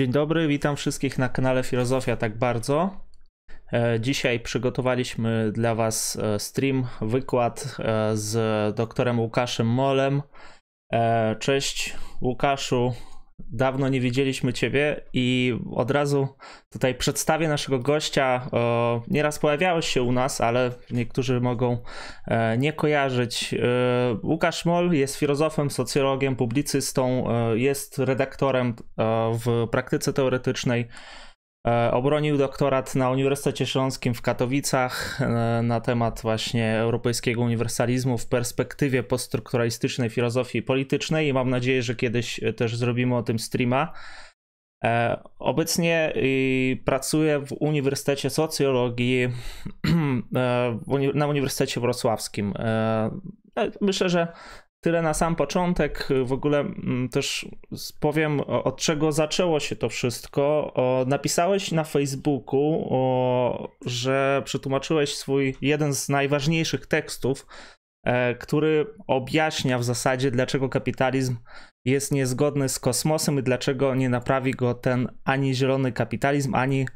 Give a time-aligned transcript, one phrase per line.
[0.00, 2.90] Dzień dobry, witam wszystkich na kanale Filozofia Tak Bardzo.
[3.72, 10.22] E, dzisiaj przygotowaliśmy dla Was e, stream, wykład e, z doktorem Łukaszem Molem.
[11.38, 12.94] Cześć Łukaszu,
[13.52, 16.28] dawno nie widzieliśmy Ciebie i od razu
[16.70, 18.50] tutaj przedstawię naszego gościa.
[19.08, 21.78] Nieraz pojawiałeś się u nas, ale niektórzy mogą
[22.58, 23.54] nie kojarzyć.
[24.22, 27.24] Łukasz Mol jest filozofem, socjologiem, publicystą,
[27.54, 28.74] jest redaktorem
[29.44, 31.29] w praktyce teoretycznej E,
[31.92, 39.02] obronił doktorat na Uniwersytecie Śląskim w Katowicach e, na temat właśnie europejskiego uniwersalizmu w perspektywie
[39.02, 43.92] poststrukturalistycznej filozofii politycznej i mam nadzieję, że kiedyś też zrobimy o tym streama.
[44.84, 46.12] E, obecnie
[46.84, 49.28] pracuję w Uniwersytecie Socjologii
[51.14, 52.54] na Uniwersytecie Wrocławskim.
[53.80, 54.28] Myślę, że
[54.80, 56.08] Tyle na sam początek.
[56.24, 57.46] W ogóle mm, też
[58.00, 60.74] powiem, od czego zaczęło się to wszystko.
[61.06, 62.88] Napisałeś na Facebooku,
[63.86, 67.46] że przetłumaczyłeś swój jeden z najważniejszych tekstów,
[68.04, 71.36] e, który objaśnia w zasadzie, dlaczego kapitalizm
[71.84, 76.86] jest niezgodny z kosmosem i dlaczego nie naprawi go ten ani zielony kapitalizm, ani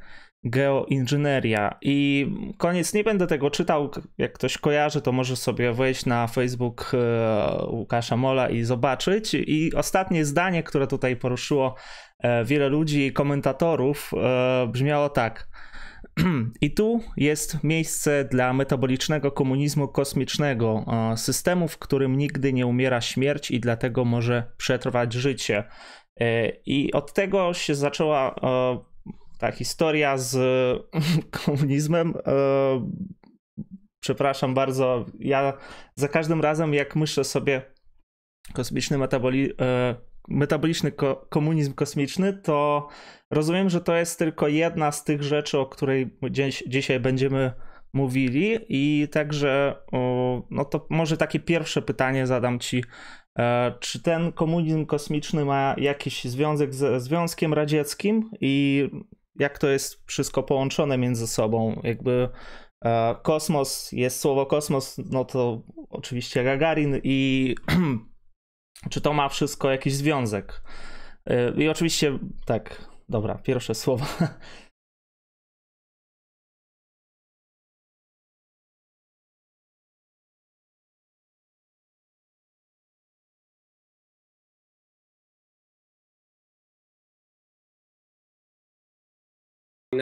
[0.45, 1.79] geoinżynieria.
[1.83, 2.27] I
[2.59, 3.91] koniec, nie będę tego czytał.
[4.19, 9.35] Jak ktoś kojarzy, to może sobie wejść na Facebook e, Łukasza Mola i zobaczyć.
[9.35, 11.75] I ostatnie zdanie, które tutaj poruszyło
[12.19, 15.49] e, wiele ludzi i komentatorów, e, brzmiało tak.
[16.61, 20.85] I tu jest miejsce dla metabolicznego komunizmu kosmicznego,
[21.17, 25.65] systemu, w którym nigdy nie umiera śmierć i dlatego może przetrwać życie.
[26.67, 28.35] I od tego się zaczęła
[29.39, 30.37] ta historia z
[31.45, 32.15] komunizmem.
[32.27, 32.33] E,
[34.01, 35.53] przepraszam bardzo, ja
[35.97, 37.63] za każdym razem, jak myślę sobie
[38.53, 39.95] kosmiczny metaboli, e,
[40.29, 42.89] metaboliczny ko komunizm kosmiczny, to
[43.31, 47.53] rozumiem, że to jest tylko jedna z tych rzeczy, o której dziś, dzisiaj będziemy
[47.93, 49.77] mówili i także
[50.51, 52.85] no to może takie pierwsze pytanie zadam ci.
[53.39, 58.85] E, czy ten komunizm kosmiczny ma jakiś związek ze Związkiem Radzieckim i
[59.39, 61.81] jak to jest wszystko połączone między sobą.
[61.85, 62.29] Jakby
[62.85, 67.55] e, kosmos, jest słowo kosmos, no to oczywiście Gagarin i
[68.91, 70.63] czy to ma wszystko jakiś związek.
[71.27, 74.07] E, I oczywiście, tak, dobra, pierwsze słowo.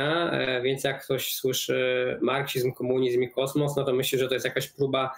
[0.01, 4.47] E, więc jak ktoś słyszy marksizm, komunizm i kosmos, no to myśli, że to jest
[4.47, 5.13] jakaś próba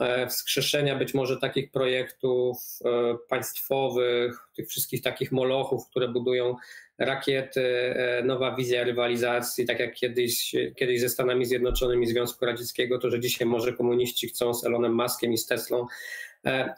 [0.00, 2.88] e, wskrzeszenia być może takich projektów e,
[3.28, 6.56] państwowych, tych wszystkich takich molochów, które budują
[6.98, 7.94] rakiety,
[8.24, 13.46] nowa wizja rywalizacji, tak jak kiedyś, kiedyś ze Stanami Zjednoczonymi Związku Radzieckiego, to że dzisiaj
[13.46, 15.86] może komuniści chcą z Elonem Muskiem i z Teslą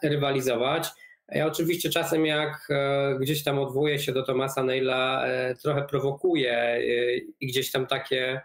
[0.03, 0.87] rywalizować.
[1.31, 6.53] Ja oczywiście czasem jak e, gdzieś tam odwołuję się do Tomasa Neila, e, trochę prowokuję
[6.53, 6.81] e,
[7.39, 8.41] i gdzieś tam takie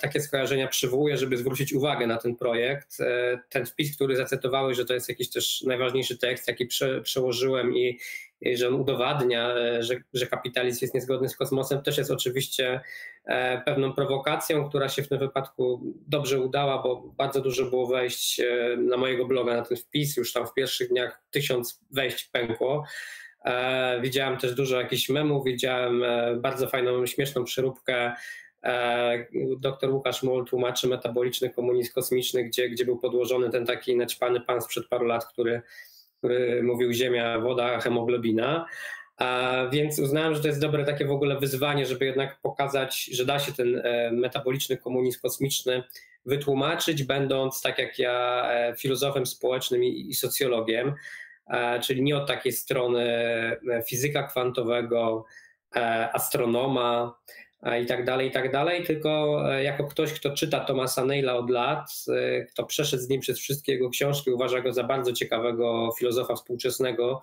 [0.00, 2.98] takie skojarzenia przywołuję, żeby zwrócić uwagę na ten projekt.
[3.48, 7.98] Ten wpis, który zacytowałeś, że to jest jakiś też najważniejszy tekst, jaki prze, przełożyłem i,
[8.54, 12.80] że on udowadnia, e, że, że kapitalizm jest niezgodny z kosmosem, też jest oczywiście
[13.64, 18.40] pewną prowokacją, która się w tym wypadku dobrze udała, bo bardzo dużo było wejść
[18.78, 20.16] na mojego bloga na ten wpis.
[20.16, 22.84] Już tam w pierwszych dniach tysiąc wejść pękło.
[24.00, 26.04] Widziałem też dużo jakichś memów, widziałem
[26.40, 28.12] bardzo fajną, śmieszną przeróbkę
[28.64, 29.26] E,
[29.58, 34.62] doktor Łukasz Mol tłumaczy metaboliczny komunizm kosmiczny, gdzie, gdzie był podłożony ten taki naćpany pan
[34.62, 35.62] sprzed paru lat, który,
[36.22, 38.66] który mówił ziemia, woda, hemoglobina.
[39.16, 43.24] A więc uznałem, że to jest dobre takie w ogóle wyzwanie, żeby jednak pokazać, że
[43.24, 45.82] da się ten e, metaboliczny komunizm kosmiczny
[46.26, 50.94] wytłumaczyć, będąc tak jak ja e, filozofem społecznym i, i socjologiem,
[51.82, 53.06] czyli nie od takiej strony
[53.88, 55.24] fizyka kwantowego,
[56.12, 57.18] astronoma,
[57.82, 61.50] i tak dalej, i tak dalej, tylko e, jako ktoś, kto czyta Thomasa Neila od
[61.50, 65.90] lat, e, kto przeszedł z nim przez wszystkie jego książki, uważa go za bardzo ciekawego
[65.98, 67.20] filozofa współczesnego,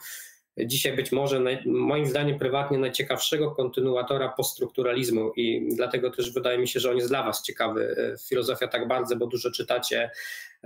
[0.58, 6.80] dzisiaj być może moim zdaniem prywatnie najciekawszego kontynuatora poststrukturalizmu i dlatego też wydaje mi się,
[6.80, 7.96] że on jest dla was ciekawy.
[7.98, 10.12] E, filozofia tak bardzo, bo dużo czytacie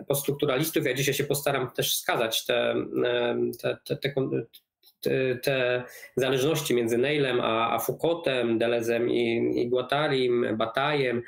[0.08, 0.86] poststrukturalistów.
[0.86, 2.76] Ja dzisiaj się postaram też wskazać te,
[3.62, 4.10] te, te, te
[5.44, 5.84] te
[6.16, 11.22] zależności między Neilem a, a Foucaultem, Delezem i, i Guattarim, Batajem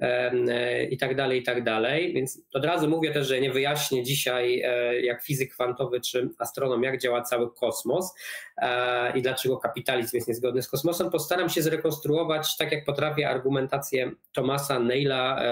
[0.00, 2.12] e, i tak dalej, i tak dalej.
[2.12, 6.82] Więc od razu mówię też, że nie wyjaśnię dzisiaj, e, jak fizyk kwantowy czy astronom,
[6.82, 8.14] jak działa cały kosmos
[8.56, 11.10] e, i dlaczego kapitalizm jest niezgodny z kosmosem.
[11.10, 15.42] Postaram się zrekonstruować, tak jak potrafię, argumentację Thomasa Neila,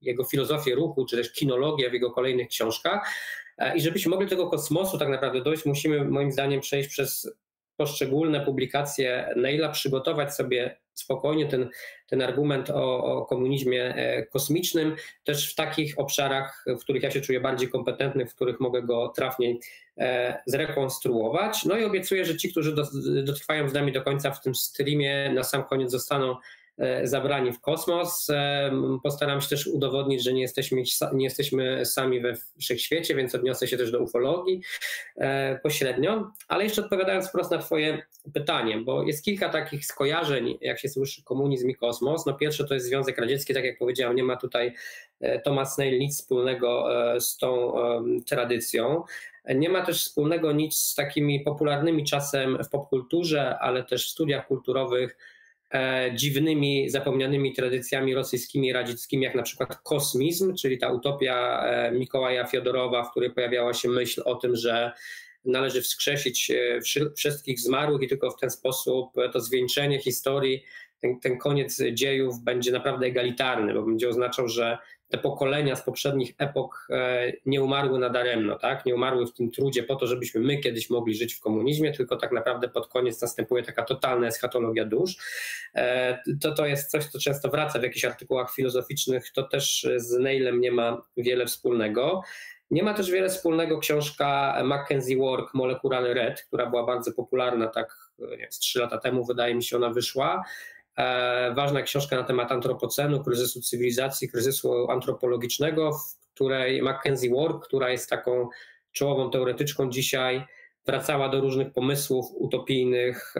[0.00, 3.08] jego filozofię ruchu, czy też kinologię w jego kolejnych książkach
[3.76, 7.30] I żebyśmy mogli do tego kosmosu tak naprawdę dojść, musimy moim zdaniem przejść przez
[7.76, 11.68] poszczególne publikacje Neila, przygotować sobie spokojnie ten,
[12.06, 17.20] ten argument o, o, komunizmie e, kosmicznym, też w takich obszarach, w których ja się
[17.20, 19.60] czuję bardziej kompetentny, w których mogę go trafniej
[19.98, 21.64] e, zrekonstruować.
[21.64, 22.74] No i obiecuję, że ci, którzy
[23.24, 26.38] dotrwają z nami do końca w tym streamie, na sam koniec zostaną E,
[27.02, 28.30] zabrani w kosmos.
[28.30, 28.70] E,
[29.02, 30.82] postaram się też udowodnić, że nie jesteśmy,
[31.12, 34.60] nie jesteśmy sami we wszechświecie, więc odniosę się też do ufologii
[35.16, 36.30] e, pośrednio.
[36.48, 38.02] Ale jeszcze odpowiadając wprost na Twoje
[38.34, 42.26] pytanie, bo jest kilka takich skojarzeń, jak się słyszy komunizm i kosmos.
[42.26, 44.74] No pierwsze to jest Związek Radziecki, tak jak powiedziałem, nie ma tutaj
[45.44, 46.88] Thomas Neil nic wspólnego
[47.20, 47.72] z tą
[48.26, 49.02] tradycją.
[49.54, 54.46] Nie ma też wspólnego nic z takimi popularnymi czasem w popkulturze, ale też w studiach
[54.46, 55.33] kulturowych E,
[56.14, 63.04] dziwnymi, zapomnianymi tradycjami rosyjskimi, radzieckimi, jak na przykład kosmizm, czyli ta utopia e, Mikołaja Fiodorowa,
[63.04, 64.92] w której pojawiała się myśl o tym, że
[65.44, 66.80] należy wskrzesić e,
[67.16, 70.64] wszystkich zmarłych i tylko w ten sposób to zwieńczenie historii,
[71.00, 76.34] ten, ten koniec dziejów będzie naprawdę egalitarny, bo będzie oznaczał, że te pokolenia z poprzednich
[76.38, 78.86] epok e, nie umarły nadaremno, tak?
[78.86, 82.16] nie umarły w tym trudzie po to, żebyśmy my kiedyś mogli żyć w komunizmie, tylko
[82.16, 85.16] tak naprawdę pod koniec następuje taka totalna eschatologia dusz.
[85.74, 90.12] E, to, to jest coś, co często wraca w jakichś artykułach filozoficznych, to też z
[90.18, 92.22] Neilem nie ma wiele wspólnego.
[92.70, 98.04] Nie ma też wiele wspólnego książka Mackenzie Work Molecular Red, która była bardzo popularna tak
[98.38, 100.44] nie, trzy lata temu, wydaje mi się, ona wyszła.
[100.98, 107.90] E, ważna książka na temat antropocenu, kryzysu cywilizacji, kryzysu antropologicznego, w której Mackenzie Ward, która
[107.90, 108.48] jest taką
[108.92, 110.44] czołową teoretyczką dzisiaj,
[110.86, 113.34] wracała do różnych pomysłów utopijnych,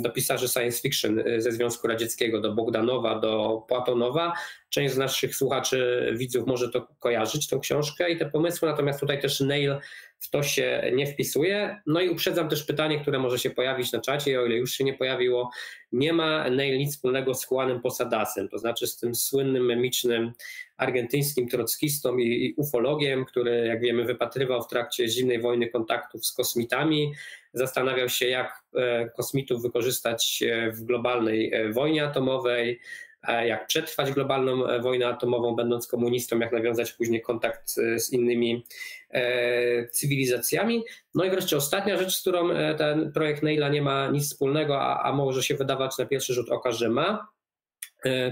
[0.00, 4.32] do pisarzy science fiction y, ze Związku Radzieckiego, do Bogdanowa, do Platonowa.
[4.68, 9.20] Część z naszych słuchaczy, widzów może to kojarzyć, tą książkę i te pomysły, natomiast tutaj
[9.20, 9.76] też Neil
[10.18, 11.80] w to się nie wpisuje.
[11.86, 14.84] No i uprzedzam też pytanie, które może się pojawić na czacie, o ile już się
[14.84, 15.50] nie pojawiło.
[15.92, 20.32] Nie ma Neil nic wspólnego z Juanem Posadasem, to znaczy z tym słynnym, memicznym
[20.76, 26.32] argentyńskim trockistą i, i ufologiem, który, jak wiemy, wypatrywał w trakcie zimnej wojny kontaktów z
[26.32, 27.12] kosmitami,
[27.52, 32.80] zastanawiał się, jak e, kosmitów wykorzystać e, w globalnej e, wojnie atomowej,
[33.26, 38.64] jak przetrwać globalną e, wojnę atomową, będąc komunistą, jak nawiązać później kontakt e, z innymi
[39.10, 40.84] e, cywilizacjami.
[41.14, 42.48] No i wreszcie ostatnia rzecz, z którą
[42.78, 46.50] ten projekt Neila nie ma nic wspólnego, a, a może się wydawać na pierwszy rzut
[46.50, 47.28] oka, że ma,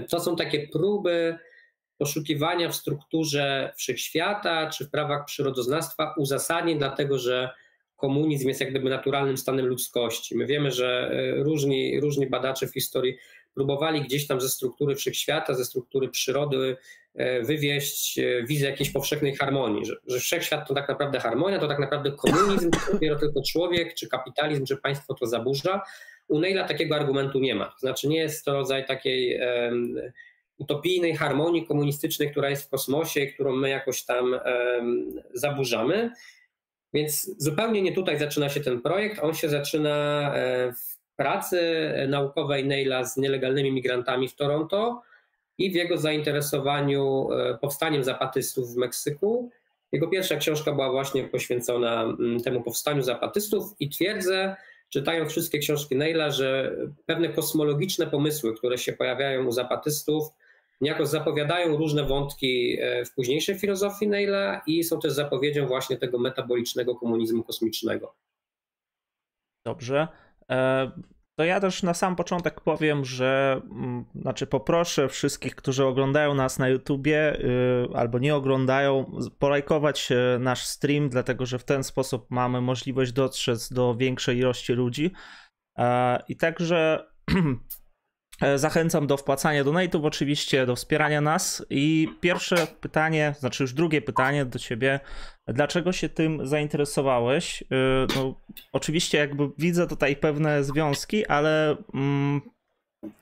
[0.09, 1.37] to są takie próby
[1.97, 7.49] poszukiwania w strukturze wszechświata czy w prawach przyrodoznawstwa uzasadnień, dlatego że
[7.95, 10.37] komunizm jest jak gdyby naturalnym stanem ludzkości.
[10.37, 13.17] My wiemy, że różni, różni badacze w historii
[13.57, 16.77] próbowali gdzieś tam ze struktury wszechświata, ze struktury przyrody
[17.15, 21.67] e, wywieźć e, wizję jakiejś powszechnej harmonii, że, że wszechświat to tak naprawdę harmonia, to
[21.67, 25.81] tak naprawdę komunizm, to dopiero tylko człowiek, czy kapitalizm, czy państwo to zaburza.
[26.27, 27.65] U Neila takiego argumentu nie ma.
[27.65, 29.95] To znaczy nie jest to rodzaj takiej um,
[30.57, 36.11] utopijnej harmonii komunistycznej, która jest w kosmosie, którą my jakoś tam um, zaburzamy.
[36.93, 39.19] Więc zupełnie nie tutaj zaczyna się ten projekt.
[39.23, 41.61] On się zaczyna e, w pracy
[42.07, 45.01] naukowej Neila z nielegalnymi migrantami w Toronto
[45.57, 49.51] i w jego zainteresowaniu e, powstaniem zapatystów w Meksyku.
[49.91, 54.55] Jego pierwsza książka była właśnie poświęcona mm, temu powstaniu zapatystów i twierdzę,
[54.89, 56.75] czytając wszystkie książki Neila, że
[57.05, 60.27] pewne kosmologiczne pomysły, które się pojawiają u zapatystów,
[60.81, 66.19] niejako zapowiadają różne wątki e, w późniejszej filozofii Neila i są też zapowiedzią właśnie tego
[66.19, 68.15] metabolicznego komunizmu kosmicznego.
[69.65, 70.07] Dobrze.
[71.37, 76.59] To ja też na sam początek powiem, że mm, znaczy poproszę wszystkich, którzy oglądają nas
[76.59, 82.25] na YouTubie y, albo nie oglądają, polajkować e, nasz stream, dlatego że w ten sposób
[82.29, 85.11] mamy możliwość dotrzeć do większej ilości ludzi.
[85.77, 87.07] E, I także
[88.55, 91.65] zachęcam do wpłacania donate'ów oczywiście, do wspierania nas.
[91.69, 94.99] I pierwsze pytanie, znaczy już drugie pytanie do ciebie.
[95.47, 97.63] Dlaczego się tym zainteresowałeś?
[97.63, 97.65] E,
[98.15, 98.41] no,
[98.71, 102.41] oczywiście jakby widzę tutaj pewne związki, ale mm,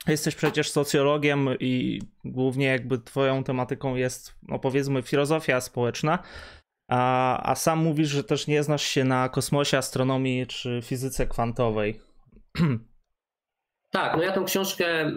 [0.08, 6.18] jesteś przecież socjologiem i głównie jakby twoją tematyką jest, no powiedzmy, filozofia społeczna.
[6.90, 12.00] A, a sam mówisz, że też nie znasz się na kosmosie, astronomii czy fizyce kwantowej.
[13.90, 15.10] Tak, no ja tą książkę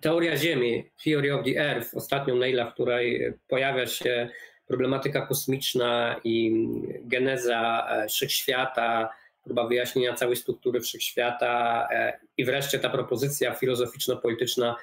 [0.00, 4.28] Teoria Ziemi, Theory of the Earth, ostatnią Neila, w której pojawia się
[4.66, 6.66] problematyka kosmiczna i
[7.00, 9.10] geneza e, wszechświata,
[9.44, 14.76] próba wyjaśnienia całej struktury wszechświata e, i wreszcie ta propozycja filozoficzno-polityczna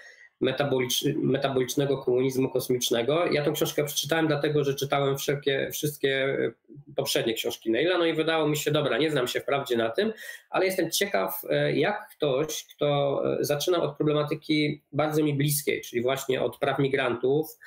[1.15, 3.25] metabolicznego komunizmu kosmicznego.
[3.31, 6.51] Ja tę książkę przeczytałem dlatego, że czytałem wszelkie, wszystkie e,
[6.95, 10.13] poprzednie książki Neila, no i wydało mi się, dobra, nie znam się wprawdzie na tym,
[10.49, 16.01] ale jestem ciekaw, e, jak ktoś, kto e, zaczyna od problematyki bardzo mi bliskiej, czyli
[16.01, 17.57] właśnie od praw migrantów,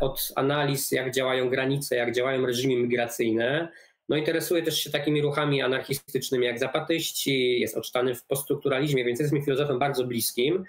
[0.00, 3.68] od analiz, jak działają granice, jak działają reżimy migracyjne,
[4.08, 9.32] no interesuje też się takimi ruchami anarchistycznymi jak zapatyści, jest odczytany w poststrukturalizmie, więc jest
[9.32, 10.64] mi filozofem bardzo bliskim.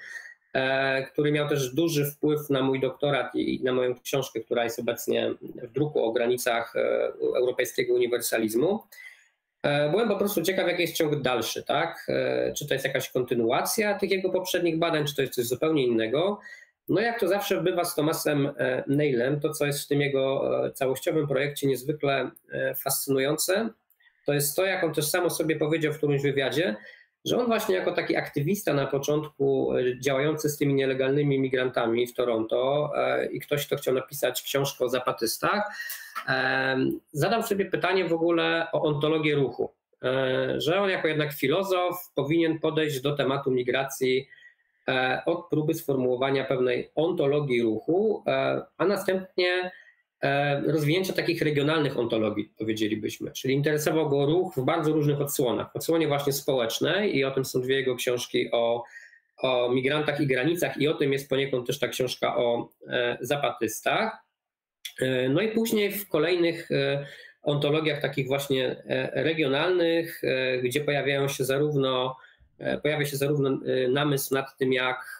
[0.54, 4.80] E, który miał też duży wpływ na mój doktorat i na moją książkę, która jest
[4.80, 6.80] obecnie w druku o granicach e,
[7.38, 8.84] europejskiego uniwersalizmu.
[9.64, 12.08] E, byłem po prostu ciekaw, jaki jest ciąg dalszy, tak?
[12.58, 16.40] Czy to jest jakaś kontynuacja tych jego poprzednich badań, czy to jest coś zupełnie innego.
[16.90, 18.50] No jak to zawsze bywa z Tomasem
[18.88, 22.32] Neilem, to co jest w tym jego całościowym projekcie niezwykle
[22.84, 23.70] fascynujące,
[24.26, 26.76] to jest to, jak on też sam o sobie powiedział w którymś wywiadzie,
[27.25, 32.13] że on właśnie jako taki aktywista na początku e, działający z tymi nielegalnymi migrantami w
[32.13, 35.63] Toronto e, i ktoś, kto chciał napisać książkę o zapatystach,
[36.27, 36.77] e,
[37.12, 39.72] zadał sobie pytanie w ogóle o ontologię ruchu.
[40.58, 44.27] Że on jako jednak filozof powinien podejść do tematu migracji
[45.25, 48.24] od próby sformułowania pewnej ontologii ruchu,
[48.77, 49.72] a następnie
[50.68, 53.32] rozwinięcia takich regionalnych ontologii, powiedzielibyśmy.
[53.32, 55.75] Czyli interesował go ruch w bardzo różnych odsłonach.
[55.75, 58.84] Odsłonie właśnie społecznej i o tym są dwie jego książki o,
[59.38, 64.18] o migrantach i granicach i o tym jest poniekąd też ta książka o e, zapatystach.
[65.00, 66.70] E, no i później w kolejnych
[67.42, 70.22] ontologiach takich właśnie regionalnych,
[70.63, 72.15] gdzie pojawiają się zarówno
[72.84, 75.20] pojawia się zarówno namysł nad tym, jak,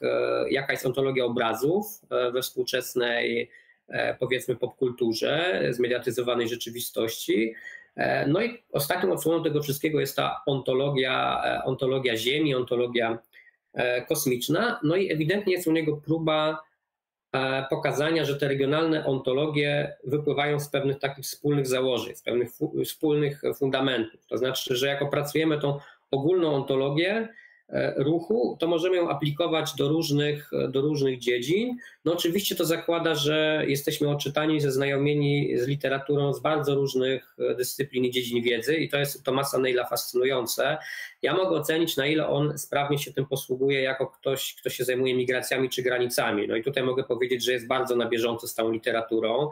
[0.50, 1.86] jaka jest ontologia obrazów
[2.34, 3.63] we współczesnej E,
[4.20, 7.54] powiedzmy popkulturze, zmediatyzowanej rzeczywistości.
[7.96, 13.20] E, no i ostatnią odsłoną tego wszystkiego jest ta ontologia, e, ontologia Ziemi, ontologia
[14.08, 14.80] kosmiczna.
[14.84, 16.64] No i ewidentnie jest u niego próba
[17.70, 22.50] pokazania, że te regionalne ontologie wypływają z pewnych takich wspólnych założeń, z pewnych
[22.86, 24.26] wspólnych fundamentów.
[24.26, 25.80] To znaczy, że jak opracujemy tą
[26.12, 27.43] ogólną ontologię, E,
[27.96, 31.78] ruchu, to możemy ją aplikować do różnych, do różnych dziedzin.
[32.06, 38.06] No oczywiście to zakłada, że jesteśmy oczytani, zaznajomieni z literaturą z bardzo różnych e, dyscyplin
[38.06, 40.78] i dziedzin wiedzy i to jest Tomasa Neila fascynujące.
[41.22, 45.16] Ja mogę ocenić, na ile on sprawnie się tym posługuje jako ktoś, kto się zajmuje
[45.16, 46.48] migracjami czy granicami.
[46.48, 49.50] No i tutaj mogę powiedzieć, że jest bardzo na bieżąco z tą literaturą.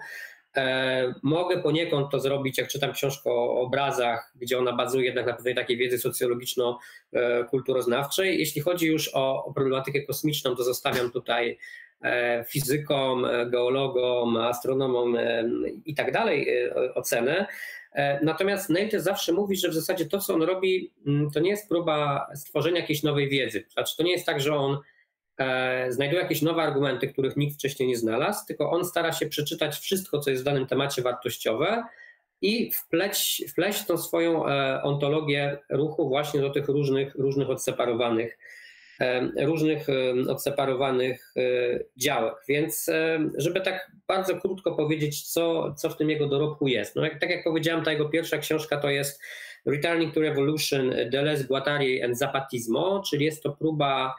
[0.58, 5.34] E, mogę poniekąd to zrobić, jak czytam książkę o obrazach, gdzie ona bazuje jednak na
[5.34, 8.40] pewnej takiej wiedzy socjologiczno-kulturoznawczej.
[8.40, 11.58] Jeśli chodzi już o, problematykę kosmiczną, to zostawiam tutaj
[12.02, 15.44] e, fizykom, geologom, astronomom e,
[15.86, 16.48] i tak dalej
[16.96, 17.46] ocenę.
[18.22, 21.70] Natomiast też zawsze mówi, że w zasadzie to, co on robi, mm, to nie jest
[21.70, 23.64] próba stworzenia jakiejś nowej wiedzy.
[23.70, 24.78] Znaczy, to nie jest tak, że on E,
[25.90, 30.20] znajduje jakieś nowe argumenty, których nikt wcześniej nie znalazł, tylko on stara się przeczytać wszystko,
[30.20, 31.84] co jest w danym temacie wartościowe
[32.42, 38.38] i wpleć, wpleść tą swoją e, ontologię ruchu właśnie do tych różnych, różnych odseparowanych
[39.00, 39.88] e, różnych
[40.30, 41.34] odseparowanych
[41.98, 42.36] działek.
[42.48, 42.90] Więc
[43.38, 46.96] żeby tak bardzo krótko powiedzieć, co, co w tym jego dorobku jest.
[46.96, 49.22] No, jak, tak jak powiedziałem, ta jego pierwsza książka to jest
[49.66, 54.16] Returning to Revolution, Deleuze, Guattari and Zapatismo, czyli jest to próba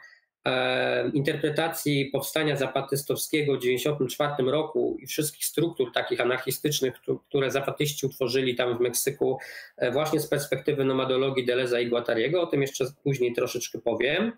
[1.13, 6.93] interpretacji powstania zapatystowskiego w 1994 roku i wszystkich struktur takich anarchistycznych,
[7.29, 9.37] które zapatyści utworzyli tam w Meksyku
[9.77, 14.31] e, właśnie z perspektywy nomadologii Deleza i Guattariego, o tym jeszcze później troszeczkę powiem.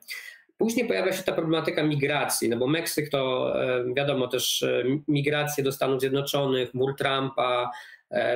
[0.58, 3.54] Później pojawia się ta problematyka migracji, no bo Meksyk to
[3.96, 4.66] wiadomo też
[5.08, 7.72] migracje do Stanów Zjednoczonych, mur Trumpa,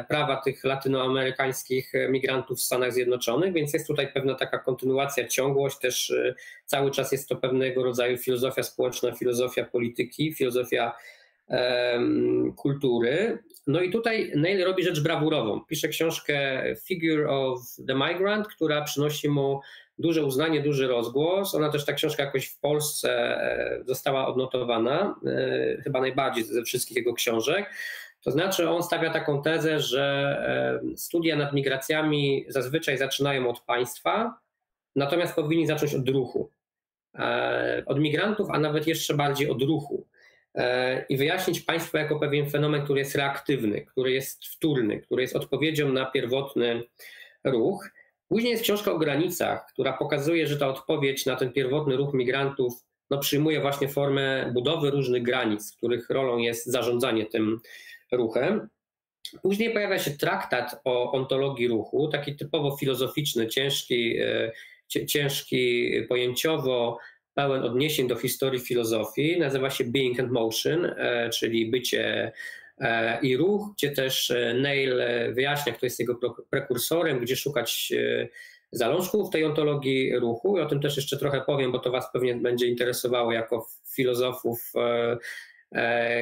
[0.07, 6.11] prawa tych latynoamerykańskich migrantów w Stanach Zjednoczonych, więc jest tutaj pewna taka kontynuacja, ciągłość, też
[6.11, 6.35] e,
[6.65, 10.95] cały czas jest to pewnego rodzaju filozofia społeczna, filozofia polityki, filozofia
[11.47, 13.38] um, kultury.
[13.67, 15.61] No i tutaj Neil robi rzecz brawurową.
[15.65, 19.59] Pisze książkę Figure of the Migrant, która przynosi mu
[19.97, 21.55] duże uznanie, duży rozgłos.
[21.55, 25.15] Ona też ta książka jakoś w Polsce e, została odnotowana,
[25.83, 27.69] chyba najbardziej ze wszystkich jego książek.
[28.23, 34.39] To znaczy, on stawia taką tezę, że studia nad migracjami zazwyczaj zaczynają od państwa,
[34.95, 36.51] natomiast powinni zacząć od ruchu.
[37.15, 40.07] E, od migrantów, a nawet jeszcze bardziej od ruchu.
[41.09, 45.93] i wyjaśnić państwu jako pewien fenomen, który jest reaktywny, który jest wtórny, który jest odpowiedzią
[45.93, 46.83] na pierwotny
[47.43, 47.89] ruch.
[48.27, 52.73] Później jest książka o granicach, która pokazuje, że ta odpowiedź na ten pierwotny ruch migrantów
[53.09, 57.59] no, przyjmuje właśnie formę budowy różnych granic, których rolą jest zarządzanie tym
[58.11, 58.69] ruchem.
[59.41, 64.51] Później pojawia się traktat o ontologii ruchu, taki typowo filozoficzny, ciężki, e,
[65.05, 66.97] ciężki pojęciowo,
[67.33, 69.39] pełen odniesień do historii filozofii.
[69.39, 72.31] Nazywa się Being and Motion, e, czyli bycie
[72.77, 75.01] e, i ruch, gdzie też Neil
[75.31, 77.93] wyjaśnia, kto jest jego prekursorem, gdzie szukać
[78.71, 80.57] zalążków tej ontologii ruchu.
[80.57, 84.73] I o tym też jeszcze trochę powiem, bo to Was pewnie będzie interesowało jako filozofów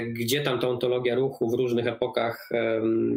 [0.08, 2.50] gdzie tam ta ontologia ruchu w różnych epokach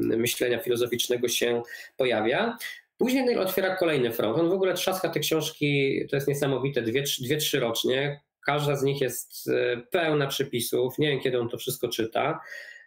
[0.00, 1.62] myślenia filozoficznego się
[1.96, 2.56] pojawia.
[2.98, 4.38] Później Neil otwiera kolejny front.
[4.38, 8.20] On w ogóle trzaska te książki, to jest niesamowite, dwie, dwie trzy rocznie.
[8.46, 10.98] Każda z nich jest e, pełna przepisów.
[10.98, 12.40] Nie wiem, kiedy on to wszystko czyta.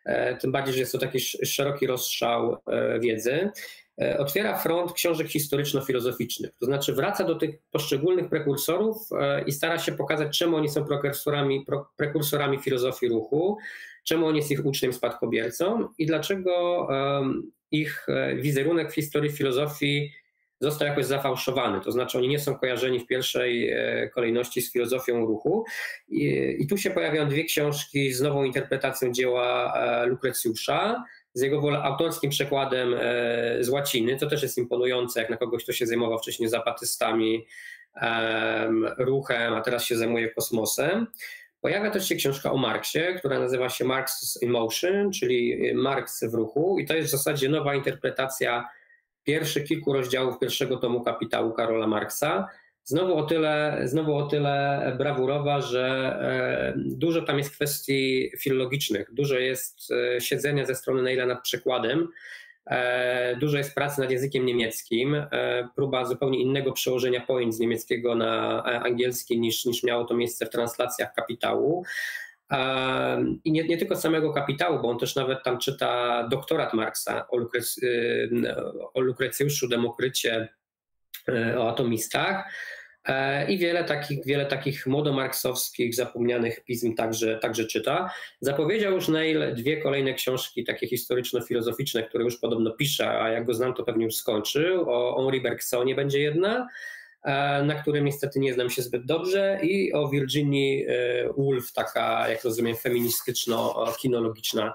[0.06, 2.58] E, tym bardziej, że jest to taki szeroki rozstrzał
[3.00, 3.50] wiedzy.
[4.02, 6.52] E, otwiera front książek historyczno-filozoficznych.
[6.60, 10.86] To znaczy wraca do tych poszczególnych prekursorów e, i stara się pokazać, czemu oni są
[10.86, 11.66] prekursorami,
[11.98, 13.58] prekursorami filozofii ruchu,
[14.04, 16.88] czemu on jest ich uczniem, spadkobiercą i dlaczego
[17.72, 20.12] ich e, wizerunek w historii filozofii
[20.60, 21.82] został jakoś zafałszowany.
[21.82, 23.74] To znaczy oni nie są kojarzeni w pierwszej
[24.14, 25.66] kolejności z filozofią ruchu.
[26.08, 29.74] I, i tu się pojawiają dwie książki z nową interpretacją dzieła
[30.06, 35.64] Lukrecjusza, z jego autorskim przekładem e, z łaciny, to też jest imponujące, jak na kogoś,
[35.64, 37.46] kto się zajmował wcześniej zapatystami,
[38.98, 41.08] ruchem, a teraz się zajmuje kosmosem.
[41.62, 46.34] Pojawia też się książka o Marksie, która nazywa się Marx in Motion, czyli Marx w
[46.34, 48.70] ruchu i to jest w zasadzie nowa interpretacja
[49.24, 52.48] pierwszych kilku rozdziałów pierwszego tomu Kapitału Karola Marksa,
[52.84, 55.88] znowu o tyle, znowu o tyle brawurowa, że
[56.22, 62.08] e, dużo tam jest kwestii filologicznych, dużo jest e, siedzenia ze strony Neila nad przekładem,
[62.66, 65.26] e, dużo jest pracy nad językiem niemieckim,
[65.76, 70.50] próba zupełnie innego przełożenia pojęć z niemieckiego na angielski niż, niż miało to miejsce w
[70.50, 71.84] translacjach kapitału.
[73.44, 77.38] I nie, nie, tylko samego kapitału, bo on też nawet tam czyta doktorat Marksa o,
[77.38, 77.80] Lukrec,
[78.94, 80.50] o Lukrecjuszu, Demokrycie,
[81.58, 82.46] o atomistach.
[83.06, 88.14] E, i wiele takich, wiele takich modomarksowskich, zapomnianych pism także, także czyta.
[88.40, 93.54] Zapowiedział już Neil dwie kolejne książki, takie historyczno-filozoficzne, które już podobno pisze, a jak go
[93.54, 94.90] znam, to pewnie już skończył.
[94.90, 96.68] O Henri Bergsonie będzie jedna,
[97.24, 100.94] e, na którym niestety nie znam się zbyt dobrze, i o Virginii e,
[101.38, 104.74] Woolf, taka, jak rozumiem, feministyczno-kinologiczna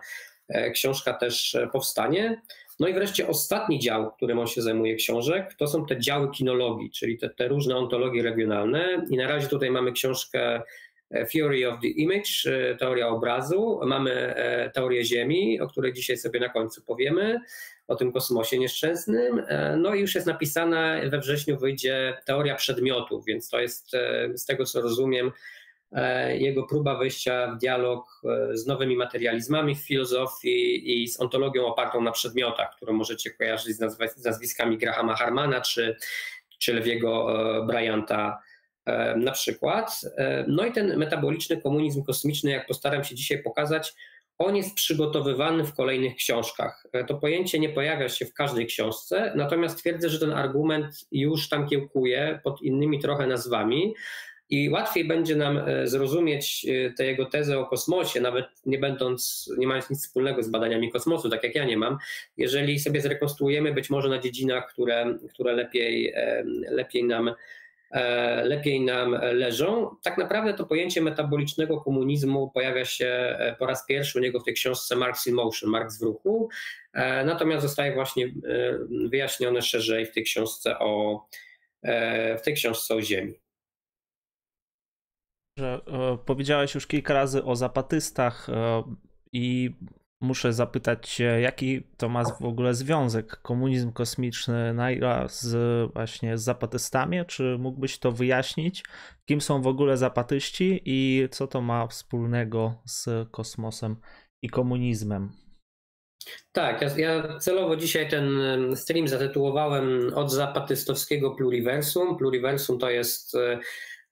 [0.73, 2.41] książka też powstanie.
[2.81, 6.91] No i wreszcie ostatni dział, którym on się zajmuje książek, to są te działy kinologii,
[6.91, 9.07] czyli te, te różne ontologie regionalne.
[9.11, 10.63] I na razie tutaj mamy książkę
[11.11, 13.81] e, Theory of the Image, e, teoria obrazu.
[13.87, 17.41] Mamy e, teorię Ziemi, o której dzisiaj sobie na końcu powiemy,
[17.89, 19.43] o tym kosmosie nieszczęsnym.
[19.77, 23.91] No i już jest napisana, we wrześniu wyjdzie teoria przedmiotów, więc to jest
[24.35, 25.33] z tego co rozumiem
[26.39, 32.01] jego próba wejścia w dialog e, z nowymi materializmami w filozofii i z ontologią opartą
[32.01, 35.97] na przedmiotach, którą możecie kojarzyć z, nazwiskami Grahama Harmana czy,
[36.59, 37.29] czy Lewiego
[37.63, 38.39] e, Bryanta
[39.17, 40.01] na przykład.
[40.47, 43.95] No i ten metaboliczny komunizm kosmiczny, jak postaram się dzisiaj pokazać,
[44.39, 46.87] on jest przygotowywany w kolejnych książkach.
[47.07, 51.69] To pojęcie nie pojawia się w każdej książce, natomiast twierdzę, że ten argument już tam
[51.69, 53.95] kiełkuje pod innymi trochę nazwami.
[54.51, 59.51] I łatwiej będzie nam e, zrozumieć e, tę jego tezę o kosmosie, nawet nie będąc,
[59.59, 61.99] nie mając nic wspólnego z badaniami kosmosu, tak jak ja nie mam,
[62.37, 67.35] jeżeli sobie zrekonstruujemy być może na dziedzinach, które, które lepiej, e, lepiej nam
[68.45, 69.97] lepiej nam leżą.
[70.03, 74.55] Tak naprawdę to pojęcie metabolicznego komunizmu pojawia się po raz pierwszy u niego w tej
[74.55, 76.49] książce Marx in Motion, Marx w ruchu,
[77.25, 78.33] natomiast zostaje właśnie
[79.11, 81.25] wyjaśnione szerzej w tej książce o,
[82.39, 83.39] w tej książce o Ziemi
[85.59, 88.83] że e, powiedziałeś już kilka razy o zapatystach e,
[89.33, 89.71] i
[90.21, 95.57] muszę zapytać się, jaki to ma w ogóle związek komunizm kosmiczny Naira z
[95.93, 97.27] właśnie z zapatystami?
[97.27, 98.85] Czy mógłbyś to wyjaśnić?
[99.29, 103.97] Kim są w ogóle zapatyści i co to ma wspólnego z kosmosem
[104.43, 105.33] i komunizmem?
[106.53, 108.29] Tak, ja, ja, celowo dzisiaj ten
[108.77, 112.17] stream zatytułowałem od zapatystowskiego pluriversum.
[112.17, 113.59] Pluriversum to jest e,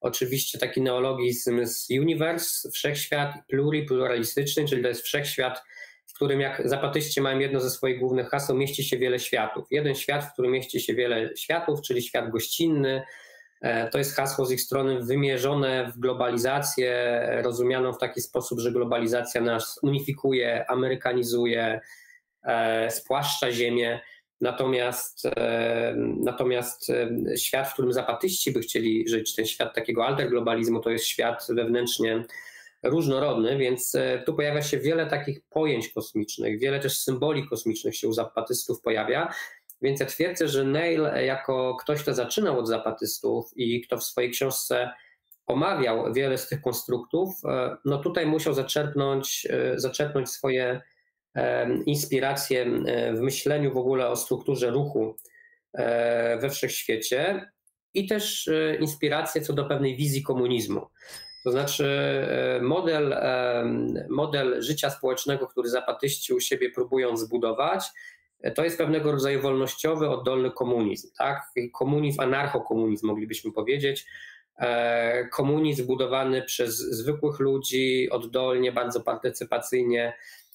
[0.00, 5.62] Oczywiście taki neologizm z universe, wszechświat, pluri, pluralistyczny, czyli to jest wszechświat,
[6.06, 9.66] w którym jak zapatyści mają jedno ze swoich głównych haseł, mieści się wiele światów.
[9.70, 13.02] Jeden świat, w którym mieści się wiele światów, czyli świat gościnny,
[13.90, 19.40] To jest hasło z ich strony wymierzone w globalizację, rozumianą w taki sposób, że globalizacja
[19.40, 21.80] nas unifikuje, amerykanizuje,
[22.88, 24.00] spłaszcza ziemię.
[24.40, 25.22] Natomiast,
[25.96, 26.92] natomiast
[27.36, 32.24] świat, w którym zapatyści by chcieli żyć, ten świat takiego alterglobalizmu, to jest świat wewnętrznie
[32.82, 38.08] różnorodny, więc e, tu pojawia się wiele takich pojęć kosmicznych, wiele też symboli kosmicznych się
[38.08, 39.34] u zapatystów pojawia.
[39.82, 44.30] Więc ja twierdzę, że Neil, jako ktoś, kto zaczynał od zapatystów i kto w swojej
[44.30, 44.90] książce
[45.46, 50.80] omawiał wiele z tych konstruktów, e, no tutaj musiał zaczerpnąć, e, zaczerpnąć swoje
[51.86, 52.66] inspiracje
[53.14, 55.16] w myśleniu w ogóle o strukturze ruchu
[56.40, 57.50] we wszechświecie
[57.94, 60.86] i też inspiracje co do pewnej wizji komunizmu.
[61.46, 61.86] To znaczy
[62.30, 63.64] e, model, e,
[64.08, 67.84] model życia społecznego, który zapatyści u siebie próbują zbudować,
[68.40, 71.08] e, to jest pewnego rodzaju wolnościowy, oddolny komunizm.
[71.18, 71.42] Tak?
[71.72, 74.06] Komunizm, anarchokomunizm moglibyśmy powiedzieć.
[75.32, 80.45] Komunizm budowany przez zwykłych ludzi, oddolnie, bardzo partycypacyjnie, E,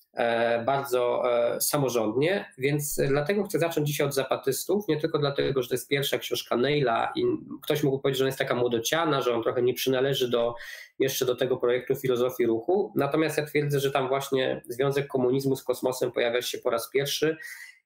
[0.65, 5.74] bardzo e, samorządnie, więc dlatego chcę zacząć dzisiaj od zapatystów, nie tylko dlatego, że to
[5.74, 7.24] jest pierwsza książka Neila i
[7.63, 10.56] ktoś mógł powiedzieć, że ona jest taka młodociana, że on trochę nie przynależy do,
[11.00, 15.63] jeszcze do tego projektu filozofii ruchu, natomiast ja twierdzę, że tam właśnie związek komunizmu z
[15.63, 17.38] kosmosem pojawia się po raz pierwszy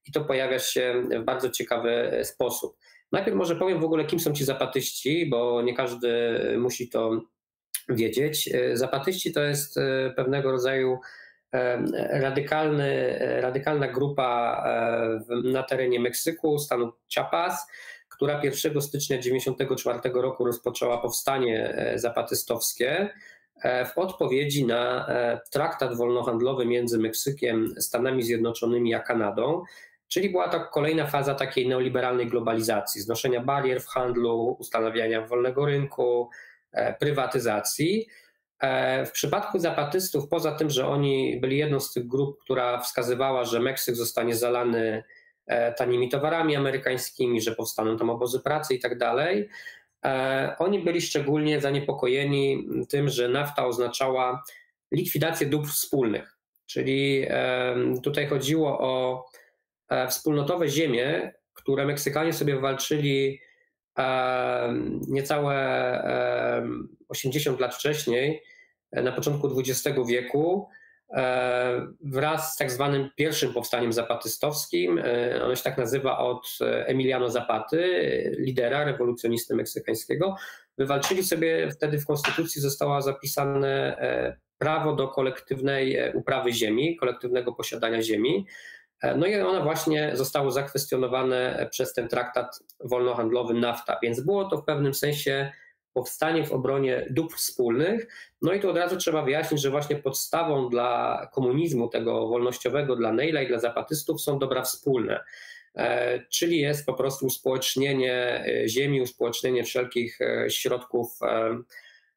[0.07, 2.77] i to pojawia się w bardzo ciekawy sposób.
[3.11, 7.21] Najpierw może powiem w ogóle, kim są ci zapatyści, bo nie każdy musi to
[7.89, 8.49] wiedzieć.
[8.73, 10.99] Zapatyści to jest e, pewnego rodzaju
[12.09, 14.63] radykalny, radykalna grupa
[15.43, 17.67] na terenie Meksyku, stanu Chiapas,
[18.15, 23.09] która 1 stycznia 1994 roku rozpoczęła powstanie e, zapatystowskie
[23.61, 29.63] e, w odpowiedzi na e, traktat wolnohandlowy między Meksykiem, Stanami Zjednoczonymi a Kanadą,
[30.07, 36.29] czyli była to kolejna faza takiej neoliberalnej globalizacji, znoszenia barier w handlu, ustanawiania wolnego rynku,
[36.99, 38.07] prywatyzacji.
[38.59, 43.45] E, w przypadku zapatystów, poza tym, że oni byli jedną z tych grup, która wskazywała,
[43.45, 45.03] że Meksyk zostanie zalany
[45.47, 49.49] e, tanimi towarami amerykańskimi, że powstaną tam obozy pracy i tak dalej,
[50.05, 54.43] e, oni byli szczególnie zaniepokojeni tym, że nafta oznaczała
[54.91, 56.35] likwidację dóbr wspólnych.
[56.65, 57.25] Czyli
[58.03, 59.25] tutaj chodziło o
[60.09, 63.39] wspólnotowe ziemie, które Meksykanie sobie walczyli
[65.07, 65.55] niecałe
[67.09, 68.43] 80 lat wcześniej,
[68.91, 70.67] e, na początku XX wieku,
[71.09, 74.99] e, wraz z tak zwanym pierwszym powstaniem zapatystowskim.
[74.99, 77.81] E, ono się tak nazywa od Emiliano Zapaty,
[78.39, 80.35] lidera, rewolucjonisty meksykańskiego.
[80.77, 83.97] Wywalczyli sobie, wtedy w konstytucji zostało zapisane
[84.57, 88.45] prawo do kolektywnej uprawy ziemi, kolektywnego posiadania ziemi.
[89.17, 94.65] No i one właśnie zostało zakwestionowane przez ten traktat wolnohandlowy NAFTA, więc było to w
[94.65, 95.51] pewnym sensie
[95.95, 98.07] powstanie w obronie dóbr wspólnych.
[98.41, 103.11] No i tu od razu trzeba wyjaśnić, że właśnie podstawą dla komunizmu tego wolnościowego, dla
[103.11, 105.23] Neila i dla zapatystów są dobra wspólne.
[105.75, 111.19] E, czyli jest po prostu uspołecznienie e, ziemi, uspołecznienie wszelkich środków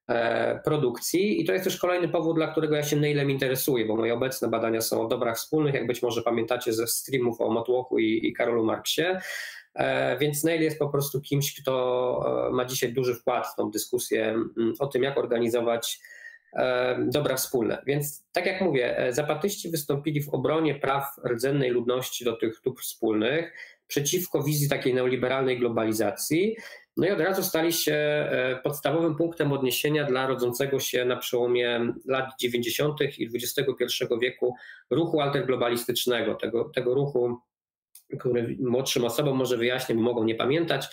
[0.08, 1.40] E, produkcji.
[1.40, 4.48] I to jest też kolejny powód, dla którego ja się Nailem interesuję, bo moje obecne
[4.48, 8.32] badania są o dobrach wspólnych, jak być może pamiętacie ze streamów o Motłochu i, i
[8.32, 9.02] Karolu Marksie.
[9.78, 13.70] E, więc Nail jest po prostu kimś, kto e, ma dzisiaj duży wkład w tą
[13.70, 14.36] dyskusję
[14.78, 16.00] o tym, jak organizować
[16.98, 17.82] dobra wspólne.
[17.86, 23.52] Więc tak jak mówię, zapatyści wystąpili w obronie praw rdzennej ludności do tych dóbr wspólnych,
[23.86, 26.56] przeciwko wizji takiej neoliberalnej globalizacji.
[26.96, 31.92] No i od razu stali się e, podstawowym punktem odniesienia dla rodzącego się na przełomie
[32.06, 33.00] lat 90.
[33.18, 33.64] i XXI
[34.20, 34.54] wieku
[34.90, 37.38] ruchu alterglobalistycznego, tego, tego ruchu,
[38.18, 40.86] który młodszym osobom może wyjaśnię, bo mogą nie pamiętać.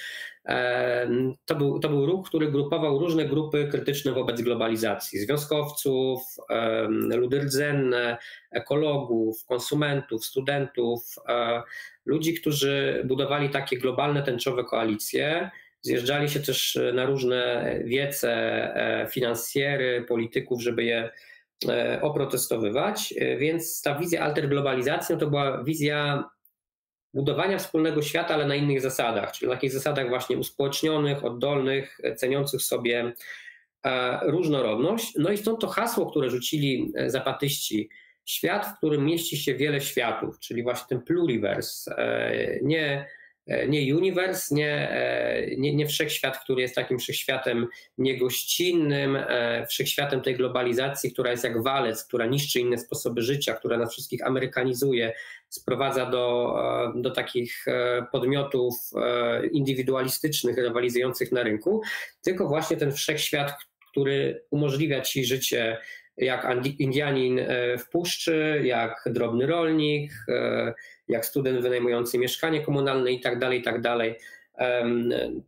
[0.45, 1.09] E,
[1.45, 7.39] to był, to był ruch, który grupował różne grupy krytyczne wobec globalizacji: związkowców, e, ludy
[7.39, 8.17] rdzenne,
[8.51, 11.15] ekologów, konsumentów, studentów,
[12.05, 15.51] ludzi, którzy budowali takie globalne tęczowe koalicje.
[15.85, 18.31] Zjeżdżali się też e, na różne wiece
[18.75, 21.11] e, finansjery, polityków, żeby je
[21.69, 26.23] e, oprotestowywać, więc ta wizja alterglobalizacji no to była wizja
[27.15, 32.61] budowania wspólnego świata, ale na innych zasadach, czyli na takich zasadach właśnie uspołecznionych, oddolnych, ceniących
[32.61, 33.13] sobie
[34.21, 35.13] różnorodność.
[35.17, 37.89] No i stąd to hasło, które rzucili zapatyści,
[38.25, 41.95] świat, w którym mieści się wiele światów, czyli właśnie ten pluriverse,
[42.61, 49.65] nie E, nie uniwers, nie, e, nie, nie wszechświat, który jest takim wszechświatem niegościnnym, e,
[49.69, 54.27] wszechświatem tej globalizacji, która jest jak walec, która niszczy inne sposoby życia, która nas wszystkich
[54.27, 55.13] amerykanizuje,
[55.49, 56.55] sprowadza do,
[56.95, 57.65] do takich
[58.11, 58.73] podmiotów
[59.51, 61.81] indywidualistycznych, rywalizujących na rynku,
[62.23, 63.53] tylko właśnie ten wszechświat,
[63.91, 65.77] który umożliwia ci życie
[66.17, 66.47] jak
[66.79, 67.39] Indianin
[67.79, 70.11] w puszczy, jak drobny rolnik,
[71.07, 74.15] jak student wynajmujący mieszkanie komunalne i tak dalej, i tak dalej.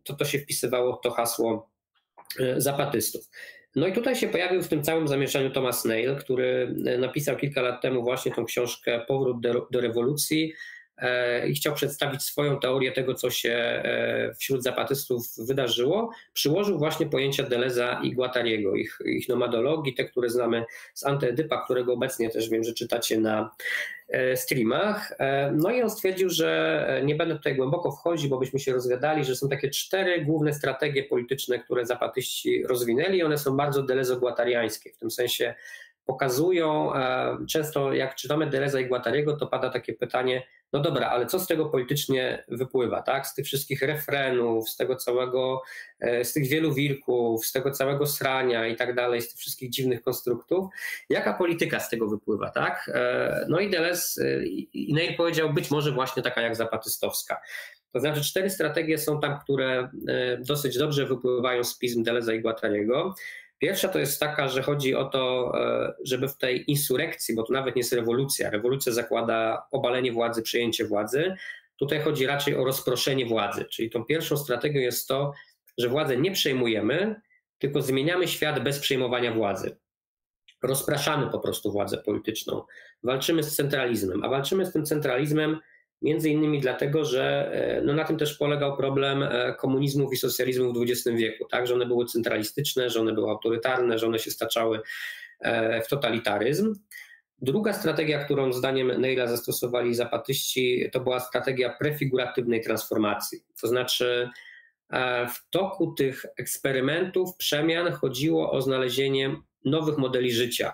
[0.04, 1.70] To, to się wpisywało to hasło
[2.40, 3.28] e, zapatystów.
[3.76, 7.62] No i tutaj się pojawił w tym całym zamieszaniu Thomas Nail, który e, napisał kilka
[7.62, 10.52] lat temu właśnie tą książkę Powrót do, do rewolucji,
[11.48, 17.42] i chciał przedstawić swoją teorię tego, co się e, wśród zapatystów wydarzyło, przyłożył właśnie pojęcia
[17.42, 22.64] Deleza i Guattariego, ich, ich nomadologii, te, które znamy z Antyedypa, którego obecnie też wiem,
[22.64, 23.50] że czytacie na
[24.08, 25.12] e, streamach.
[25.52, 29.36] No i on stwierdził, że nie będę tutaj głęboko wchodzić, bo byśmy się rozgadali, że
[29.36, 33.22] są takie cztery główne strategie polityczne, które zapatyści rozwinęli.
[33.22, 35.54] One są bardzo delezo-guattariańskie, w tym sensie
[36.06, 36.92] pokazują,
[37.48, 41.46] często jak czytamy Deleza i Guattariego, to pada takie pytanie, no dobra, ale co z
[41.46, 43.26] tego politycznie wypływa, tak?
[43.26, 45.62] Z tych wszystkich refrenów, z tego całego,
[46.00, 49.70] e, z tych wielu wilków, z tego całego srania i tak dalej, z tych wszystkich
[49.70, 50.66] dziwnych konstruktów.
[51.10, 52.90] Jaka polityka z tego wypływa, tak?
[52.94, 57.40] E, no i Deleuze e, i Neil powiedział, być może właśnie taka jak zapatystowska.
[57.92, 59.88] To znaczy cztery strategie są tam, które
[60.40, 63.14] dosyć dobrze wypływają z pism Deleza i Guattariego.
[63.58, 67.52] Pierwsza to jest taka, że chodzi o to, e, żeby w tej insurekcji, bo to
[67.52, 71.34] nawet nie jest rewolucja, rewolucja zakłada obalenie władzy, przejęcie władzy,
[71.78, 73.64] tutaj chodzi raczej o rozproszenie władzy.
[73.64, 75.32] Czyli tą pierwszą strategią jest to,
[75.78, 77.20] że władzę nie przejmujemy,
[77.58, 79.76] tylko zmieniamy świat bez przejmowania władzy.
[80.62, 82.62] Rozpraszamy po prostu władzę polityczną,
[83.02, 85.60] walczymy z centralizmem, a walczymy z tym centralizmem
[86.02, 90.72] Między innymi dlatego, że e, no na tym też polegał problem e, komunizmów i socjalizmu
[90.72, 91.66] w XX wieku, tak?
[91.66, 94.80] że one były centralistyczne, że one były autorytarne, że one się staczały
[95.40, 96.74] e, w totalitaryzm.
[97.38, 103.38] Druga strategia, którą zdaniem Neila zastosowali zapatyści, to była strategia prefiguratywnej transformacji.
[103.60, 104.28] To znaczy,
[105.34, 110.72] w toku tych eksperymentów, przemian chodziło o znalezienie nowych modeli życia,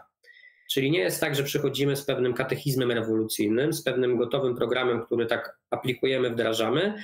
[0.70, 5.26] Czyli nie jest tak, że przychodzimy z pewnym katechizmem rewolucyjnym, z pewnym gotowym programem, który
[5.26, 6.94] tak aplikujemy, wdrażamy,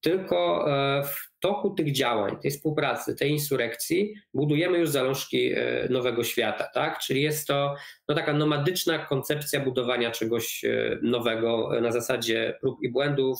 [0.00, 6.24] tylko e, w toku tych działań, tej współpracy, tej insurekcji budujemy już zalążki e, nowego
[6.24, 6.98] świata, tak?
[6.98, 7.74] Czyli jest to
[8.08, 13.38] no, taka nomadyczna koncepcja budowania czegoś e, nowego na zasadzie prób i błędów,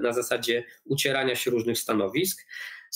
[0.00, 2.46] na zasadzie ucierania się różnych stanowisk.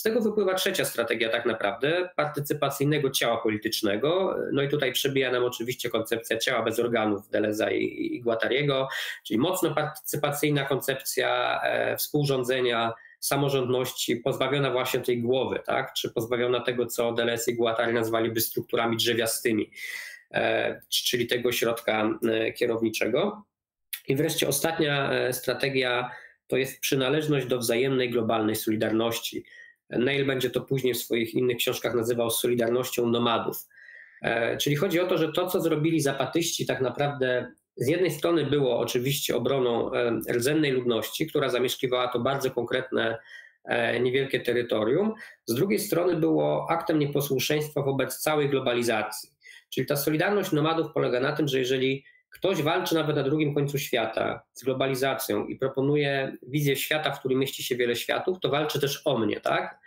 [0.00, 4.36] Z tego wypływa trzecia strategia tak naprawdę, partycypacyjnego ciała politycznego.
[4.52, 8.88] No i tutaj przebija nam oczywiście koncepcja ciała bez organów Deleza i, i Guattariego,
[9.24, 15.92] czyli mocno partycypacyjna koncepcja e, współrządzenia, samorządności, pozbawiona właśnie tej głowy, tak?
[15.92, 19.70] czy pozbawiona tego, co Deleuze i Guattari nazwaliby strukturami drzewiastymi,
[20.30, 23.44] e, czyli tego środka e, kierowniczego.
[24.08, 26.10] I wreszcie ostatnia e, strategia
[26.46, 29.44] to jest przynależność do wzajemnej globalnej solidarności.
[29.90, 33.68] Neil będzie to później w swoich innych książkach nazywał solidarnością nomadów.
[34.22, 38.46] E, czyli chodzi o to, że to, co zrobili zapatyści, tak naprawdę z jednej strony
[38.46, 43.18] było oczywiście obroną e, rdzennej ludności, która zamieszkiwała to bardzo konkretne,
[43.64, 45.14] e, niewielkie terytorium,
[45.46, 49.30] z drugiej strony było aktem nieposłuszeństwa wobec całej globalizacji.
[49.70, 53.78] Czyli ta solidarność nomadów polega na tym, że jeżeli ktoś walczy nawet na drugim końcu
[53.78, 58.80] świata z globalizacją i proponuje wizję świata, w którym mieści się wiele światów, to walczy
[58.80, 59.78] też o mnie, tak?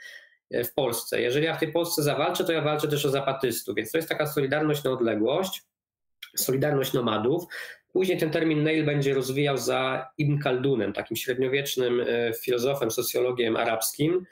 [0.52, 1.22] W Polsce.
[1.22, 4.10] Jeżeli ja w tej Polsce zawalczę, to ja walczę też o zapatystów, więc to jest
[4.10, 5.64] taka solidarność na odległość,
[6.36, 7.44] solidarność nomadów.
[7.94, 14.26] Później ten termin Neil będzie rozwijał za Ibn Kaldunem, takim średniowiecznym e, filozofem, socjologiem arabskim,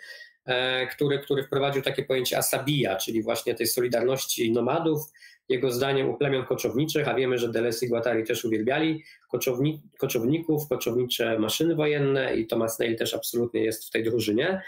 [0.45, 5.01] e, który, który wprowadził takie pojęcie asabija, czyli właśnie tej solidarności nomadów,
[5.51, 10.67] jego zdaniem u plemion koczowniczych, a wiemy, że Deleuze i Guattari też uwielbiali koczowni, koczowników,
[10.69, 14.61] koczownicze maszyny wojenne i Thomas Neil też absolutnie jest w tej drużynie.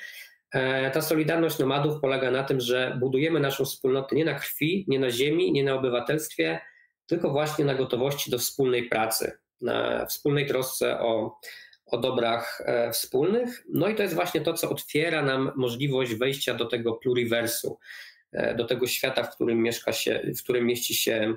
[0.51, 4.99] E, ta solidarność nomadów polega na tym, że budujemy naszą wspólnotę nie na krwi, nie
[4.99, 6.59] na ziemi, nie na obywatelstwie,
[7.05, 11.39] tylko właśnie na gotowości do wspólnej pracy, na wspólnej trosce o,
[11.85, 13.63] o dobrach e, wspólnych.
[13.69, 18.12] No i to jest właśnie to, co otwiera nam możliwość wejścia do tego pluriversu, E,
[18.57, 21.35] do tego świata, w którym mieszka się, w którym mieści się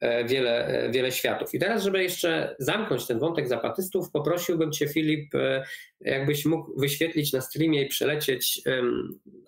[0.00, 1.54] e, wiele, e, wiele światów.
[1.54, 5.32] I teraz, żeby jeszcze zamknąć ten wątek zapatystów, poprosiłbym Cię, Filip,
[6.00, 8.62] jakbyś mógł wyświetlić na streamie i przelecieć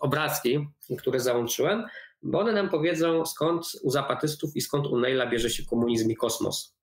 [0.01, 0.67] obrazki,
[0.99, 1.85] które załączyłem,
[2.23, 6.17] bo one nam powiedzą, skąd u zapatystów i skąd u Neila bierze się komunizm i
[6.17, 6.77] kosmos.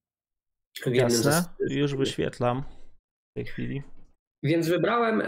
[0.86, 2.62] Jasne, już wyświetlam
[3.30, 3.82] w tej chwili.
[4.42, 5.22] Więc wybrałem,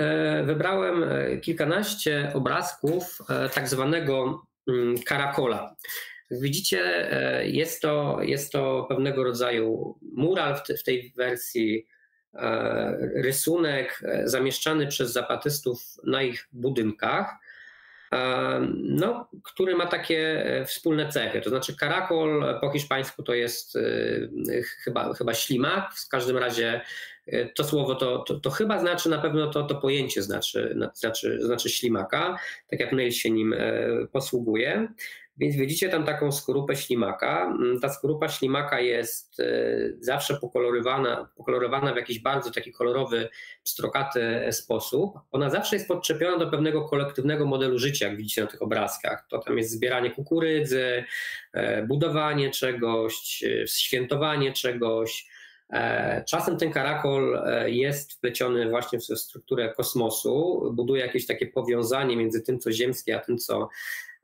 [0.47, 1.05] wybrałem
[1.40, 3.18] kilkanaście obrazków
[3.55, 4.42] tak zwanego
[5.07, 5.77] karakola.
[6.31, 7.11] Widzicie,
[7.44, 11.87] jest to, jest to pewnego rodzaju mural w, tej wersji
[12.35, 17.35] E, rysunek e, zamieszczany przez zapatystów na ich budynkach,
[18.12, 21.40] e, no, który ma takie wspólne cechy.
[21.40, 23.79] To znaczy, karakol po hiszpańsku to jest
[24.85, 25.94] chyba, chyba ślimak.
[25.94, 26.81] W każdym razie
[27.55, 31.71] to słowo to, to, to, chyba znaczy na pewno to, to pojęcie znaczy, znaczy, znaczy
[31.71, 32.39] ślimaka,
[32.71, 33.55] tak jak Neil się nim
[34.13, 34.89] posługuje.
[35.37, 37.45] Więc widzicie tam taką skorupę ślimaka.
[37.45, 39.45] Mm, ta skorupa ślimaka jest e,
[40.01, 43.29] zawsze pokolorowana, pokolorowana w jakiś bardzo taki kolorowy,
[43.65, 45.19] pstrokaty sposób.
[45.31, 49.27] Ona zawsze jest podczepiona do pewnego kolektywnego modelu życia, jak widzicie na tych obrazkach.
[49.29, 51.05] To tam jest zbieranie kukurydzy,
[51.53, 55.27] e, budowanie czegoś, e, świętowanie czegoś.
[56.29, 62.59] Czasem ten karakol jest wpleciony właśnie w strukturę kosmosu, buduje jakieś takie powiązanie między tym,
[62.59, 63.69] co ziemskie, a tym, co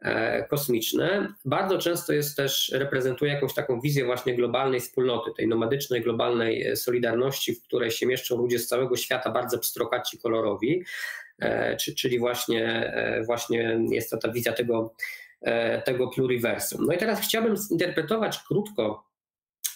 [0.02, 6.02] E, kosmiczne, bardzo często jest też, reprezentuje jakąś taką wizję właśnie globalnej wspólnoty, tej nomadycznej,
[6.02, 10.84] globalnej e, solidarności, w której się mieszczą ludzie z całego świata, bardzo pstrokaci, kolorowi,
[11.38, 12.92] e, czyli właśnie,
[13.26, 14.94] właśnie jest to ta wizja tego,
[15.84, 16.86] tego pluriversum.
[16.86, 19.07] No i teraz chciałbym zinterpretować krótko,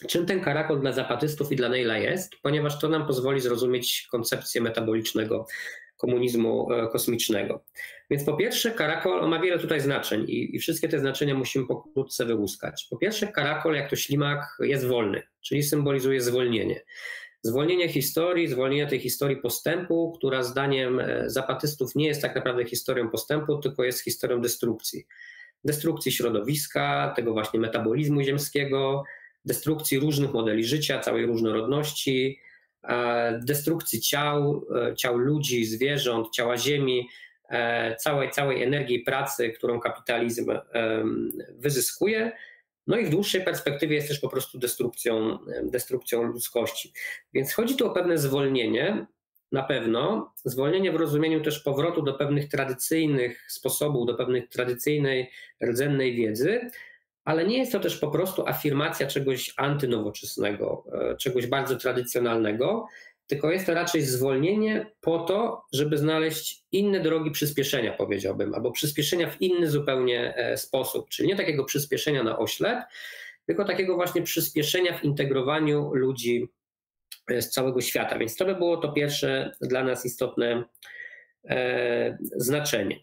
[0.09, 4.61] czym ten karakol dla zapatystów i dla Neila jest, ponieważ to nam pozwoli zrozumieć koncepcję
[4.61, 5.47] metabolicznego
[6.03, 7.65] komunizmu e, kosmicznego.
[8.11, 12.25] Więc po pierwsze, karakol ma wiele tutaj znaczeń i, i, wszystkie te znaczenia musimy pokrótce
[12.25, 12.87] wyłuskać.
[12.91, 16.81] Po pierwsze, karakol, jak to ślimak, jest wolny, czyli symbolizuje zwolnienie.
[17.43, 23.11] Zwolnienie historii, zwolnienie tej historii postępu, która zdaniem e, zapatystów nie jest tak naprawdę historią
[23.11, 25.07] postępu, tylko jest historią destrukcji.
[25.65, 29.05] Destrukcji środowiska, tego właśnie metabolizmu ziemskiego,
[29.45, 32.39] destrukcji różnych modeli życia, całej różnorodności,
[32.89, 37.09] E, destrukcji ciał, e, ciał ludzi, zwierząt, ciała ziemi,
[37.49, 40.53] e, całej, całej energii pracy, którą kapitalizm
[41.51, 42.33] wyzyskuje.
[42.87, 46.93] No i w dłuższej perspektywie jest też po prostu destrukcją, destrukcją ludzkości.
[47.35, 49.07] Więc chodzi tu o pewne zwolnienie,
[49.53, 50.33] na pewno.
[50.45, 55.31] Zwolnienie w rozumieniu też powrotu do pewnych tradycyjnych sposobów, do pewnej tradycyjnej,
[55.65, 56.71] rdzennej wiedzy,
[57.25, 62.87] ale nie jest to też po prostu afirmacja czegoś antynowoczesnego, e, czegoś bardzo tradycjonalnego,
[63.27, 69.31] tylko jest to raczej zwolnienie po to, żeby znaleźć inne drogi przyspieszenia, powiedziałbym, albo przyspieszenia
[69.31, 72.79] w inny zupełnie e, sposób, czyli nie takiego przyspieszenia na oślep,
[73.47, 76.49] tylko takiego właśnie przyspieszenia w integrowaniu ludzi
[77.31, 78.19] e, z całego świata.
[78.19, 80.65] Więc to by było to pierwsze dla nas istotne
[82.37, 83.01] znaczenie.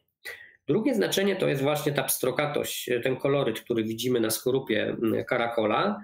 [0.70, 6.02] Drugie znaczenie to jest właśnie ta pstrokatość, ten koloryt, który widzimy na skorupie mm, karakola,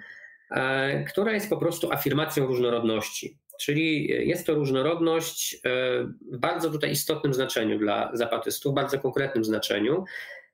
[0.52, 3.38] e, która jest po prostu afirmacją różnorodności.
[3.60, 5.60] Czyli jest to różnorodność e,
[6.32, 10.06] w bardzo tutaj istotnym znaczeniu dla zapatystów, bardzo konkretnym znaczeniu.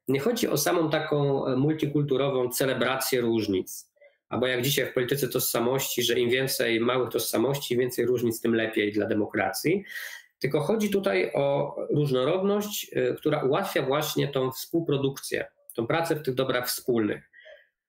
[0.07, 3.91] Nie chodzi o samą taką multikulturową celebrację różnic,
[4.29, 8.55] albo jak dzisiaj w polityce tożsamości, że im więcej małych tożsamości, im więcej różnic, tym
[8.55, 9.83] lepiej dla demokracji.
[10.41, 16.33] Tylko chodzi tutaj o różnorodność, y, która ułatwia właśnie tą współprodukcję, tą pracę w tych
[16.33, 17.31] dobrach wspólnych.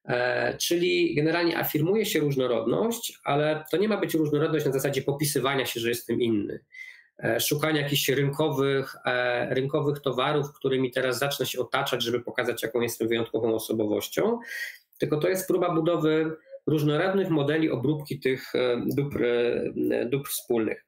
[0.04, 5.66] E, czyli generalnie afirmuje się różnorodność, ale to nie ma być różnorodność na zasadzie popisywania
[5.66, 6.60] się, że jestem inny.
[7.18, 12.80] E, szukania jakichś rynkowych, e, rynkowych towarów, którymi teraz zacznę się otaczać, żeby pokazać, jaką
[12.80, 14.38] jestem wyjątkową osobowością.
[14.98, 16.36] Tylko to jest próba budowy
[16.66, 18.52] różnorodnych modeli obróbki tych
[18.96, 19.24] dóbr,
[20.06, 20.84] dóbr wspólnych.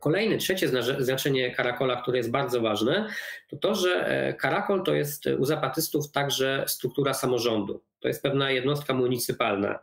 [0.00, 3.08] Kolejne, trzecie znaczenie karakola, które jest bardzo ważne,
[3.48, 7.80] to to, że e, karakol to jest u zapatystów także struktura samorządu.
[8.00, 9.78] To jest pewna jednostka municypalna.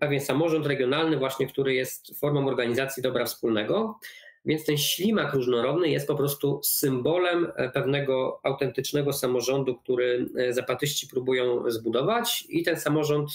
[0.00, 3.98] Pewien samorząd regionalny, właśnie, który jest formą organizacji dobra wspólnego.
[4.44, 11.06] Więc ten ślimak różnorodny jest po prostu symbolem e, pewnego autentycznego samorządu, który e, zapatyści
[11.08, 13.30] próbują zbudować, i ten samorząd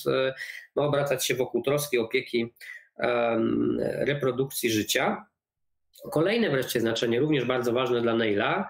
[0.76, 2.54] ma obracać się wokół troski, opieki
[3.82, 5.26] reprodukcji życia.
[6.12, 8.70] Kolejne wreszcie znaczenie, również bardzo ważne dla Neila,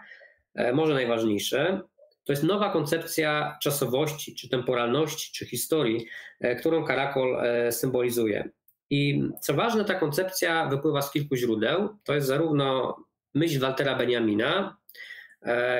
[0.55, 1.81] e, może najważniejsze,
[2.23, 6.07] to jest nowa koncepcja czasowości, czy temporalności, czy historii,
[6.41, 8.49] e, którą Karakol e, symbolizuje.
[8.89, 11.89] I co ważne, ta koncepcja wypływa z kilku źródeł.
[12.03, 12.95] To jest zarówno
[13.33, 14.77] myśl Waltera Benjamina,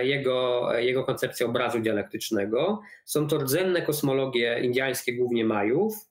[0.02, 2.82] jego, jego koncepcja obrazu dialektycznego.
[3.06, 6.10] Są to rdzenne kosmologie indyjskie, głównie Majów,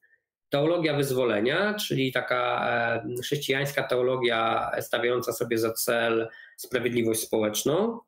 [0.50, 8.00] teologia wyzwolenia, czyli taka chrześcijańska teologia stawiająca sobie za cel sprawiedliwość społeczną.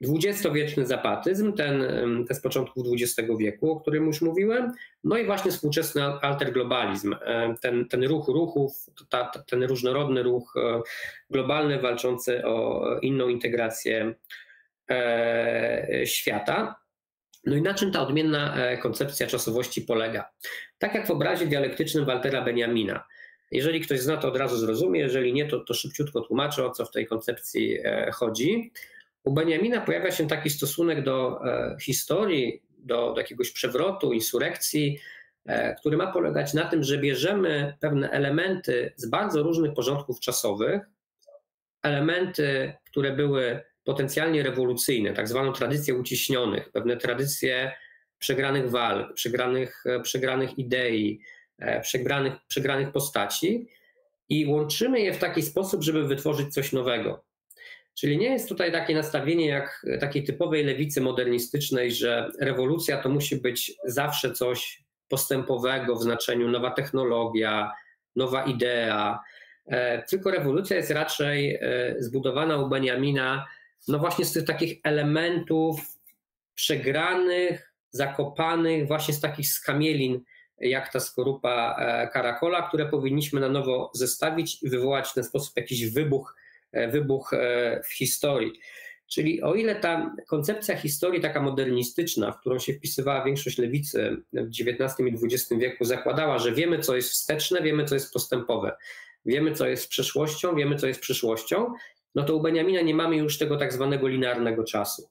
[0.00, 1.82] dwudziestowieczny zapatyzm, ten,
[2.26, 4.72] ten z początku XX wieku, o którym już mówiłem,
[5.04, 7.16] no i właśnie współczesny alterglobalizm,
[7.60, 8.72] ten, ten ruch ruchów,
[9.08, 10.80] ta, ten różnorodny ruch e,
[11.30, 14.14] globalny walczący o inną integrację
[14.90, 16.76] e, świata.
[17.46, 20.30] No i na czym ta odmienna e, koncepcja czasowości polega?
[20.78, 23.04] Tak jak w obrazie dialektycznym Waltera Benjamina.
[23.50, 26.84] Jeżeli ktoś zna, to od razu zrozumie, jeżeli nie, to, to szybciutko tłumaczę, o co
[26.84, 27.78] w tej koncepcji
[28.12, 28.72] chodzi.
[29.26, 34.98] U Benjamina pojawia się taki stosunek do e, historii, do, do jakiegoś przewrotu, insurekcji,
[35.46, 40.82] e, który ma polegać na tym, że bierzemy pewne elementy z bardzo różnych porządków czasowych,
[41.82, 47.72] elementy, które były potencjalnie rewolucyjne, tak zwaną tradycję uciśnionych, pewne tradycje
[48.18, 51.20] przegranych walk, przegranych, e, przegranych idei,
[51.82, 53.68] przegranych, przegranych postaci
[54.28, 57.24] i łączymy je w taki sposób, żeby wytworzyć coś nowego.
[57.94, 63.36] Czyli nie jest tutaj takie nastawienie jak takiej typowej lewicy modernistycznej, że rewolucja to musi
[63.36, 67.72] być zawsze coś postępowego w znaczeniu nowa technologia,
[68.16, 69.20] nowa idea.
[69.66, 73.46] E, tylko rewolucja jest raczej e, zbudowana u Benjamina,
[73.88, 75.80] no właśnie z tych takich elementów
[76.54, 80.20] przegranych, zakopanych, właśnie z takich skamielin,
[80.60, 85.56] jak ta skorupa e, karakola, które powinniśmy na nowo zestawić i wywołać w ten sposób
[85.56, 86.34] jakiś wybuch
[86.76, 88.52] E, wybuch e, w historii.
[89.06, 94.46] Czyli o ile ta koncepcja historii taka modernistyczna, w którą się wpisywała większość lewicy w
[94.46, 98.76] XIX i XX wieku, zakładała, że wiemy, co jest wsteczne, wiemy, co jest postępowe,
[99.26, 101.72] wiemy, co jest przeszłością, wiemy, co jest przyszłością,
[102.14, 105.08] no to u Benjamina nie mamy już tego tak zwanego linearnego czasu.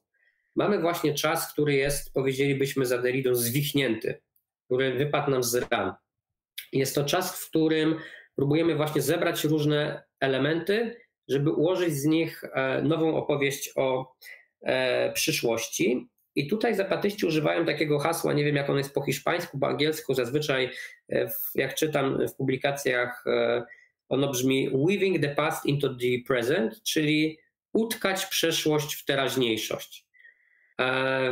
[0.56, 3.02] Mamy właśnie czas, który jest, powiedzielibyśmy za
[3.32, 4.20] zwichnięty,
[4.64, 5.92] który wypadł nam z ran.
[6.72, 8.00] Jest to czas, w którym
[8.36, 10.96] próbujemy właśnie zebrać różne elementy,
[11.28, 14.14] żeby ułożyć z nich e, nową opowieść o
[14.62, 16.08] e, przyszłości.
[16.34, 20.14] I tutaj zapatyści używają takiego hasła, nie wiem jak ono jest po hiszpańsku, po angielsku,
[20.14, 20.70] zazwyczaj
[21.12, 23.24] e, jak czytam w publikacjach,
[24.08, 27.38] ono brzmi weaving the past into the present, czyli
[27.72, 30.05] utkać przeszłość w teraźniejszość.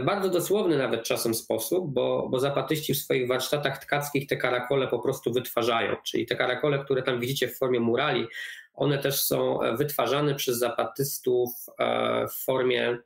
[0.04, 4.98] Bardzo dosłowny nawet czasem sposób, bo, bo zapatyści w swoich warsztatach tkackich te karakole po
[4.98, 5.96] prostu wytwarzają.
[6.04, 8.26] Czyli te karakole, które tam widzicie w formie murali,
[8.74, 12.98] one też są wytwarzane przez zapatystów e, w formie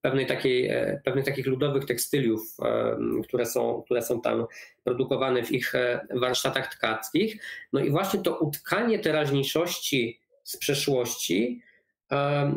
[0.00, 4.46] pewnej takiej, e, pewnych takich ludowych tekstyliów, e, które są, które są tam
[4.84, 5.72] produkowane w ich
[6.10, 7.42] warsztatach tkackich.
[7.72, 11.62] No i właśnie to utkanie teraźniejszości z przeszłości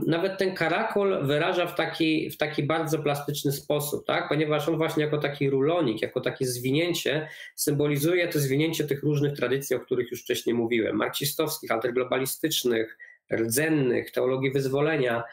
[0.05, 4.29] nawet ten karakol wyraża w taki, w taki bardzo plastyczny sposób, tak?
[4.29, 9.75] ponieważ on właśnie jako taki rulonik, jako takie zwinięcie symbolizuje to zwinięcie tych różnych tradycji,
[9.75, 12.97] o których już wcześniej mówiłem, marksistowskich, antyglobalisty,cznych
[13.33, 15.23] rdzennych, teologii wyzwolenia.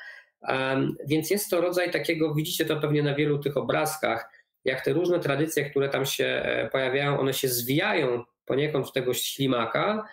[1.06, 4.30] Więc jest to rodzaj takiego, widzicie to pewnie na wielu tych obrazkach,
[4.64, 9.14] jak te różne tradycje, które tam się e, pojawiają, one się zwijają poniekąd w tego
[9.14, 10.08] ślimaka,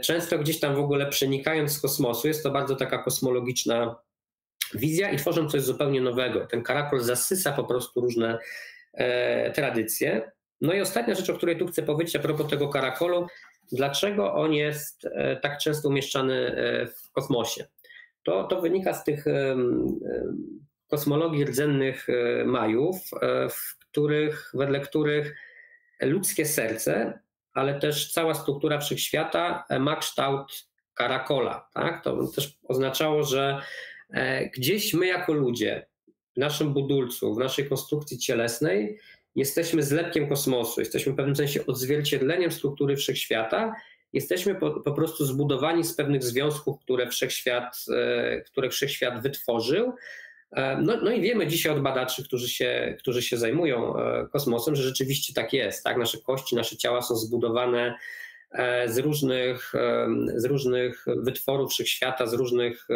[0.00, 3.96] często gdzieś tam w ogóle przenikając z kosmosu, jest to bardzo taka kosmologiczna
[4.74, 6.46] wizja i tworzą coś zupełnie nowego.
[6.46, 8.38] Ten karakol zasysa po prostu różne
[8.92, 10.32] e, tradycje.
[10.60, 13.26] No i ostatnia rzecz, o której tu chcę powiedzieć a propos tego karakolu,
[13.72, 16.56] dlaczego on jest e, tak często umieszczany
[16.96, 17.66] w kosmosie.
[18.22, 19.24] To, to wynika z tych
[20.88, 22.06] kosmologii rdzennych
[22.44, 22.96] Majów,
[23.50, 25.36] w których, wedle których
[26.00, 27.18] ludzkie serce
[27.54, 31.68] ale też cała struktura wszechświata e, ma kształt karakola.
[31.74, 32.04] Tak?
[32.04, 33.62] To też oznaczało, że
[34.10, 35.86] e, gdzieś my jako ludzie
[36.36, 38.98] w naszym budulcu, w naszej konstrukcji cielesnej
[39.36, 43.74] jesteśmy zlepkiem kosmosu, jesteśmy w pewnym sensie odzwierciedleniem struktury wszechświata,
[44.12, 49.92] jesteśmy po, po prostu zbudowani z pewnych związków, które wszechświat, e, które wszechświat wytworzył,
[50.56, 54.82] no, no i wiemy dzisiaj od badaczy, którzy się, którzy się zajmują e, kosmosem, że
[54.82, 55.84] rzeczywiście tak jest.
[55.84, 55.96] Tak?
[55.96, 57.94] Nasze kości, nasze ciała są zbudowane
[58.52, 59.72] e, z różnych,
[60.34, 62.88] z różnych wytworów wszechświata, z różnych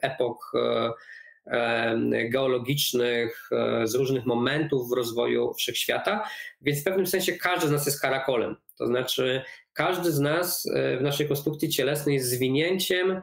[0.00, 0.52] epok
[2.30, 3.50] geologicznych,
[3.84, 6.28] z różnych momentów w rozwoju wszechświata,
[6.60, 8.56] więc w pewnym sensie każdy z nas jest karakolem.
[8.78, 9.42] To znaczy,
[9.72, 13.22] każdy z nas w naszej konstrukcji cielesnej jest zwinięciem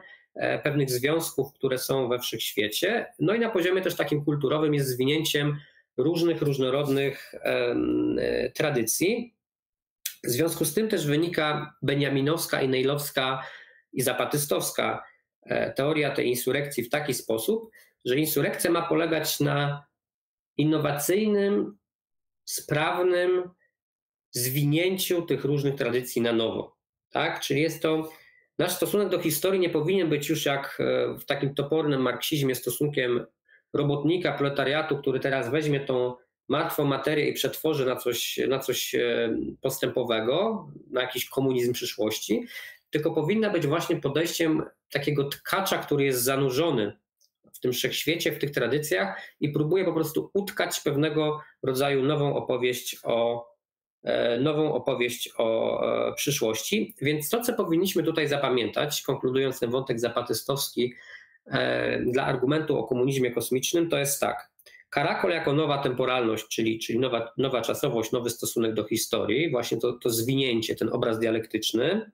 [0.62, 3.06] pewnych związków, które są we wszechświecie.
[3.18, 5.58] No i na poziomie też takim kulturowym jest zwinięciem
[5.96, 9.34] różnych, różnorodnych e, tradycji.
[10.24, 13.42] W związku z tym też wynika benjaminowska i nejlowska
[13.92, 15.04] i zapatystowska
[15.42, 17.70] e, teoria tej insurekcji w taki sposób,
[18.04, 19.86] że insurekcja ma polegać na
[20.56, 21.78] innowacyjnym,
[22.44, 23.50] sprawnym
[24.30, 26.76] zwinięciu tych różnych tradycji na nowo.
[27.10, 27.40] Tak?
[27.40, 28.10] Czyli jest to
[28.58, 33.26] Nasz stosunek do historii nie powinien być już jak e, w takim topornym marksizmie stosunkiem
[33.72, 36.14] robotnika, proletariatu, który teraz weźmie tą
[36.48, 42.46] martwą materię i przetworzy na coś, na coś e, postępowego, na jakiś komunizm przyszłości,
[42.90, 46.98] tylko powinna być właśnie podejściem takiego tkacza, który jest zanurzony
[47.52, 52.96] w tym wszechświecie, w tych tradycjach i próbuje po prostu utkać pewnego rodzaju nową opowieść
[53.04, 53.46] o,
[54.40, 56.94] nową opowieść o e, przyszłości.
[57.02, 60.94] Więc to, co powinniśmy tutaj zapamiętać, konkludując ten wątek zapatystowski
[62.06, 64.50] dla argumentu o komunizmie kosmicznym, to jest tak.
[64.90, 69.92] Karakol jako nowa temporalność, czyli, czyli nowa, nowa czasowość, nowy stosunek do historii, właśnie to,
[69.92, 72.10] to zwinięcie, ten obraz dialektyczny.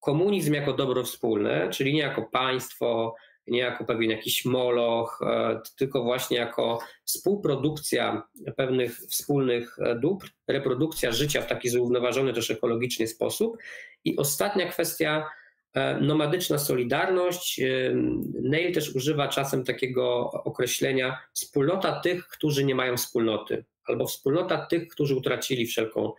[0.00, 3.14] Komunizm jako dobro wspólne, czyli nie jako państwo,
[3.48, 8.22] nie jako pewien jakiś moloch, e, tylko właśnie jako współprodukcja
[8.56, 13.56] pewnych wspólnych e, dóbr, reprodukcja życia w taki zrównoważony też ekologicznie sposób.
[14.04, 15.26] I ostatnia kwestia,
[15.76, 17.60] E, nomadyczna solidarność.
[18.42, 24.88] Neil też używa czasem takiego określenia wspólnota tych, którzy nie mają wspólnoty, albo wspólnota tych,
[24.88, 26.12] którzy utracili wszelką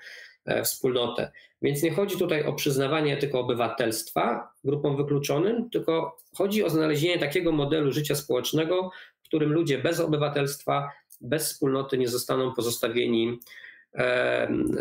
[0.64, 1.32] wspólnotę.
[1.62, 7.52] Więc nie chodzi tutaj o przyznawanie tylko obywatelstwa grupom wykluczonym, tylko chodzi o znalezienie takiego
[7.52, 8.92] modelu życia społecznego,
[9.24, 10.92] w którym ludzie bez obywatelstwa,
[11.22, 13.40] bez wspólnoty nie zostaną pozostawieni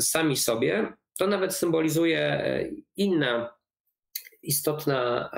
[0.01, 0.93] sami sobie.
[1.18, 2.43] To nawet symbolizuje
[2.97, 3.55] inna
[4.43, 5.31] istotna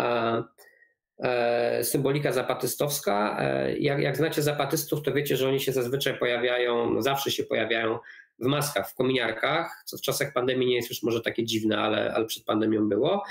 [1.83, 3.37] symbolika zapatystowska.
[3.41, 7.99] E, jak, jak znacie zapatystów, to wiecie, że oni się zazwyczaj pojawiają, zawsze się pojawiają
[8.39, 12.15] w maskach, w kominiarkach, co w czasach pandemii nie jest już może takie dziwne, ale,
[12.15, 13.25] ale przed pandemią było.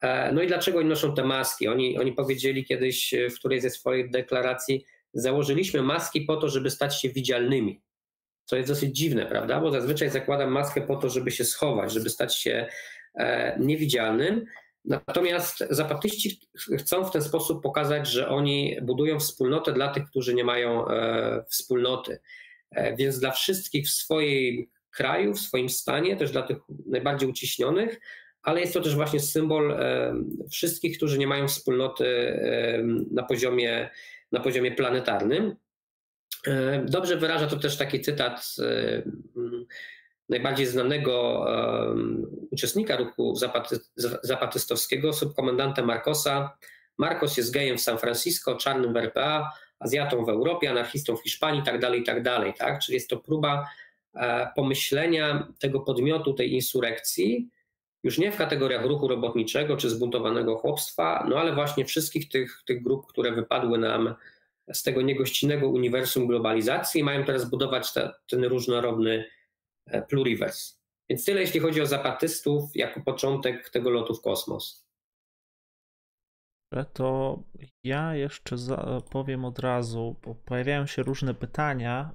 [0.00, 1.68] E, no i dlaczego oni noszą te maski?
[1.68, 4.84] Oni, oni powiedzieli kiedyś w którejś ze swoich deklaracji,
[5.14, 7.82] założyliśmy maski po to, żeby stać się widzialnymi.
[8.44, 9.60] Co jest dosyć dziwne, prawda?
[9.60, 12.66] Bo zazwyczaj zakładam maskę po to, żeby się schować, żeby stać się
[13.14, 14.44] e, niewidzialnym.
[14.84, 16.40] Natomiast zapatyści
[16.78, 21.44] chcą w ten sposób pokazać, że oni budują wspólnotę dla tych, którzy nie mają e,
[21.48, 22.20] wspólnoty.
[22.74, 26.56] E, więc dla wszystkich w swoim kraju, w swoim stanie, też dla tych
[26.86, 28.00] najbardziej uciśnionych,
[28.42, 30.14] ale jest to też właśnie symbol e,
[30.50, 32.38] wszystkich, którzy nie mają wspólnoty
[33.10, 33.90] na poziomie,
[34.32, 35.56] na poziomie planetarnym.
[36.84, 38.56] Dobrze wyraża to też taki cytat
[40.28, 41.46] najbardziej znanego
[42.50, 43.76] uczestnika ruchu zapaty,
[44.22, 46.56] zapatystowskiego, subkomendanta Marcosa.
[46.98, 49.52] Marcos jest gejem w San Francisco, czarnym w RPA,
[49.82, 52.22] Azjatą w Europie, anarchistą w Hiszpanii itd., tak itd.
[52.22, 52.80] Tak, tak?
[52.80, 53.66] Czyli jest to próba
[54.14, 57.48] e, pomyślenia tego podmiotu, tej insurekcji,
[58.04, 62.82] już nie w kategoriach ruchu robotniczego czy zbuntowanego chłopstwa, no ale właśnie wszystkich tych, tych
[62.82, 64.14] grup, które wypadły nam
[64.72, 69.24] z tego niegościnnego uniwersum globalizacji i mają teraz budować te, ten różnorodny
[69.86, 70.74] E, pluriverse.
[71.08, 74.86] Więc tyle, jeśli chodzi o zapatystów, jako początek tego lotu w kosmos.
[76.92, 77.42] To
[77.84, 78.56] ja jeszcze
[79.10, 82.14] powiem od razu, bo pojawiają się różne pytania.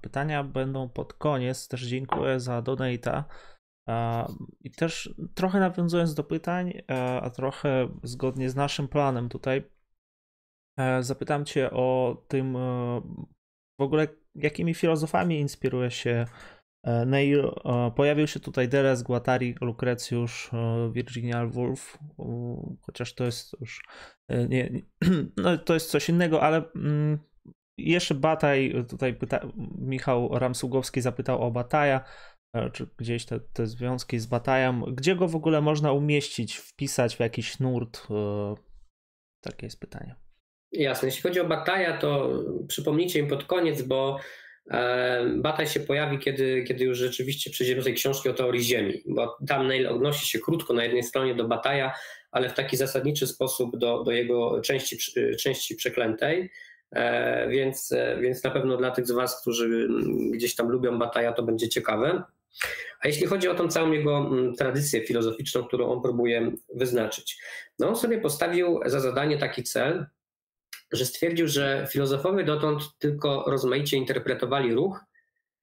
[0.00, 1.68] Pytania będą pod koniec.
[1.68, 3.24] Też dziękuję za donata.
[4.60, 6.82] I też trochę nawiązując do pytań,
[7.22, 9.70] a trochę zgodnie z naszym planem tutaj,
[10.78, 13.00] e, zapytam Cię o tym e,
[13.80, 16.26] w ogóle, jakimi filozofami inspiruje się
[16.84, 21.98] E, Neil, e, pojawił się tutaj Derez, Guattari, Lucretius, e, Virginia Woolf,
[22.80, 23.82] chociaż to jest już
[24.48, 24.70] nie,
[25.36, 27.18] no to jest coś innego, ale mm,
[27.78, 29.46] jeszcze Bataj, tutaj pyta,
[29.78, 32.04] Michał Ramsugowski zapytał o Bataja,
[32.72, 37.20] czy gdzieś te, te związki z Batajem, gdzie go w ogóle można umieścić, wpisać w
[37.20, 38.06] jakiś nurt?
[39.40, 40.14] Takie jest pytanie.
[40.72, 42.30] Jasne, jeśli chodzi o Bataja, to
[42.68, 44.18] przypomnijcie im pod koniec, bo
[45.36, 49.36] Bataj się pojawi, kiedy, kiedy już rzeczywiście przejdziemy do tej książki o teorii Ziemi, bo
[49.48, 51.92] tam Neil odnosi się krótko na jednej stronie do Bataja,
[52.30, 54.98] ale w taki zasadniczy sposób do, do jego części,
[55.38, 56.50] części przeklętej.
[56.92, 59.88] E, więc, e, więc na pewno dla tych z Was, którzy
[60.30, 62.22] gdzieś tam lubią Bataja, to będzie ciekawe.
[63.00, 67.38] A jeśli chodzi o tą całą jego tradycję filozoficzną, którą on próbuje wyznaczyć,
[67.78, 70.06] no on sobie postawił za zadanie taki cel,
[70.92, 75.00] że stwierdził, że filozofowie dotąd tylko rozmaicie interpretowali ruch,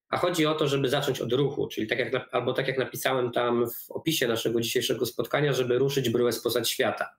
[0.09, 3.31] a chodzi o to, żeby zacząć od ruchu, czyli tak jak, albo tak jak napisałem
[3.31, 7.09] tam w opisie naszego dzisiejszego spotkania, żeby ruszyć bryłę spoza świata.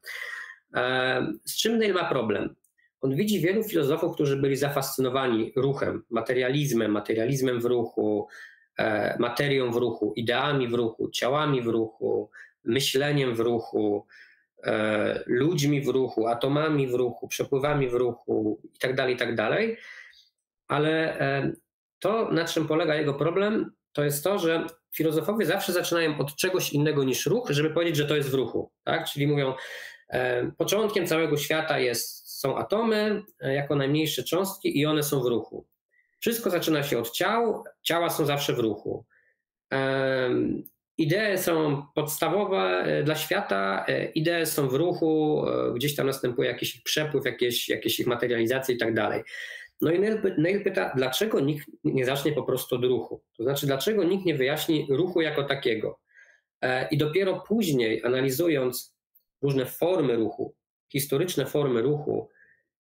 [1.45, 2.55] Z czym Neil ma problem?
[3.01, 8.29] On widzi wielu filozofów, którzy byli zafascynowani ruchem, materializmem, materializmem w ruchu,
[8.79, 12.31] e, materią w ruchu, ideami w ruchu, ciałami w ruchu,
[12.65, 14.34] myśleniem w ruchu, E,
[15.27, 19.37] ludźmi w ruchu, atomami w ruchu, przepływami w ruchu itd., tak itd.
[19.37, 19.61] Tak
[20.69, 21.53] Ale e,
[21.99, 26.73] to, na czym polega jego problem, to jest to, że filozofowie zawsze zaczynają od czegoś
[26.73, 28.71] innego niż ruch, żeby powiedzieć, że to jest w ruchu.
[28.85, 29.11] Tak?
[29.11, 29.55] Czyli mówią,
[30.09, 35.67] e, początkiem całego świata jest są atomy jako najmniejsze cząstki i one są w ruchu.
[36.21, 39.05] Wszystko zaczyna się od ciał, ciała są zawsze w ruchu.
[40.99, 47.69] Idee są podstawowe dla świata, idee są w ruchu, gdzieś tam następuje jakiś przepływ, jakieś,
[47.69, 49.23] jakieś ich materializacja i tak dalej.
[49.81, 50.01] No i
[50.39, 53.23] Neil pyta, dlaczego nikt nie zacznie po prostu od ruchu?
[53.37, 56.01] To znaczy, dlaczego nikt nie wyjaśni ruchu jako takiego?
[56.61, 58.97] E, I dopiero później, analizując
[59.43, 60.55] różne formy ruchu,
[60.93, 62.29] historyczne formy ruchu,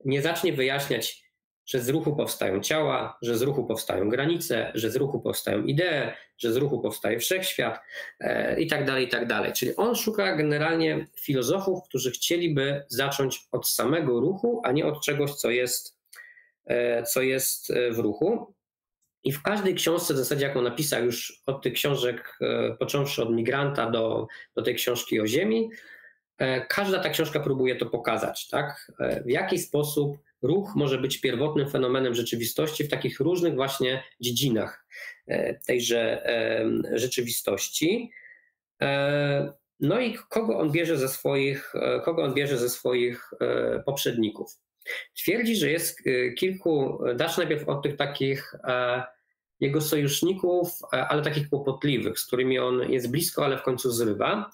[0.06, 1.24] nie zacznie wyjaśniać,
[1.70, 6.14] że z ruchu powstają ciała, że z ruchu powstają granice, że z ruchu powstają idee,
[6.38, 7.80] że z ruchu powstaje wszechświat
[8.20, 9.54] e, i tak dalej, i tak dalej.
[9.54, 15.36] Czyli on szuka generalnie filozofów, którzy chcieliby zacząć od samego ruchu, a nie od czegoś,
[15.36, 16.00] co jest
[16.70, 18.54] E, co jest e, w ruchu.
[19.24, 23.32] I w każdej książce, w zasadzie jaką napisał już od tych książek, e, począwszy od
[23.32, 25.70] migranta do, do tej książki o Ziemi,
[26.70, 28.92] każda ta książka próbuje to pokazać, tak?
[29.26, 34.86] W jaki sposób ruch może być pierwotnym fenomenem rzeczywistości w takich różnych właśnie dziedzinach
[35.68, 36.24] tejże
[36.94, 38.12] rzeczywistości.
[39.80, 41.74] No i kogo on bierze ze swoich,
[42.06, 43.32] kogo on bierze ze swoich
[43.86, 44.60] poprzedników.
[45.18, 46.04] Twierdzi, że jest
[46.38, 49.04] kilku, zacznę najpierw od tych takich e,
[49.60, 54.52] jego sojuszników, e, ale takich kłopotliwych, z którymi on jest blisko, ale w końcu zrywa.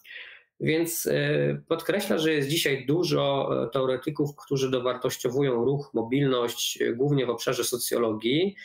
[0.59, 7.63] Więc e, podkreśla, że jest dzisiaj dużo teoretyków, którzy dowartościowują ruch, mobilność, głównie w obszarze
[7.63, 8.55] socjologii.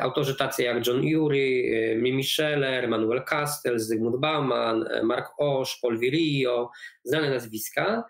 [0.00, 6.70] Autorzy tacy jak John Urey, Mimi Scheller, Manuel Castells, Zygmunt Bauman, Mark Osh, Paul Virillo,
[7.04, 8.04] znane nazwiska.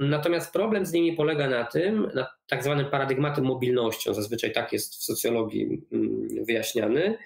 [0.00, 4.94] Natomiast problem z nimi polega na tym, na tak zwanym paradygmatem mobilnością, zazwyczaj tak jest
[4.94, 7.18] w socjologii mm, wyjaśniany, e,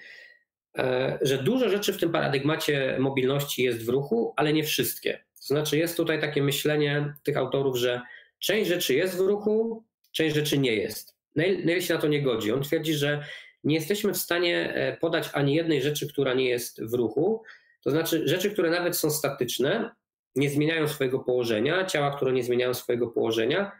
[1.21, 5.23] że dużo rzeczy w tym paradygmacie mobilności jest w ruchu, ale nie wszystkie.
[5.35, 8.01] To znaczy jest tutaj takie myślenie tych autorów, że
[8.39, 11.15] część rzeczy jest w ruchu, część rzeczy nie jest.
[11.35, 12.51] Neil się na to nie godzi.
[12.51, 13.25] On twierdzi, że
[13.63, 17.43] nie jesteśmy w stanie e, podać ani jednej rzeczy, która nie jest w ruchu.
[17.83, 19.91] To znaczy rzeczy, które nawet są statyczne,
[20.35, 23.71] nie zmieniają swojego położenia, ciała, które nie zmieniają swojego położenia,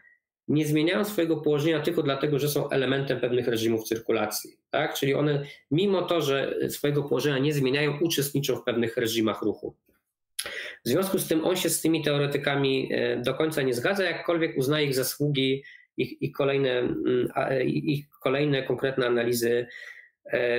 [0.48, 4.56] nie zmieniają swojego położenia tylko dlatego, że są elementem pewnych reżimów cyrkulacji.
[4.70, 4.94] Tak?
[4.94, 9.76] Czyli one, mimo to, że swojego położenia nie zmieniają, uczestniczą w pewnych reżimach ruchu.
[10.84, 14.58] W związku z tym on się z tymi teoretykami e, do końca nie zgadza, jakkolwiek
[14.58, 15.64] uznaje ich zasługi,
[15.96, 17.28] ich, ich, kolejne, mm,
[17.66, 19.66] ich kolejne konkretne analizy E,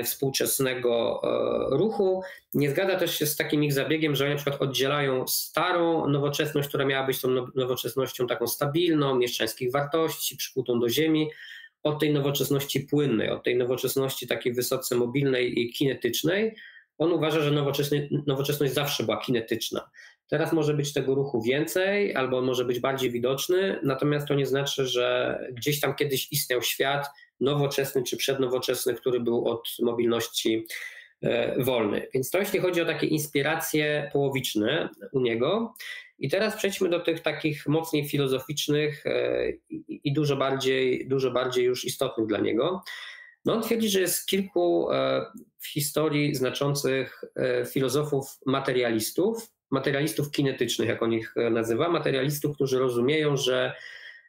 [0.03, 2.21] współczesnego e, ruchu.
[2.53, 6.67] Nie zgadza też się z takim ich zabiegiem, że oni na przykład oddzielają starą nowoczesność,
[6.67, 11.29] która miała być tą no, nowoczesnością taką stabilną, mieszczańskich wartości, przykutą do ziemi,
[11.83, 16.55] od tej nowoczesności płynnej, od tej nowoczesności takiej wysoce mobilnej i kinetycznej.
[16.97, 17.51] On uważa, że
[18.25, 19.89] nowoczesność zawsze była kinetyczna.
[20.27, 24.45] Teraz może być tego ruchu więcej, albo on może być bardziej widoczny, natomiast to nie
[24.45, 27.07] znaczy, że gdzieś tam kiedyś istniał świat,
[27.39, 30.65] nowoczesny czy przednowoczesny, który był od mobilności
[31.21, 32.07] e, wolny.
[32.13, 35.73] Więc to jeśli chodzi o takie inspiracje połowiczne u niego.
[36.19, 39.51] I teraz przejdźmy do tych takich mocniej filozoficznych e,
[39.89, 42.83] i dużo bardziej, dużo bardziej już istotnych dla niego.
[43.45, 45.25] No on twierdzi, że jest kilku e,
[45.59, 47.23] w historii znaczących
[47.71, 53.73] filozofów materialistów, materialistów kinetycznych, jak on ich nazywa, materialistów, którzy rozumieją, że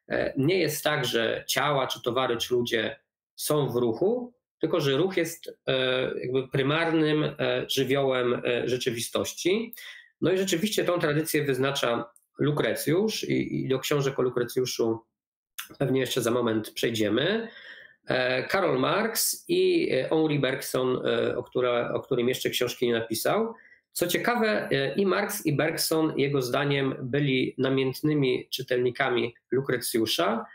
[0.08, 2.96] E, nie jest tak, że ciała, czy towary, czy ludzie
[3.36, 5.72] są w ruchu, tylko że ruch jest e,
[6.20, 7.34] jakby prymarnym e,
[7.68, 9.74] żywiołem rzeczywistości.
[10.20, 15.00] No i rzeczywiście tą tradycję wyznacza Lukrecjusz i, do książek o Lukrecjuszu
[15.78, 17.48] pewnie jeszcze za moment przejdziemy.
[18.48, 21.02] Karol Marx i Henri Bergson,
[21.36, 23.54] o, która, o którym jeszcze książki nie napisał.
[23.92, 30.46] Co ciekawe, e, i Marx, i Bergson, jego zdaniem, byli namiętnymi czytelnikami Lukrecjusza,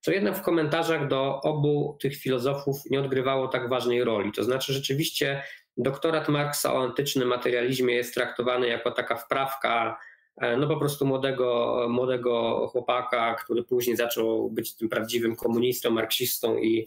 [0.00, 4.32] co jednak w komentarzach do obu tych filozofów nie odgrywało tak ważnej roli.
[4.32, 5.42] To znaczy, rzeczywiście
[5.76, 9.98] doktorat Marksa o antycznym materializmie jest traktowany jako taka wprawka
[10.36, 16.58] e, no po prostu młodego, młodego chłopaka, który później zaczął być tym prawdziwym komunistą, marksistą
[16.58, 16.86] i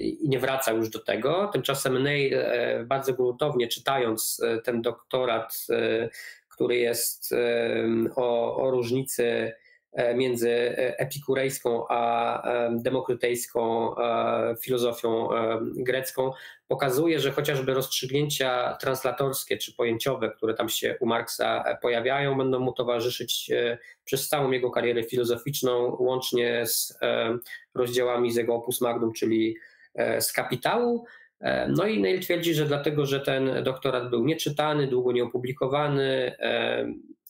[0.00, 1.50] i nie wraca już do tego.
[1.52, 5.66] Tymczasem Neil e, bardzo gruntownie czytając e, ten doktorat,
[6.48, 7.34] który jest
[8.16, 9.52] o, o różnicy
[10.14, 13.94] między epikurejską a demokrytejską
[14.60, 15.28] filozofią
[15.76, 16.32] grecką,
[16.68, 22.72] pokazuje, że chociażby rozstrzygnięcia translatorskie czy pojęciowe, które tam się u Marksa pojawiają, będą mu
[22.72, 23.50] towarzyszyć
[24.04, 26.98] przez całą jego karierę filozoficzną, łącznie z
[27.74, 29.56] rozdziałami z jego opus magnum, czyli
[29.94, 31.04] e, z kapitału.
[31.40, 36.86] E, no i Neil twierdzi, że dlatego, że ten doktorat był nieczytany, długo nieopublikowany, e,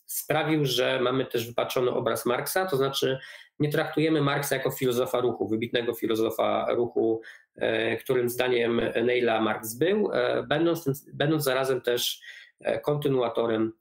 [0.07, 3.19] sprawił, że mamy też wypaczony obraz Marksa, to znaczy
[3.59, 7.23] nie traktujemy Marksa jako filozofa ruchu, wybitnego filozofa ruchu,
[7.57, 12.21] e, którym zdaniem Neila Marx był, e, będąc, będąc zarazem też
[12.61, 13.73] e, kontynuatorem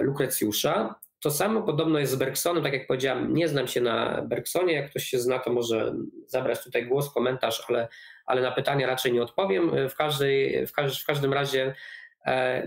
[0.00, 0.94] Lukrecjusza.
[1.20, 4.90] To samo podobno jest z Bergsonem, tak jak powiedziałem, nie znam się na Bergsonie, jak
[4.90, 5.94] ktoś się zna, to może
[6.26, 7.88] zabrać tutaj głos, komentarz, ale,
[8.26, 9.88] ale na pytania raczej nie odpowiem.
[9.88, 11.74] W, każdej, w, każ, w każdym razie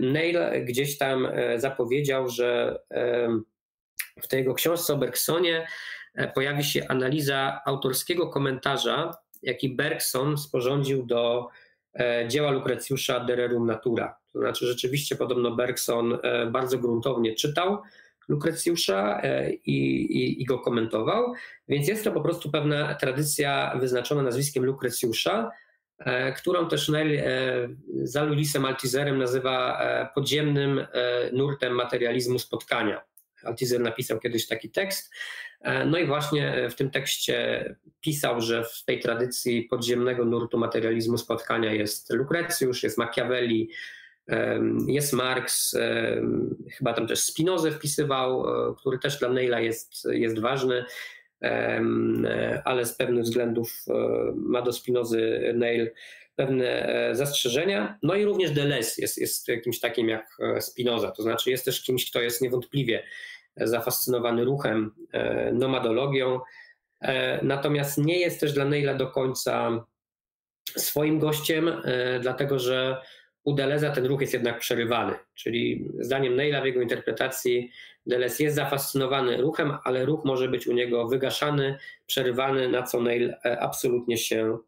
[0.00, 2.78] Neil gdzieś tam zapowiedział, że
[4.22, 5.66] w tej jego książce o Bergsonie
[6.14, 11.48] E, pojawi się analiza autorskiego komentarza, jaki Bergson sporządził do
[11.94, 14.16] e, dzieła Lukrecjusza De Rerum Natura.
[14.32, 17.82] To znaczy rzeczywiście podobno Bergson e, bardzo gruntownie czytał
[18.28, 19.22] Lukrecjusza
[19.66, 21.32] i, i, i, go komentował,
[21.68, 25.50] więc jest to po prostu pewna tradycja wyznaczona nazwiskiem Lukrecjusza,
[26.36, 27.22] którą też Nell
[28.02, 29.80] za Lulisem Altizerem nazywa
[30.14, 30.86] podziemnym
[31.32, 33.02] nurtem materializmu spotkania.
[33.44, 35.10] Altizer napisał kiedyś taki tekst,
[35.62, 37.64] E, no i właśnie w tym tekście
[38.00, 43.70] pisał, że w tej tradycji podziemnego nurtu materializmu spotkania jest Lukrecjusz, jest Machiavelli,
[44.86, 45.76] jest Marx,
[46.78, 50.84] chyba tam też Spinozę wpisywał, e, który też dla Neila jest, jest ważny,
[52.64, 53.92] ale z pewnych względów e,
[54.36, 55.90] ma do Spinozy Neil
[56.36, 57.98] pewne zastrzeżenia.
[58.02, 62.10] No i również Deleuze jest, jest kimś takim jak Spinoza, to znaczy jest też kimś,
[62.10, 63.02] kto jest niewątpliwie
[63.56, 66.40] zafascynowany ruchem, e, nomadologią.
[67.00, 69.84] E, natomiast nie jest też dla Neila do końca
[70.76, 72.96] swoim gościem, e, dlatego że
[73.44, 75.14] u Deleza ten ruch jest jednak przerywany.
[75.34, 77.70] Czyli zdaniem Neila w jego interpretacji
[78.06, 83.34] Deleuze jest zafascynowany ruchem, ale ruch może być u niego wygaszany, przerywany, na co Neil
[83.60, 84.58] absolutnie się,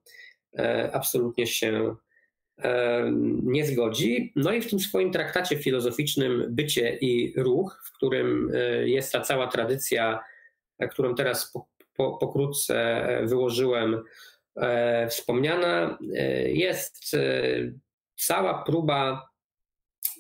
[0.93, 1.97] absolutnie się
[3.43, 4.33] nie zgodzi.
[4.37, 9.21] No i w tym swoim traktacie filozoficznym Bycie i Ruch, w którym e, jest ta
[9.21, 10.21] cała tradycja,
[10.79, 11.67] e, którą teraz po,
[11.97, 14.03] po, pokrótce wyłożyłem,
[14.57, 15.99] e, wspomniana,
[16.47, 17.17] jest
[18.17, 19.29] cała próba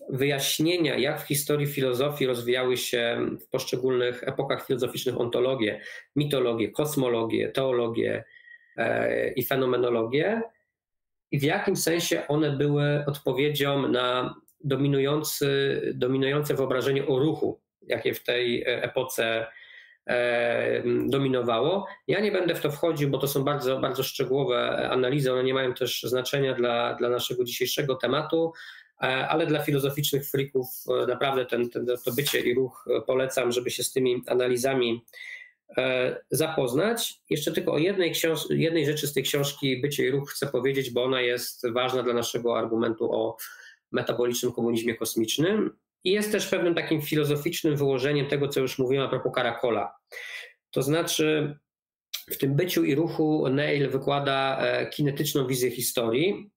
[0.09, 5.81] wyjaśnienia, jak w historii filozofii rozwijały się w poszczególnych epokach filozoficznych ontologie,
[6.17, 8.25] mitologie, kosmologie, teologie
[9.37, 10.43] i fenomenologię
[11.31, 14.35] i w jakim sensie one były odpowiedzią na
[14.65, 19.47] dominujący, dominujące wyobrażenie o ruchu, jakie w tej epoce
[20.07, 21.87] e, dominowało.
[22.09, 25.55] Ja nie będę w to wchodził, bo to są bardzo, bardzo szczegółowe analizy, one nie
[25.55, 30.67] mają też znaczenia dla, dla naszego dzisiejszego tematu, e, ale dla filozoficznych frików
[31.03, 35.05] e, naprawdę ten, ten, to bycie i ruch polecam, żeby się z tymi analizami
[35.77, 37.21] E, zapoznać.
[37.31, 40.91] Jeszcze tylko o jednej, książ- jednej rzeczy z tej książki Bycie i Ruch chcę powiedzieć,
[40.91, 43.37] bo ona jest ważna dla naszego argumentu o
[43.93, 49.09] metabolicznym komunizmie kosmicznym i jest też pewnym takim filozoficznym wyłożeniem tego, co już mówiłem a
[49.09, 49.95] propos Karakola.
[50.71, 51.59] To znaczy,
[52.31, 56.51] w tym byciu i ruchu Neil wykłada e, kinetyczną wizję historii.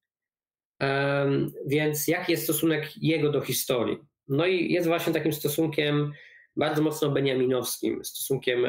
[1.66, 3.98] Więc jaki jest stosunek jego do historii?
[4.28, 6.14] No i jest właśnie takim stosunkiem
[6.56, 8.66] bardzo mocno beniaminowskim, stosunkiem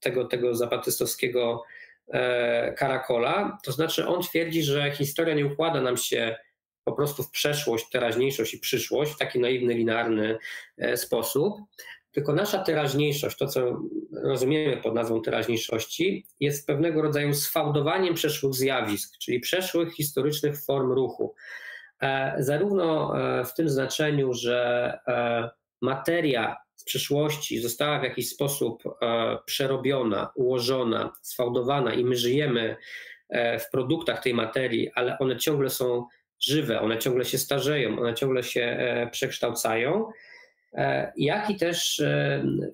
[0.00, 1.64] tego, tego zapatystowskiego
[2.08, 3.58] e, Karakola.
[3.64, 6.36] To znaczy on twierdzi, że historia nie układa nam się
[6.84, 10.38] po prostu w przeszłość, teraźniejszość i przyszłość w taki naiwny, linearny
[10.78, 11.54] e, sposób,
[12.18, 13.82] tylko nasza teraźniejszość, to co
[14.24, 21.34] rozumiemy pod nazwą teraźniejszości, jest pewnego rodzaju sfałdowaniem przeszłych zjawisk, czyli przeszłych historycznych form ruchu.
[22.38, 23.14] Zarówno
[23.44, 24.92] w tym znaczeniu, że
[25.80, 32.76] materia z przeszłości została w jakiś sposób e, przerobiona, ułożona, sfałdowana i my żyjemy
[33.28, 36.06] e, w produktach tej materii, ale one ciągle są
[36.40, 40.10] żywe, one ciągle się starzeją, one ciągle się e, przekształcają.
[41.16, 42.02] Jak i też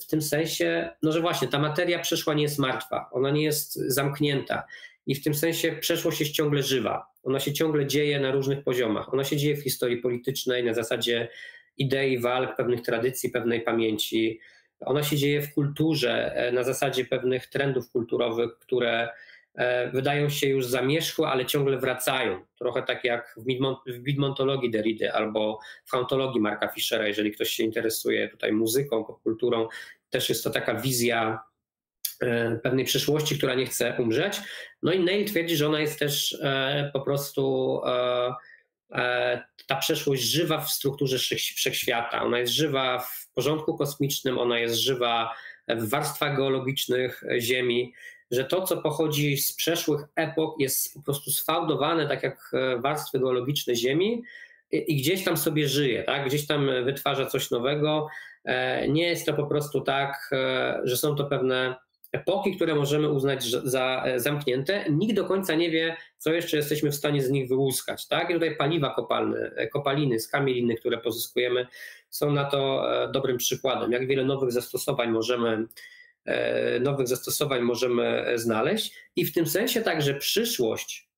[0.03, 3.75] w tym sensie, no że właśnie ta materia przeszła nie jest martwa, ona nie jest
[3.75, 4.65] zamknięta
[5.07, 7.07] i w tym sensie przeszłość jest ciągle żywa.
[7.23, 9.15] Ona się ciągle dzieje na różnych poziomach.
[9.15, 11.29] Ona się dzieje w historii politycznej na zasadzie
[11.79, 14.41] idei walk, pewnych tradycji, pewnej pamięci.
[14.81, 19.11] Ona się dzieje w kulturze e, na zasadzie pewnych trendów kulturowych, które e,
[19.93, 22.47] wydają się już zamierzchłe, ale ciągle wracają.
[22.59, 23.37] Trochę tak jak
[23.87, 29.69] w bidmontologii Derrida albo w hauntologii Marka Fischera, jeżeli ktoś się interesuje tutaj muzyką, popkulturą,
[30.11, 31.41] też jest to taka wizja
[32.21, 34.41] e, pewnej przyszłości, która nie chce umrzeć.
[34.83, 36.39] No i Neil twierdzi, że ona jest też
[36.93, 37.81] po prostu
[38.95, 41.19] E, ta przeszłość żywa w strukturze
[41.57, 42.23] wszechświata.
[42.23, 45.35] Ona jest żywa w porządku kosmicznym, ona jest żywa
[45.69, 47.95] w warstwach geologicznych Ziemi,
[48.35, 53.19] że to, co pochodzi z przeszłych epok, jest po prostu sfałdowane, tak jak e, warstwy
[53.19, 54.23] geologiczne Ziemi.
[54.71, 56.27] i gdzieś tam sobie żyje, tak?
[56.27, 58.09] gdzieś tam wytwarza coś nowego.
[58.89, 60.31] Nie jest to po prostu tak,
[60.85, 61.77] że są to pewne
[62.13, 64.85] epoki, które możemy uznać za zamknięte.
[64.91, 68.09] Nikt do końca nie wie, co jeszcze jesteśmy w stanie z nich wyłuskać.
[68.09, 68.31] Tak?
[68.31, 71.67] I tutaj paliwa kopalne, kopaliny, skamieliny, które pozyskujemy,
[72.11, 73.93] są na to dobrym przykładem.
[73.93, 75.67] Jak wiele nowych zastosowań możemy E,
[76.81, 81.09] nowych zastosowań możemy znaleźć i w tym sensie także przyszłość,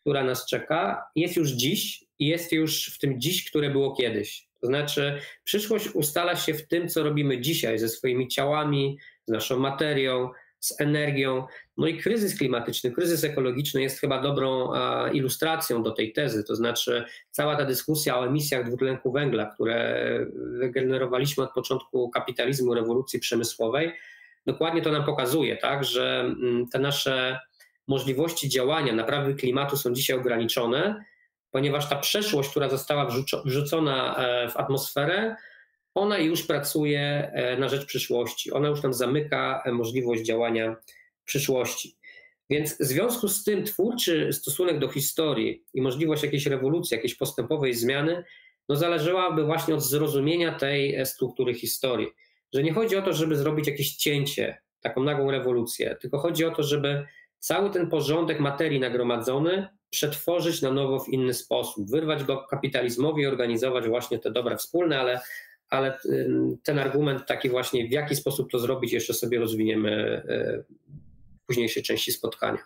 [0.00, 4.48] która nas czeka, jest już dziś i jest już w tym dziś, które było kiedyś.
[4.60, 9.58] To znaczy, przyszłość ustala się w tym, co robimy dzisiaj ze swoimi ciałami, z naszą
[9.58, 11.46] materią, z energią.
[11.76, 14.72] No i kryzys klimatyczny, kryzys ekologiczny jest chyba dobrą
[15.12, 16.44] ilustracją do tej tezy.
[16.44, 23.20] To znaczy, cała ta dyskusja o emisjach dwutlenku węgla, które wygenerowaliśmy od początku kapitalizmu, rewolucji
[23.20, 23.92] przemysłowej,
[24.46, 27.40] dokładnie to nam pokazuje, tak, że mm, te nasze
[27.88, 31.04] możliwości działania, naprawy klimatu są dzisiaj ograniczone,
[31.50, 33.08] ponieważ ta przeszłość, która została
[33.44, 35.36] wrzucona e, w atmosferę,
[35.94, 38.52] ona już pracuje e, na rzecz przyszłości.
[38.52, 40.76] Ona już nam zamyka e, możliwość działania
[41.22, 41.96] w przyszłości.
[42.50, 47.74] Więc w związku z tym twórczy stosunek do historii i możliwość jakiejś rewolucji, jakiejś postępowej
[47.74, 48.24] zmiany,
[48.68, 52.08] no zależałaby właśnie od zrozumienia tej struktury historii
[52.54, 56.50] że nie chodzi o to, żeby zrobić jakieś cięcie, taką nagłą rewolucję, tylko chodzi o
[56.50, 57.06] to, żeby
[57.38, 63.26] cały ten porządek materii nagromadzony przetworzyć na nowo w inny sposób, wyrwać go kapitalizmowi i
[63.26, 65.20] organizować właśnie te dobra wspólne, ale,
[65.68, 65.98] ale
[66.62, 70.22] ten argument taki właśnie, w jaki sposób to zrobić, jeszcze sobie rozwiniemy
[71.42, 72.58] w późniejszej części spotkania.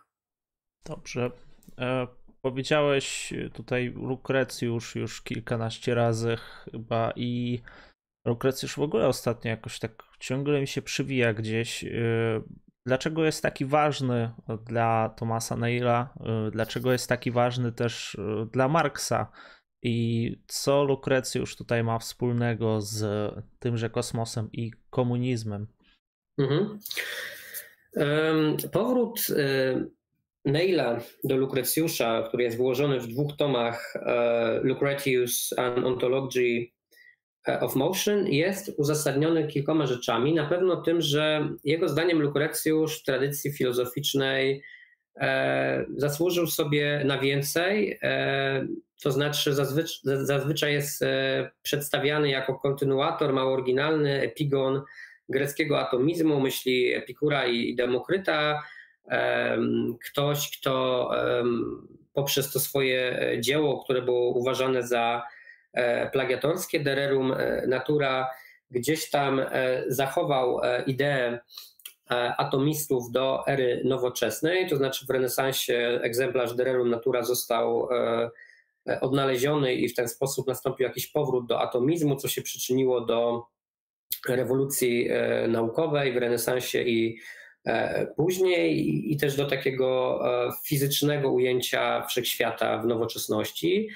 [0.85, 1.31] Dobrze.
[1.79, 2.07] E,
[2.43, 7.61] powiedziałeś tutaj Lukrecjusz już kilkanaście razy chyba i
[8.27, 11.85] Lukrecjusz w ogóle ostatnio jakoś tak ciągle mi się przywija gdzieś.
[11.85, 12.43] Y,
[12.87, 14.31] dlaczego jest taki ważny
[14.65, 16.15] dla Tomasa Neila?
[16.49, 19.33] Y, dlaczego jest taki ważny też y, dla Marksa?
[19.83, 23.05] I co Lukrecjusz tutaj ma wspólnego z
[23.59, 25.67] tymże kosmosem i komunizmem?
[26.39, 26.79] Mhm.
[28.73, 29.21] Powrót
[30.47, 36.76] Neila do Lukrecjusza, który jest włożony w dwóch tomach e, Lucretius and Ontology
[37.61, 40.35] of Motion jest uzasadniony kilkoma rzeczami.
[40.35, 44.63] Na pewno tym, że jego zdaniem Lukrecjusz w tradycji filozoficznej
[45.17, 48.67] e, zasłużył sobie na więcej, e,
[49.03, 54.83] to znaczy zazwyczaj, zazwyczaj jest e, przedstawiany jako kontynuator mało oryginalny, epigon
[55.29, 58.63] greckiego atomizmu, myśli Epikura i Demokryta.
[59.11, 59.59] E,
[60.11, 61.11] ktoś, kto
[62.13, 65.36] poprzez to swoje dzieło, które było uważane za E,
[66.13, 66.81] plagiatorskie.
[66.81, 68.31] Dererum e, Natura
[68.71, 71.39] gdzieś tam e, zachował ideę
[72.39, 77.89] atomistów do ery nowoczesnej, to znaczy w renesansie egzemplarz Dererum Natura został
[79.01, 83.47] odnaleziony i w ten sposób nastąpił jakiś powrót do atomizmu, co się przyczyniło do
[84.29, 85.09] rewolucji
[85.49, 87.19] naukowej w renesansie i
[88.17, 90.21] później i też do takiego
[90.65, 93.89] fizycznego ujęcia wszechświata w nowoczesności.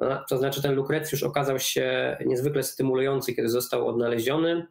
[0.00, 4.66] No, to znaczy ten Lukrecjusz okazał się niezwykle stymulujący, kiedy został odnaleziony,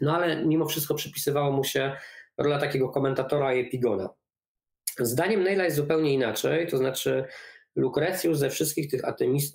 [0.00, 1.96] no ale mimo wszystko przypisywało mu się
[2.38, 4.08] rola takiego komentatora i epigona.
[4.98, 7.24] Zdaniem Neila jest zupełnie inaczej, to znaczy
[7.76, 9.02] Lukrecjusz ze wszystkich tych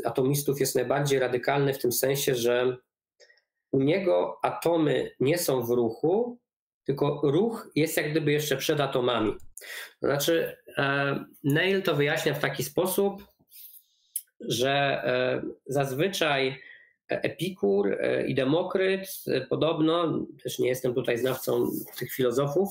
[0.05, 2.77] atomistów jest najbardziej radykalny w tym sensie, że
[3.71, 6.39] u niego atomy nie są w ruchu,
[6.83, 9.33] tylko ruch jest jak gdyby jeszcze przed atomami.
[9.99, 13.23] To znaczy, e, Neil to wyjaśnia w taki sposób,
[14.39, 16.61] że e, zazwyczaj
[17.07, 22.69] Epikur e, i Demokryt e, podobno, też nie jestem tutaj znawcą tych filozofów,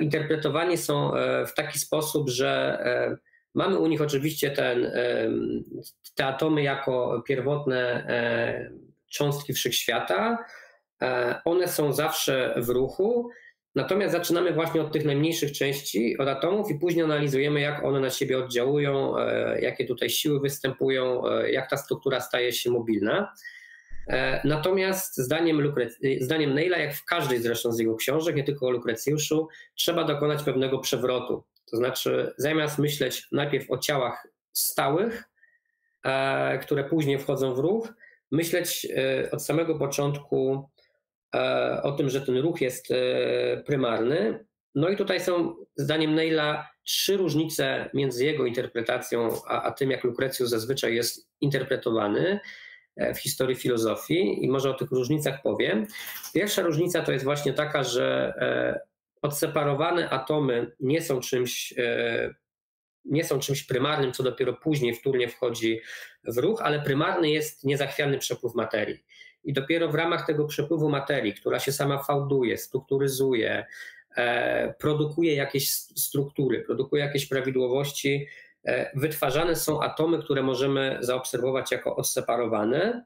[0.00, 1.12] interpretowani są
[1.46, 2.78] w taki sposób, że
[3.54, 4.92] mamy u nich oczywiście ten,
[6.14, 8.06] te atomy jako pierwotne
[9.10, 10.44] cząstki wszechświata.
[11.44, 13.30] One są zawsze w ruchu,
[13.74, 18.10] Natomiast zaczynamy właśnie od tych najmniejszych części, od atomów i później analizujemy, jak one na
[18.10, 23.34] siebie oddziałują, e, jakie tutaj siły występują, e, jak ta struktura staje się mobilna.
[24.08, 28.66] E, natomiast zdaniem, Lukre- zdaniem Neila, jak w każdej zresztą z jego książek, nie tylko
[28.66, 31.44] o Lukrecjuszu, trzeba dokonać pewnego przewrotu.
[31.70, 35.24] To znaczy, zamiast myśleć najpierw o ciałach stałych,
[36.62, 37.88] które później wchodzą w ruch,
[38.32, 38.86] myśleć
[39.32, 40.69] od samego początku
[41.82, 44.44] o tym, że ten ruch jest e, prymarny.
[44.74, 50.04] No i tutaj są, zdaniem Neila, trzy różnice między jego interpretacją a, a tym, jak
[50.04, 52.40] Lukrecjusz zazwyczaj jest interpretowany
[52.96, 55.86] e, w historii filozofii i może o tych różnicach powiem.
[56.34, 58.34] Pierwsza różnica to jest właśnie taka, że
[59.22, 61.74] odseparowane atomy nie są czymś
[63.04, 65.80] nie są czymś prymarnym, co dopiero później wtórnie wchodzi
[66.24, 69.04] w ruch, ale prymarny jest niezachwiany przepływ materii.
[69.44, 73.66] I dopiero w ramach tego przepływu materii, która się sama fałduje, strukturyzuje,
[74.16, 78.26] e, produkuje jakieś struktury, produkuje jakieś prawidłowości,
[78.64, 83.04] e, wytwarzane są atomy, które możemy zaobserwować jako odseparowane.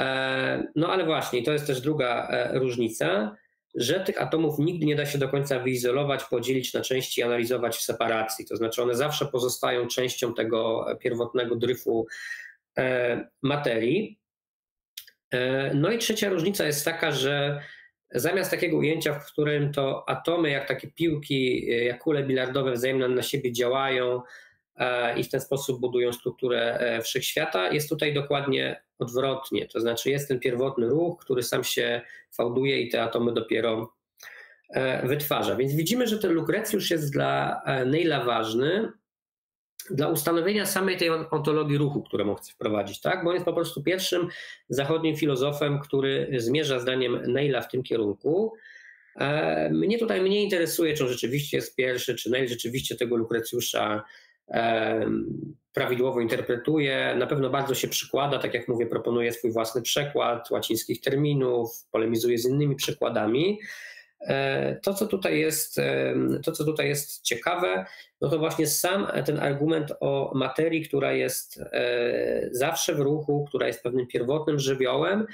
[0.00, 3.36] E, no ale właśnie, to jest też druga różnica
[3.74, 7.76] że tych atomów nigdy nie da się do końca wyizolować, podzielić na części i analizować
[7.76, 8.46] w separacji.
[8.46, 12.06] To znaczy one zawsze pozostają częścią tego pierwotnego dryfu
[13.42, 14.18] materii.
[15.34, 17.60] E, no i trzecia różnica jest taka, że
[18.10, 23.08] zamiast takiego ujęcia, w którym to atomy, jak takie piłki, e, jak kule bilardowe wzajemnie
[23.08, 24.22] na siebie działają,
[24.76, 27.72] E, i w ten sposób budują strukturę wszechświata.
[27.72, 32.00] Jest tutaj dokładnie odwrotnie, to znaczy jest ten pierwotny ruch, który sam się
[32.32, 33.94] fałduje i te atomy dopiero
[35.02, 35.56] wytwarza.
[35.56, 38.92] Więc widzimy, że ten lukrecjusz jest dla Neila ważny
[39.90, 43.24] dla ustanowienia samej tej ontologii ruchu, którą chce wprowadzić, tak?
[43.24, 44.28] Bo on jest po prostu pierwszym
[44.68, 48.52] zachodnim filozofem, który zmierza zdaniem Neila w tym kierunku.
[49.70, 54.04] Mnie tutaj mniej interesuje, czy on rzeczywiście jest pierwszy, czy Neil rzeczywiście tego Lukrecjusza
[55.72, 61.00] prawidłowo interpretuje, na pewno bardzo się przykłada, tak jak mówię, proponuje swój własny przekład łacińskich
[61.00, 63.58] terminów, polemizuje z innymi przykładami.
[64.20, 65.80] E, to, co tutaj jest,
[66.44, 67.86] to, co tutaj jest ciekawe,
[68.24, 73.66] no to właśnie sam ten argument o materii, która jest e, zawsze w ruchu, która
[73.66, 75.26] jest pewnym pierwotnym żywiołem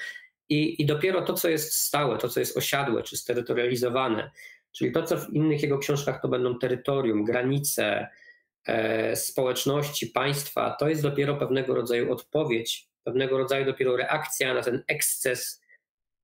[0.49, 4.31] i, i dopiero to, co jest stałe, to, co jest osiadłe czy sterytorializowane,
[4.73, 8.09] czyli to, co w innych jego książkach to będą terytorium, granice,
[8.67, 14.83] E, społeczności, państwa, to jest dopiero pewnego rodzaju odpowiedź, pewnego rodzaju dopiero reakcja na ten
[14.89, 15.63] eksces,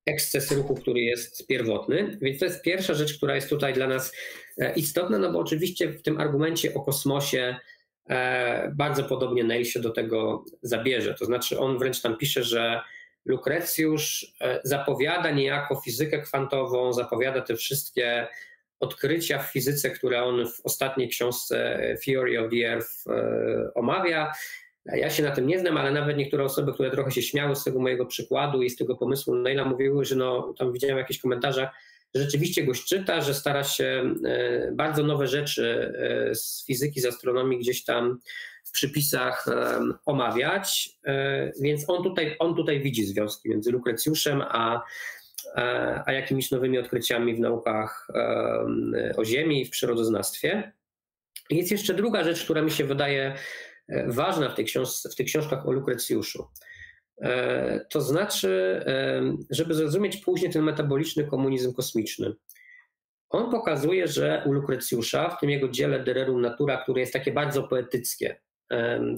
[0.07, 2.19] eksces ruchu, który jest pierwotny.
[2.23, 4.13] Więc to jest pierwsza rzecz, która jest tutaj dla nas
[4.61, 7.57] e, istotna, no bo oczywiście w tym argumencie o kosmosie
[8.09, 11.15] e, bardzo podobnie Neil się do tego zabierze.
[11.15, 12.81] To znaczy on wręcz tam pisze, że
[13.25, 14.35] Lukrecjusz
[14.65, 18.29] zapowiada niejako fizykę kwantową, zapowiada te wszystkie
[18.81, 24.33] odkrycia w fizyce, które on w ostatniej książce Theory of the Earth e, omawia.
[24.87, 27.65] Ja się na tym nie znam, ale nawet niektóre osoby, które trochę się śmiały z
[27.65, 31.69] tego mojego przykładu i z tego pomysłu Neila mówiły, że no, tam widziałem jakieś komentarze,
[32.19, 35.93] rzeczywiście goś czyta, że stara się e, bardzo nowe rzeczy
[36.31, 38.19] e, z fizyki, z astronomii gdzieś tam
[38.65, 39.47] w przypisach
[40.07, 40.91] omawiać,
[41.61, 44.83] więc on tutaj, on tutaj widzi związki między Lukrecjuszem a
[45.55, 48.09] E, a jakimiś nowymi odkryciami w naukach
[49.17, 50.73] o Ziemi i w przyrodoznawstwie.
[51.51, 53.35] Jest jeszcze druga rzecz, która mi się wydaje
[53.89, 56.47] e, ważna w, tej książ- w tych książkach o Lukrecjuszu.
[57.21, 58.83] E, to znaczy,
[59.51, 62.35] żeby zrozumieć później ten metaboliczny komunizm kosmiczny.
[63.31, 67.33] On pokazuje, że u Lukrecjusza, w tym jego dziele De Rerum Natura, które jest takie
[67.33, 68.41] bardzo poetyckie,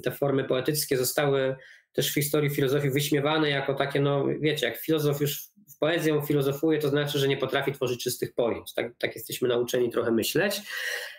[0.03, 1.57] te formy poetyckie zostały
[1.93, 6.79] też w historii filozofii wyśmiewane jako takie, no wiecie, jak filozof już w poezję filozofuje,
[6.79, 8.75] to znaczy, że nie potrafi tworzyć czystych pojęć.
[8.75, 10.61] Tak, tak jesteśmy nauczeni trochę myśleć.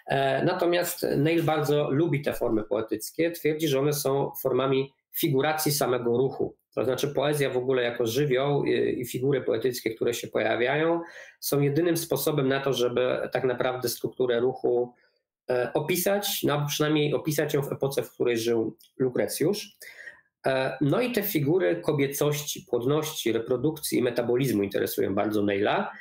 [0.07, 3.31] E, natomiast Neil bardzo lubi te formy poetyckie.
[3.31, 6.55] Twierdzi, że one są formami figuracji samego ruchu.
[6.75, 11.01] To znaczy poezja w ogóle jako żywioł i figury poetyckie, które się pojawiają,
[11.39, 14.93] są jedynym sposobem na to, żeby tak naprawdę strukturę ruchu
[15.49, 19.77] e, opisać, no przynajmniej opisać ją w epoce, w której żył Lukrecjusz.
[20.45, 25.91] E, no i te figury kobiecości, płodności, reprodukcji i metabolizmu interesują bardzo Neila.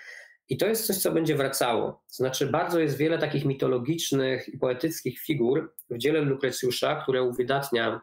[0.48, 1.92] I to jest coś, co będzie wracało.
[1.92, 8.00] To znaczy, bardzo jest wiele takich mitologicznych i poetyckich figur w dziele Lukrecjusza, które uwydatnia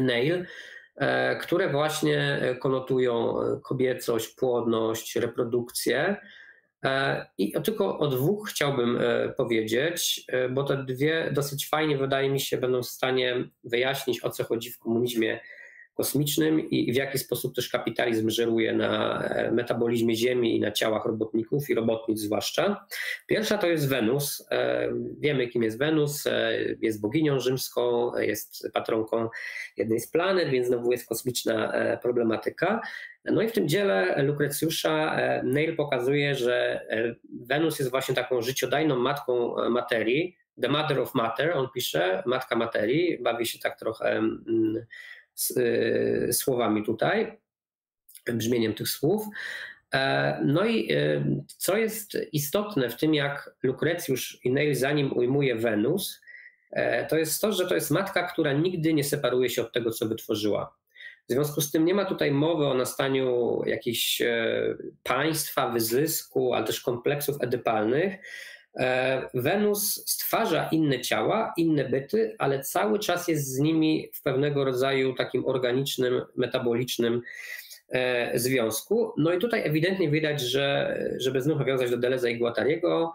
[0.00, 0.44] Neil,
[0.96, 6.16] e, które właśnie konotują kobiecość, płodność, reprodukcję.
[6.84, 12.40] E, I tylko o dwóch chciałbym e, powiedzieć, bo te dwie dosyć fajnie, wydaje mi
[12.40, 15.40] się, będą w stanie wyjaśnić, o co chodzi w komunizmie
[15.96, 19.22] kosmicznym i w jaki sposób też kapitalizm żeruje na
[19.52, 22.86] metabolizmie Ziemi i na ciałach robotników i robotnic zwłaszcza.
[23.26, 24.48] Pierwsza to jest Wenus.
[25.18, 26.24] Wiemy, kim jest Wenus.
[26.80, 29.28] Jest boginią rzymską, jest patronką
[29.76, 31.72] jednej z planet, więc znowu jest kosmiczna
[32.02, 32.80] problematyka.
[33.24, 37.14] No i w tym dziele Lukrecjusza e, Neil pokazuje, że e,
[37.46, 42.56] Wenus jest właśnie taką życiodajną matką e, materii, the mother of matter, on pisze, matka
[42.56, 44.22] materii, bawi się tak trochę
[45.56, 47.38] mm, słowami tutaj,
[48.26, 49.26] brzmieniem tych słów.
[50.44, 50.88] No i
[51.46, 56.20] co jest istotne w tym, jak Lukrecjusz i Neil zanim ujmuje Wenus,
[57.08, 60.06] to jest to, że to jest matka, która nigdy nie separuje się od tego, co
[60.06, 60.76] wytworzyła.
[61.28, 66.66] W związku z tym nie ma tutaj mowy o nastaniu jakichś e, państwa, wyzysku, ale
[66.66, 68.16] też kompleksów edypalnych,
[69.34, 75.14] Wenus stwarza inne ciała, inne byty, ale cały czas jest z nimi w pewnego rodzaju
[75.14, 77.22] takim organicznym, metabolicznym
[78.34, 79.12] związku.
[79.16, 83.12] No i tutaj ewidentnie widać, że żeby znów nawiązać do Deleza i Guattariego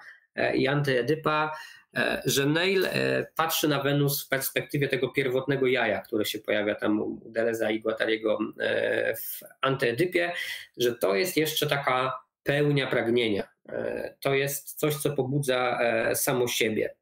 [0.53, 1.51] i Antyedypa,
[1.95, 6.75] E, że Neil e, patrzy na Wenus w perspektywie tego pierwotnego jaja, które się pojawia
[6.75, 10.31] tam u Deleza i Guattariego e, w Antyedypie,
[10.77, 13.47] że to jest jeszcze taka pełnia pragnienia.
[14.19, 15.79] To jest coś, co pobudza
[16.13, 16.95] samo siebie.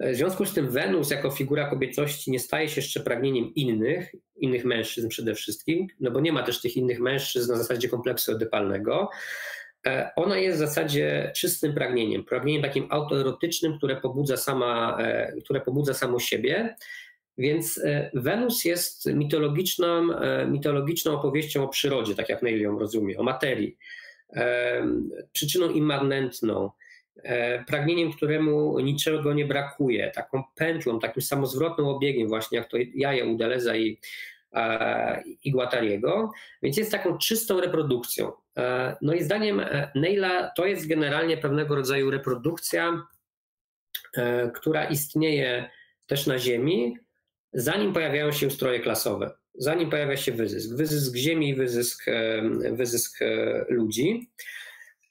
[0.00, 4.64] W związku z tym Wenus jako figura kobiecości nie staje się jeszcze pragnieniem innych, innych
[4.64, 9.10] mężczyzn przede wszystkim, no bo nie ma też tych innych mężczyzn na zasadzie kompleksu edypalnego,
[9.86, 15.60] E, ona jest w zasadzie czystym pragnieniem, pragnieniem takim autoerotycznym, które pobudza, sama, e, które
[15.60, 16.76] pobudza samo siebie.
[17.38, 20.08] Więc e, Wenus jest mitologiczną,
[20.46, 23.76] mitologiczną opowieścią o przyrodzie, tak jak Neil ją rozumie, o materii,
[25.32, 26.70] przyczyną immanentną,
[27.66, 33.36] pragnieniem, któremu niczego nie brakuje, taką pętlą, takim samozwrotnym obiegiem, właśnie jak to jaje u
[33.36, 34.00] Deleza i,
[35.44, 36.32] i Guattariego,
[36.62, 38.32] więc jest taką czystą reprodukcją.
[38.56, 43.06] E, no i zdaniem e, Neila to jest generalnie pewnego rodzaju reprodukcja,
[44.16, 45.70] e, która istnieje
[46.06, 46.98] też na Ziemi,
[47.52, 52.04] zanim pojawiają się ustroje klasowe, zanim pojawia się wyzysk, wyzysk ziemi i wyzysk,
[52.72, 53.18] wyzysk
[53.68, 54.30] ludzi.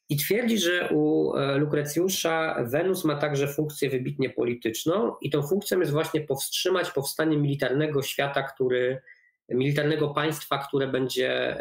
[0.10, 5.92] I twierdzi, że u Lukrecjusza Wenus ma także funkcję wybitnie polityczną, i tą funkcją jest
[5.92, 9.02] właśnie powstrzymać powstanie militarnego świata, który,
[9.50, 11.58] militarnego państwa, które będzie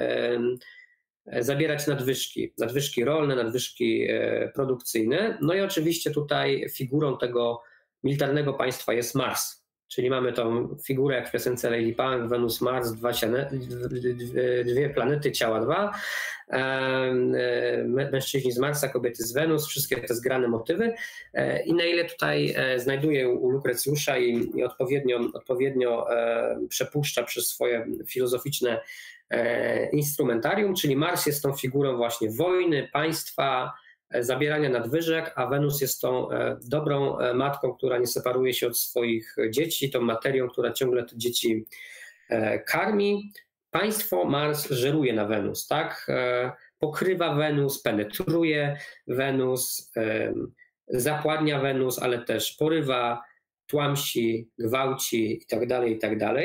[1.27, 5.39] E, zabierać nadwyżki, nadwyżki rolne, nadwyżki e, produkcyjne.
[5.41, 7.63] No i oczywiście tutaj figurą tego
[8.03, 9.62] militarnego państwa jest Mars.
[9.95, 13.11] Czyli mamy tą figurę jak w piosence Lady Punk, Wenus, Mars, dwa
[14.65, 15.93] dwie planety, ciała dwa,
[16.51, 17.15] e,
[18.13, 20.95] mężczyźni z Marsa, kobiety z Wenus, wszystkie te zgrane motywy.
[21.67, 26.07] I na ile tutaj znajduje u Lukrecjusza i, odpowiednio, odpowiednio
[26.69, 28.81] przepuszcza przez swoje filozoficzne
[29.33, 33.82] E, instrumentarium, czyli Mars jest tą figurą właśnie wojny, państwa, e,
[34.21, 39.37] zabierania nadwyżek, a Wenus jest tą e, dobrą matką, która nie separuje się od swoich
[39.51, 41.65] dzieci, tą materią, która ciągle te dzieci
[42.67, 43.33] karmi.
[43.71, 46.07] Państwo Mars żeruje na Wenus, tak?
[46.79, 49.93] Pokrywa Wenus, penetruje Wenus,
[50.89, 53.23] zapładnia Wenus, ale też porywa,
[53.67, 56.19] tłamsi, gwałci itd., tak itd.
[56.19, 56.37] Tak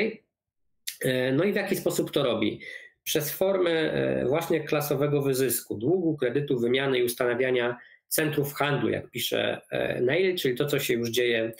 [1.00, 2.60] E, no i w jaki sposób to robi?
[3.08, 7.78] Przez formę e, właśnie klasowego wyzysku, długu, kredytu, wymiany i ustanawiania
[8.08, 11.52] centrów handlu, jak pisze e, Neil, czyli to, co się już dzieje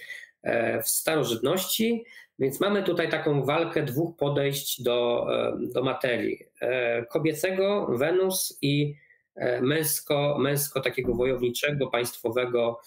[0.82, 2.05] w starożytności.
[2.38, 5.26] Więc mamy tutaj taką walkę dwóch podejść do,
[5.74, 6.38] do materii.
[7.11, 8.94] Kobiecego, Wenus i
[9.61, 12.80] męsko, męsko takiego wojowniczego, państwowego,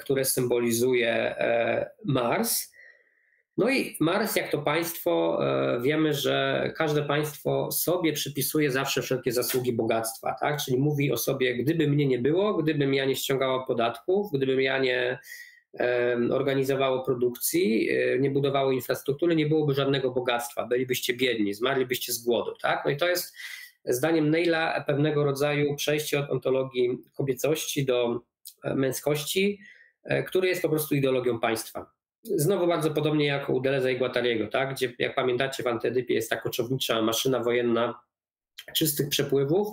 [0.00, 1.34] które symbolizuje
[2.04, 2.71] Mars.
[3.56, 9.32] No i Mars, jak to państwo, e, wiemy, że każde państwo sobie przypisuje zawsze wszelkie
[9.32, 10.62] zasługi bogactwa, tak?
[10.64, 14.78] Czyli mówi o sobie, gdyby mnie nie było, gdybym ja nie ściągała podatków, gdybym ja
[14.78, 15.18] nie
[16.30, 22.54] organizowało produkcji, e, nie budowało infrastruktury, nie byłoby żadnego bogactwa, bylibyście biedni, zmarlibyście z głodu,
[22.62, 22.82] tak?
[22.84, 23.36] No i to jest
[23.84, 28.20] zdaniem Neila pewnego rodzaju przejście od ontologii kobiecości do
[28.64, 29.60] e, męskości,
[30.26, 32.01] który jest po prostu ideologią państwa.
[32.24, 34.74] Znowu bardzo podobnie jak u Deleza i Guattariego, tak?
[34.74, 38.00] gdzie jak pamiętacie w Antedypie jest ta koczownicza maszyna wojenna
[38.74, 39.68] czystych przepływów,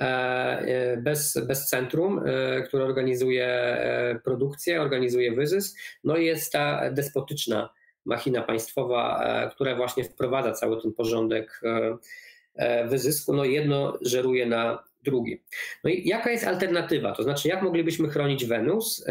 [0.00, 3.74] e, e, bez, bez centrum, e, które organizuje
[4.24, 5.78] produkcję, organizuje wyzysk.
[6.04, 7.70] No i jest ta despotyczna
[8.04, 9.24] machina państwowa,
[9.54, 11.60] która właśnie wprowadza cały ten porządek
[12.88, 13.32] wyzysku.
[13.32, 15.42] No jedno żeruje na drugi.
[15.84, 17.12] No i jaka jest alternatywa?
[17.12, 19.06] To znaczy, jak moglibyśmy chronić Wenus?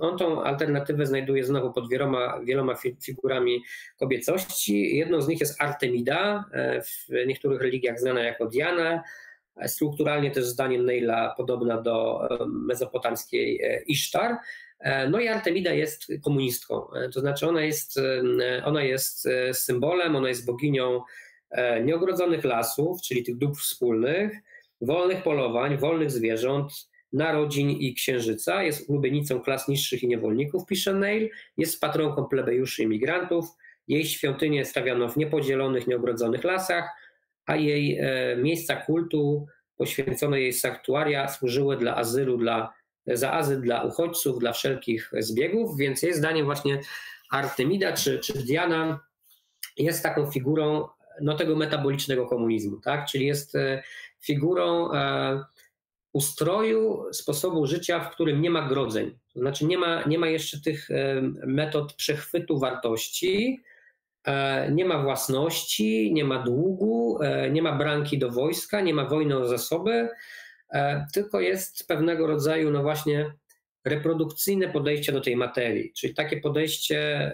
[0.00, 2.74] On tą alternatywę znajduje znowu pod wieloma, wieloma
[3.04, 3.62] figurami
[3.98, 4.96] kobiecości.
[4.96, 9.02] Jedną z nich jest Artemida, e, w niektórych religiach znana jako Diana,
[9.66, 14.36] strukturalnie też zdaniem Neila podobna do mezopotamskiej e, Isztar.
[14.80, 18.00] E, no i Artemida jest komunistką, to znaczy ona jest,
[18.64, 21.02] ona jest symbolem, ona jest boginią
[21.84, 24.32] nieogrodzonych lasów, czyli tych dóbr wspólnych,
[24.80, 31.30] wolnych polowań, wolnych zwierząt, narodzin i księżyca, jest ulubienicą klas niższych i niewolników, pisze Neil,
[31.56, 33.44] jest patronką plebejuszy i migrantów,
[33.88, 36.84] jej świątynie stawiano w niepodzielonych, nieogrodzonych lasach,
[37.46, 42.72] a jej e, miejsca kultu, poświęcone jej sanktuaria, służyły dla azylu, dla,
[43.06, 46.80] za azyl dla uchodźców, dla wszelkich zbiegów, więc jej zdaniem właśnie
[47.30, 49.00] Artemida czy, czy Diana
[49.76, 50.88] jest taką figurą
[51.20, 53.06] no, tego metabolicznego komunizmu, tak?
[53.06, 53.82] czyli jest e,
[54.20, 55.44] figurą e,
[56.12, 59.18] ustroju sposobu życia, w którym nie ma grodzeń.
[59.34, 60.88] To znaczy nie ma, nie ma jeszcze tych
[61.46, 63.60] metod przechwytu wartości,
[64.24, 69.04] e, nie ma własności, nie ma długu, e, nie ma branki do wojska, nie ma
[69.04, 70.08] wojny o zasoby,
[70.72, 73.32] e, tylko jest pewnego rodzaju, no właśnie,
[73.84, 77.32] reprodukcyjne podejście do tej materii, czyli takie podejście,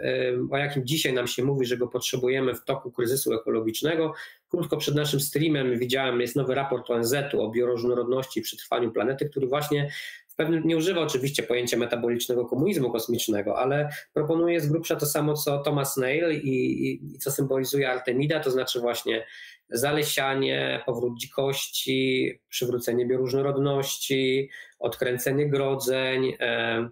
[0.51, 4.15] o jakim dzisiaj nam się mówi, że go potrzebujemy w toku kryzysu ekologicznego.
[4.55, 9.47] Krótko przed naszym streamem widziałem, jest nowy raport ONZ-u o bioróżnorodności i przetrwaniu planety, który
[9.47, 9.91] właśnie
[10.29, 15.35] w pewnym, nie używa oczywiście pojęcia metabolicznego komunizmu kosmicznego, ale proponuje z grubsza to samo,
[15.35, 19.27] co Thomas Nail i, i, i co symbolizuje Artemida, to znaczy właśnie
[19.71, 26.89] zalesianie, powrót dzikości, przywrócenie bioróżnorodności, odkręcenie grodzeń, e,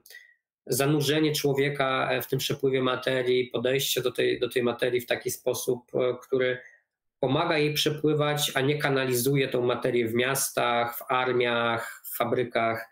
[0.66, 5.80] zanurzenie człowieka w tym przepływie materii, podejście do tej, do tej materii w taki sposób,
[5.94, 6.58] e, który
[7.22, 12.90] pomaga jej przepływać, a nie kanalizuje tą materię w miastach, w armiach, w fabrykach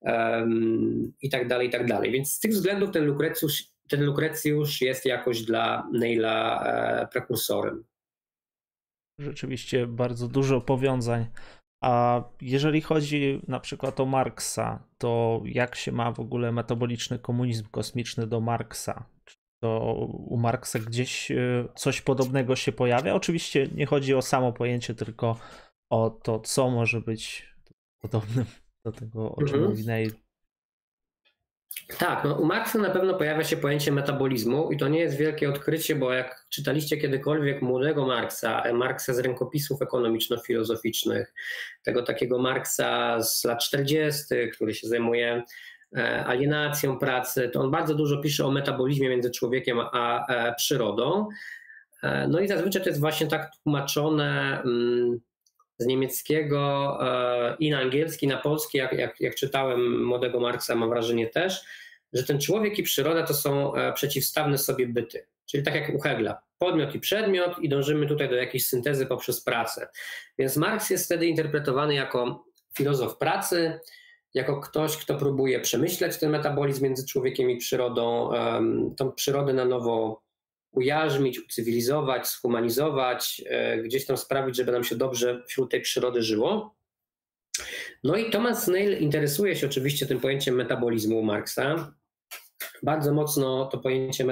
[0.00, 2.10] um, i dalej, i tak dalej.
[2.10, 7.84] Więc z tych względów ten Lukrecjusz, ten Lukrecjusz jest jakoś dla Neila e, prekursorem.
[9.18, 11.26] Rzeczywiście bardzo dużo powiązań.
[11.84, 17.64] A jeżeli chodzi na przykład o Marksa, to jak się ma w ogóle metaboliczny komunizm
[17.70, 19.04] kosmiczny do Marksa?
[19.60, 19.94] To
[20.28, 23.14] u Marksa gdzieś e, coś podobnego się pojawia?
[23.14, 25.36] Oczywiście nie chodzi o samo pojęcie, tylko
[25.90, 27.54] o to, co może być
[28.00, 28.44] podobnym
[28.84, 29.70] do tego, o czym mhm.
[29.70, 29.84] mówi.
[31.98, 35.48] Tak, no u Marksa na pewno pojawia się pojęcie metabolizmu i to nie jest wielkie
[35.48, 41.34] odkrycie, bo jak czytaliście kiedykolwiek młodego Marksa, e, Marksa z rękopisów ekonomiczno-filozoficznych,
[41.82, 45.42] tego takiego Marksa z lat 40., który się zajmuje
[46.26, 51.28] alienacją pracy, to on bardzo dużo pisze o metabolizmie między człowiekiem a e, przyrodą.
[52.28, 55.20] No i zazwyczaj to jest właśnie tak tłumaczone mm,
[55.78, 60.88] z niemieckiego e, i na angielski, na polski, jak, jak, jak czytałem młodego Marksa, mam
[60.88, 61.64] wrażenie też,
[62.12, 65.26] że ten człowiek i przyroda to są e, przeciwstawne sobie byty.
[65.46, 69.40] Czyli tak jak u Hegla, podmiot i przedmiot i dążymy tutaj do jakiejś syntezy poprzez
[69.40, 69.88] pracę.
[70.38, 72.44] Więc Marks jest wtedy interpretowany jako
[72.76, 73.80] filozof pracy,
[74.36, 78.30] jako ktoś, kto próbuje przemyśleć ten metabolizm między człowiekiem i przyrodą,
[78.96, 80.22] tą przyrodę na nowo
[80.72, 86.76] ujarzmić, ucywilizować, schumanizować, e, gdzieś tam sprawić, żeby nam się dobrze wśród tej przyrody żyło.
[88.04, 91.92] No i Thomas Nail interesuje się oczywiście tym pojęciem metabolizmu Marksa.
[92.82, 94.24] Bardzo mocno to pojęcie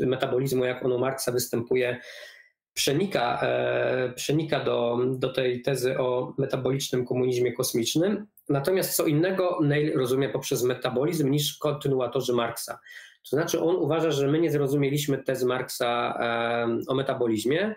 [0.00, 2.00] metabolizmu, jak ono Marksa występuje,
[2.74, 8.26] przenika, e, przenika do, do tej tezy o metabolicznym komunizmie kosmicznym.
[8.48, 12.78] Natomiast co innego Neil rozumie poprzez metabolizm niż kontynuatorzy Marksa.
[13.30, 16.18] To znaczy on uważa, że my nie zrozumieliśmy tezy Marksa
[16.88, 17.74] o metabolizmie,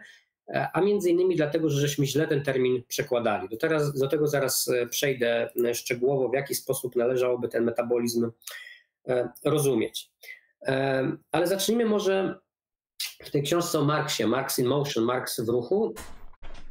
[0.47, 3.49] e, a między innymi dlatego, że żeśmy źle ten termin przekładali.
[3.49, 8.31] Do, teraz, do tego zaraz e, przejdę e, szczegółowo, w jaki sposób należałoby ten metabolizm
[9.45, 10.11] rozumieć.
[11.31, 12.39] Ale zacznijmy może
[13.23, 15.93] w tej książce o Marksie, Marx in Motion, Marx w ruchu.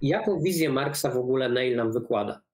[0.02, 2.45] Jaką wizję Marksa w ogóle Neil nam wykłada?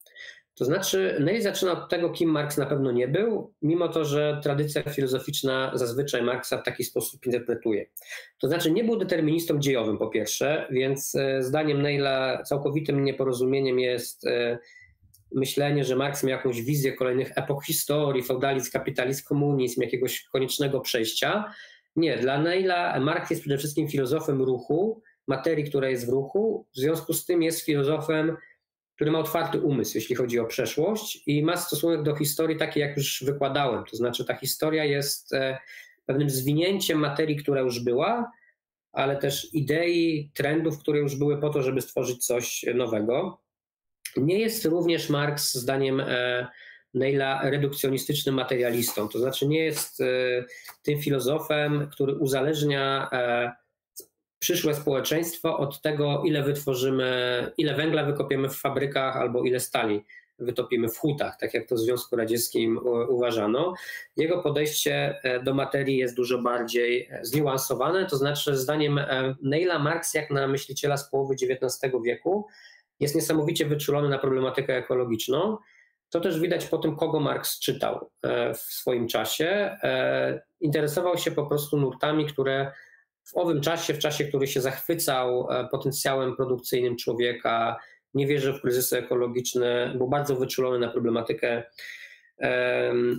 [0.54, 4.40] To znaczy, Neil zaczyna od tego, kim Marx na pewno nie był, mimo to, że
[4.42, 7.86] tradycja filozoficzna zazwyczaj Marksa w taki sposób interpretuje.
[8.40, 14.26] To znaczy, nie był deterministą dziejowym, po pierwsze, więc e, zdaniem Neila całkowitym nieporozumieniem jest
[14.26, 14.58] e,
[15.34, 21.52] myślenie, że Marx miał jakąś wizję kolejnych epok historii, feudalizm, kapitalizm, komunizm, jakiegoś koniecznego przejścia.
[21.96, 26.78] Nie, dla Neila Marx jest przede wszystkim filozofem ruchu, materii, która jest w ruchu, w
[26.78, 28.36] związku z tym jest filozofem
[29.02, 32.96] który ma otwarty umysł, jeśli chodzi o przeszłość i ma stosunek do historii taki, jak
[32.96, 33.84] już wykładałem.
[33.84, 35.58] To znaczy, ta historia jest e,
[36.06, 38.32] pewnym zwinięciem materii, która już była,
[38.92, 43.42] ale też idei, trendów, które już były po to, żeby stworzyć coś nowego.
[44.16, 46.46] Nie jest również Marx, zdaniem e,
[46.94, 49.08] Neila, redukcjonistycznym materialistą.
[49.08, 50.04] To znaczy, nie jest e,
[50.82, 53.10] tym filozofem, który uzależnia
[54.42, 60.04] przyszłe społeczeństwo od tego, ile wytworzymy, ile węgla wykopiemy w fabrykach albo ile stali
[60.38, 62.78] wytopimy w hutach, tak jak to w Związku Radzieckim
[63.08, 63.74] uważano.
[64.16, 69.78] Jego podejście e, do materii jest dużo bardziej e, zniuansowane, to znaczy zdaniem e, Neila
[69.78, 72.46] Marx, jak na myśliciela z połowy XIX wieku,
[73.00, 75.56] jest niesamowicie wyczulony na problematykę ekologiczną.
[76.10, 78.10] To też widać po tym, kogo Marx czytał
[78.54, 79.76] w swoim czasie.
[80.60, 82.72] Interesował się po prostu nurtami, które
[83.24, 87.76] w owym czasie, w czasie, który się zachwycał e, potencjałem produkcyjnym człowieka,
[88.14, 91.62] nie wierzył w kryzysy ekologiczne, był bardzo wyczulony na problematykę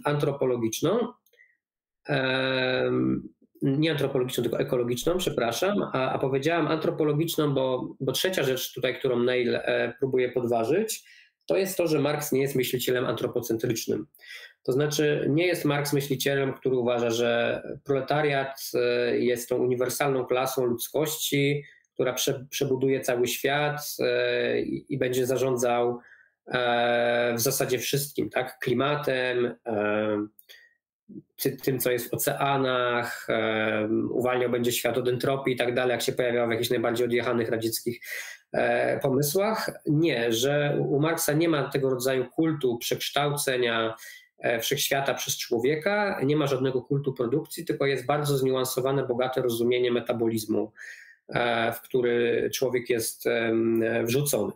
[0.04, 1.14] antropologiczną.
[3.62, 9.20] Nie antropologiczną, tylko ekologiczną, przepraszam, a, a powiedziałam antropologiczną, bo, bo trzecia rzecz tutaj, którą
[9.20, 11.04] Neil e, próbuje podważyć,
[11.46, 14.08] to jest to, że Marx nie jest myślicielem antropocentrycznym.
[14.64, 20.66] To znaczy, nie jest Marx myślicielem, który uważa, że proletariat e, jest tą uniwersalną klasą
[20.66, 21.64] ludzkości,
[21.94, 26.00] która prze, przebuduje cały świat e, i, i będzie zarządzał
[26.48, 28.60] e, w zasadzie wszystkim, tak?
[28.60, 29.56] Klimatem,
[31.64, 33.28] tym, co jest w oceanach,
[34.10, 37.50] uwalniał będzie świat od entropii i tak dalej, jak się pojawiał w jakichś najbardziej odjechanych
[37.50, 38.02] radzieckich
[39.02, 39.72] pomysłach.
[39.86, 43.96] Nie, że u Marksa nie ma tego rodzaju kultu przekształcenia
[44.62, 50.72] wszechświata przez człowieka, nie ma żadnego kultu produkcji, tylko jest bardzo zniuansowane, bogate rozumienie metabolizmu,
[51.30, 53.26] e, w który człowiek jest
[54.04, 54.54] wrzucony.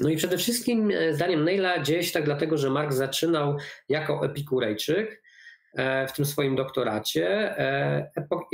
[0.00, 3.56] No i przede wszystkim, e, zdaniem Neila, dzieje się tak dlatego, że Marx zaczynał
[3.88, 5.24] jako epikurejczyk,
[6.08, 7.54] w tym swoim doktoracie,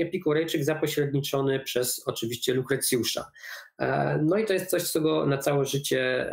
[0.01, 3.31] epikurejczyk zapośredniczony przez oczywiście Lukrecjusza.
[4.23, 6.31] No i to jest coś, co go na całe życie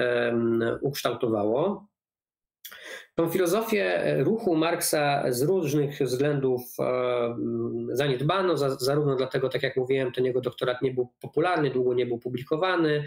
[0.82, 1.88] ukształtowało.
[3.20, 7.36] Tą filozofię ruchu Marksa z różnych względów e,
[7.92, 12.20] zaniedbano, zarówno dlatego, tak jak mówiłem, ten jego doktorat nie był popularny, długo nie był
[12.20, 13.04] publikowany.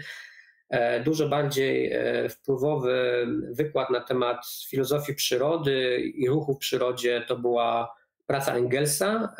[0.69, 7.37] E, dużo bardziej e, wpływowy wykład na temat filozofii przyrody i ruchu w przyrodzie to
[7.37, 7.95] była
[8.27, 9.35] praca Engelsa,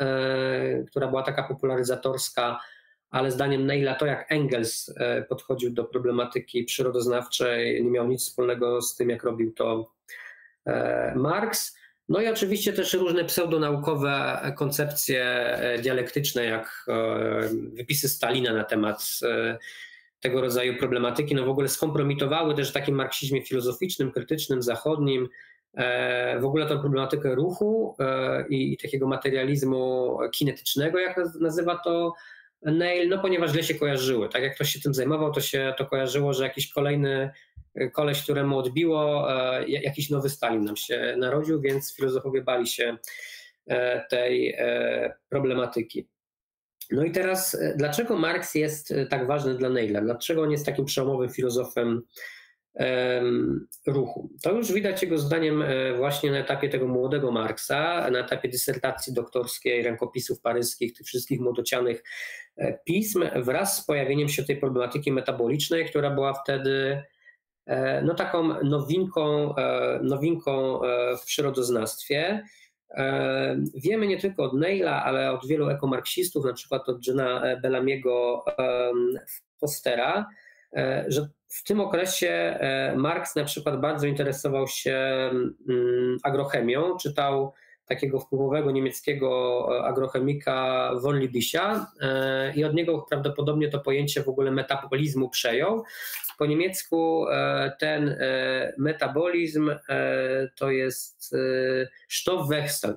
[0.90, 2.60] która była taka popularyzatorska,
[3.10, 4.94] ale zdaniem Neila to, jak Engels
[5.28, 10.01] podchodził do problematyki przyrodoznawczej, nie miał nic wspólnego z tym, jak robił to E,
[11.14, 11.76] Marx.
[12.08, 16.94] No i oczywiście też różne pseudonaukowe koncepcje e, dialektyczne, jak e,
[17.72, 19.20] wypisy Stalina na temat
[20.20, 25.28] tego rodzaju problematyki, no w ogóle skompromitowały też w takim marksizmie filozoficznym, krytycznym, zachodnim,
[26.40, 27.96] w ogóle tę problematykę ruchu
[28.48, 32.14] i takiego materializmu kinetycznego, jak nazywa to
[32.62, 34.28] Neil, no ponieważ źle się kojarzyły.
[34.28, 37.30] Tak jak ktoś się tym zajmował, to się to kojarzyło, że jakiś kolejny
[37.92, 42.96] koleś, któremu odbiło, e, jakiś nowy Stalin nam się narodził, więc filozofowie bali się
[43.66, 46.08] e, tej e, problematyki.
[46.90, 50.00] No i teraz, dlaczego Marx jest tak ważny dla Neila?
[50.00, 52.02] Dlaczego on jest takim przełomowym filozofem
[53.86, 54.30] ruchu?
[54.42, 55.64] To już widać jego zdaniem
[55.96, 62.02] właśnie na etapie tego młodego Marksa, na etapie dysertacji doktorskiej, rękopisów paryskich, tych wszystkich młodocianych
[62.84, 67.02] pism, wraz z pojawieniem się tej problematyki metabolicznej, która była wtedy
[68.02, 72.44] no taką nowinką, e, nowinką e, w przyrodoznawstwie.
[73.74, 78.44] Wiemy nie tylko od Neila, ale od wielu ekomarksistów, na przykład od Johna Bellamiego
[79.60, 80.26] Fostera,
[81.08, 82.58] że w tym okresie
[82.96, 84.96] Marx na przykład bardzo interesował się
[85.68, 87.52] mm, agrochemią, czytał
[87.94, 91.86] takiego wpływowego niemieckiego agrochemika von Liebisia
[92.54, 95.84] i od niego prawdopodobnie to pojęcie w ogóle metabolizmu przejął.
[96.38, 101.34] Po niemiecku e, ten e, metabolizm e, to jest
[102.08, 102.96] Stoffwechsel.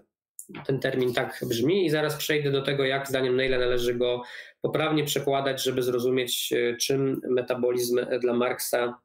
[0.66, 4.24] Ten termin tak brzmi i zaraz przejdę do tego, jak zdaniem Neila należy go
[4.62, 9.00] poprawnie przekładać, żeby zrozumieć, czym metabolizm dla Marksa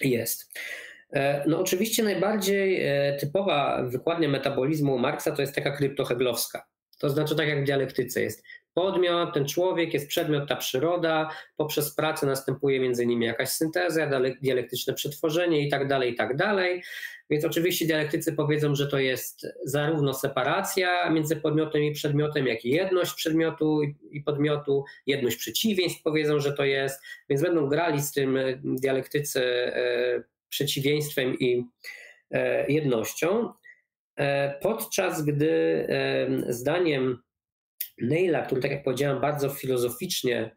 [0.00, 0.58] jest.
[1.46, 2.86] No oczywiście najbardziej
[3.20, 6.66] typowa wykładnia metabolizmu Marksa to jest taka kryptoheglowska.
[6.98, 8.44] To znaczy tak jak w dialektyce jest
[8.74, 14.94] podmiot, ten człowiek, jest przedmiot, ta przyroda, poprzez pracę następuje między nimi jakaś synteza, dialektyczne
[14.94, 16.82] przetworzenie i tak dalej, i tak dalej.
[17.30, 22.70] Więc oczywiście dialektycy powiedzą, że to jest zarówno separacja między podmiotem i przedmiotem, jak i
[22.70, 23.80] jedność przedmiotu
[24.10, 30.22] i podmiotu, jedność przeciwieństw powiedzą, że to jest, więc będą grali z tym dialektycy e,
[30.52, 31.64] przeciwieństwem i
[32.30, 33.52] e, jednością.
[34.16, 35.86] E, podczas gdy
[36.48, 37.18] zdaniem
[37.98, 40.56] Neila, który, tak jak powiedziałem, bardzo filozoficznie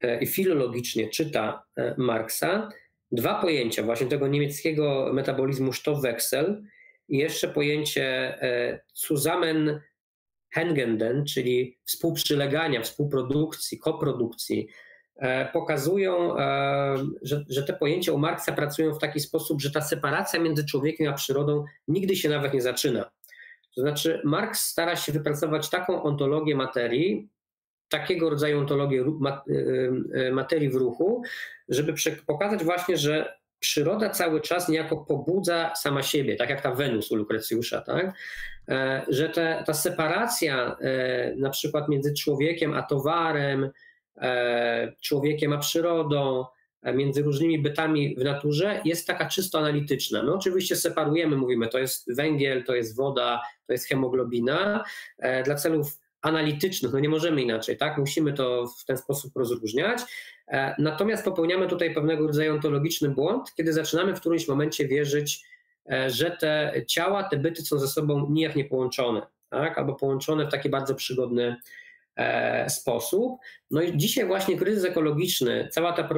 [0.00, 2.68] e, i filologicznie czyta e, Marksa,
[3.12, 6.62] dwa pojęcia właśnie tego niemieckiego metabolizmu Stoffwechsel
[7.08, 8.04] i jeszcze pojęcie
[8.42, 14.68] e, Zusammenhängenden, czyli współprzylegania, współprodukcji, koprodukcji,
[15.52, 16.36] pokazują,
[17.22, 21.12] że, że te pojęcia u Marksa pracują w taki sposób, że ta separacja między człowiekiem
[21.12, 23.10] a przyrodą nigdy się nawet nie zaczyna.
[23.74, 27.28] To znaczy, Marx stara się wypracować taką ontologię materii,
[27.88, 29.04] takiego rodzaju ontologię
[30.16, 31.22] y, materii w ruchu,
[31.68, 31.94] żeby
[32.26, 37.16] pokazać właśnie, że przyroda cały czas niejako pobudza sama siebie, tak jak ta Wenus u
[37.16, 38.14] Lukrecjusza, tak?
[38.68, 43.70] E, że te, ta separacja e, na przykład między człowiekiem a towarem, e,
[45.00, 46.44] człowiekiem a przyrodą,
[46.92, 50.22] między różnymi bytami w naturze jest taka czysto analityczna.
[50.22, 54.84] My oczywiście separujemy, mówimy, to jest węgiel, to jest woda, to jest hemoglobina.
[55.18, 57.98] E, dla celów analitycznych, no nie możemy inaczej, tak?
[57.98, 60.00] Musimy to w ten sposób rozróżniać.
[60.78, 65.44] Natomiast popełniamy tutaj pewnego rodzaju ontologiczny błąd, kiedy zaczynamy w którymś momencie wierzyć,
[66.06, 69.78] że te ciała, te byty są ze sobą nijak nie połączone, tak?
[69.78, 71.60] albo połączone w taki bardzo przygodny E,
[72.68, 73.32] sposób.
[73.70, 76.08] No i dzisiaj właśnie kryzys ekologiczny, cała ta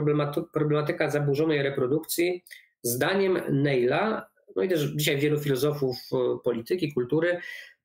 [0.52, 2.44] problematyka zaburzonej reprodukcji,
[2.82, 7.40] zdaniem Neila, no i też dzisiaj wielu filozofów e, polityki, kultury,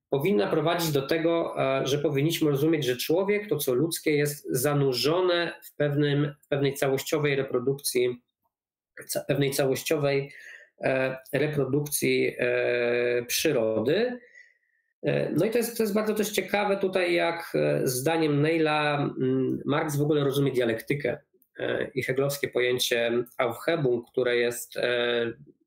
[0.09, 5.53] powinna prowadzić do tego, e, że powinniśmy rozumieć, że człowiek, to co ludzkie, jest zanurzone
[5.63, 8.21] w, pewnym, w pewnej całościowej reprodukcji,
[9.27, 10.31] pewnej całościowej
[11.33, 12.35] reprodukcji
[13.27, 14.19] przyrody.
[15.03, 18.98] E, no i to jest, to jest bardzo też ciekawe tutaj, jak e, zdaniem Neila
[18.98, 21.18] mm, Marx w ogóle rozumie dialektykę
[21.60, 24.73] e, i heglowskie pojęcie Aufhebung, które jest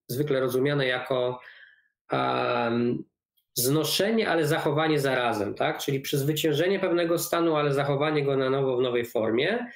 [0.08, 1.40] zwykle rozumiane jako
[3.54, 5.78] znoszenie, ale zachowanie zarazem, tak?
[5.78, 9.66] czyli przezwyciężenie pewnego stanu, ale zachowanie go na nowo w nowej formie.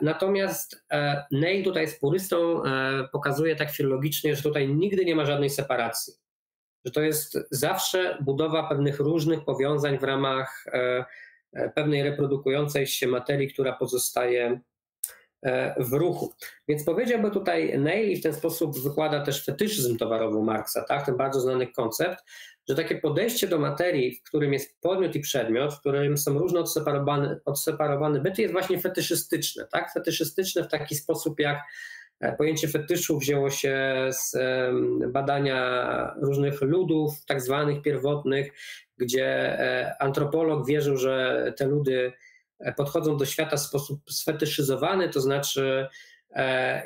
[0.00, 0.84] Natomiast
[1.30, 2.62] Neil tutaj z purystą
[3.12, 6.14] pokazuje tak filologicznie, że tutaj nigdy nie ma żadnej separacji
[6.84, 11.04] że to jest zawsze budowa pewnych różnych powiązań w ramach e,
[11.52, 14.60] e, pewnej reprodukującej się materii, która pozostaje
[15.42, 16.32] e, w ruchu.
[16.68, 21.06] Więc powiedziałby tutaj Neil i w ten sposób wykłada też fetyszyzm towarowy Marksa, tak?
[21.06, 22.24] ten bardzo znany koncept,
[22.68, 26.60] że takie podejście do materii, w którym jest podmiot i przedmiot, w którym są różne
[26.60, 29.66] odseparowane, odseparowane byty, jest właśnie fetyszystyczne.
[29.72, 29.92] Tak?
[29.92, 31.58] Fetyszystyczne w taki sposób, jak
[32.38, 34.36] pojęcie fetyszu wzięło się z
[35.12, 38.52] badania różnych ludów, tak zwanych pierwotnych,
[38.96, 39.26] gdzie
[39.60, 42.12] e, antropolog wierzył, że te ludy
[42.58, 45.88] e, podchodzą do świata w sposób sfetyszyzowany, to znaczy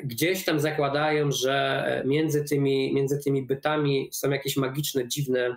[0.03, 5.55] gdzieś tam zakładają, że między tymi, między tymi bytami są jakieś magiczne, dziwne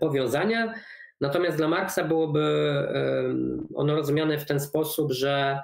[0.00, 0.74] powiązania.
[1.20, 2.72] Natomiast dla Marksa byłoby
[3.74, 5.60] ono rozumiane w ten sposób, że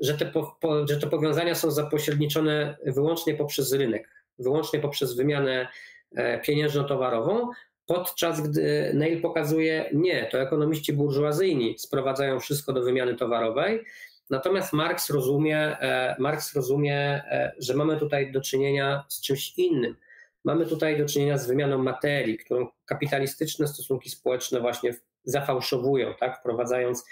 [0.00, 0.56] że te, po,
[0.88, 5.68] że te powiązania są zapośredniczone wyłącznie poprzez rynek, wyłącznie poprzez wymianę
[6.16, 7.50] e, pieniężno-towarową,
[7.86, 13.84] podczas gdy Neil pokazuje, nie, to ekonomiści burżuazyjni sprowadzają wszystko do wymiany towarowej,
[14.30, 19.96] natomiast Marx rozumie, e, Marx rozumie, e, że mamy tutaj do czynienia z czymś innym.
[20.44, 24.94] Mamy tutaj do czynienia z wymianą materii, którą kapitalistyczne stosunki społeczne właśnie
[25.24, 27.04] zafałszowują, tak, wprowadzając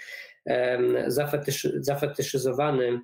[1.07, 2.99] zafetyszy, zafetyszyzowany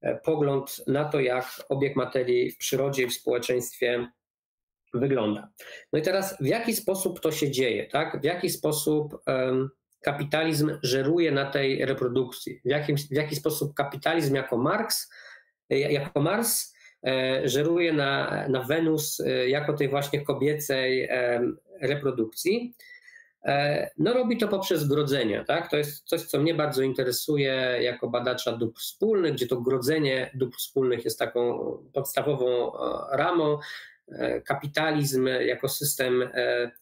[0.00, 4.08] e, pogląd na to, jak obieg materii w przyrodzie i w społeczeństwie
[4.94, 5.48] wygląda.
[5.92, 8.20] No i teraz w jaki sposób to się dzieje, tak?
[8.20, 9.16] W jaki sposób
[10.00, 12.60] kapitalizm żeruje na tej reprodukcji?
[12.64, 15.10] W, w jaki sposób kapitalizm jako Marx,
[15.70, 16.74] e, jako Mars
[17.06, 21.08] e, żeruje na, na Wenus jako tej właśnie kobiecej
[21.80, 22.74] reprodukcji?
[23.46, 25.44] E, no robi to poprzez grodzenie.
[25.46, 25.70] Tak?
[25.70, 30.56] To jest coś, co mnie bardzo interesuje jako badacza dóbr wspólnych, gdzie to grodzenie dóbr
[30.56, 31.58] wspólnych jest taką
[31.92, 33.58] podstawową e, ramą.
[34.08, 36.30] E, kapitalizm jako system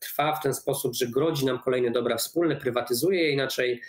[0.01, 3.81] trwa w ten sposób, że grodzi nam kolejne dobra wspólne, prywatyzuje je inaczej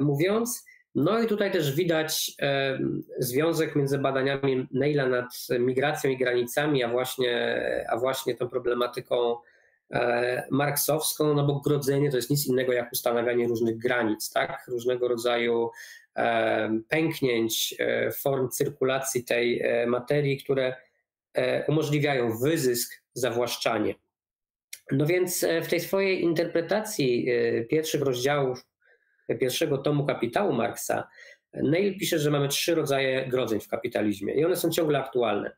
[0.00, 0.64] mówiąc.
[0.94, 2.32] No i tutaj też widać
[3.18, 5.26] związek między badaniami Neila nad
[5.58, 9.36] migracją i granicami, a właśnie, a właśnie tą problematyką
[10.50, 14.64] marksowską, no bo grodzenie to jest nic innego jak ustanawianie różnych granic, tak?
[14.68, 15.70] różnego rodzaju
[16.16, 20.76] e, pęknięć, e, form cyrkulacji tej materii, które
[21.68, 23.94] umożliwiają wyzysk, zawłaszczanie.
[24.92, 27.28] No więc w tej swojej interpretacji
[27.68, 28.66] pierwszych rozdziałów
[29.40, 31.08] pierwszego tomu kapitału Marksa,
[31.52, 35.56] Neil pisze, że mamy trzy rodzaje grodzeń w kapitalizmie i one są ciągle aktualne.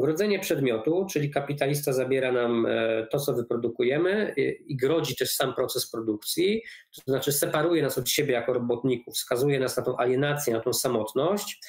[0.00, 4.34] Grodzenie przedmiotu, czyli kapitalista zabiera nam e, to, co wyprodukujemy
[4.66, 6.62] i grodzi też sam proces produkcji,
[6.96, 10.72] to znaczy separuje nas od siebie jako robotników, wskazuje nas na tą alienację, na tą
[10.72, 11.60] samotność.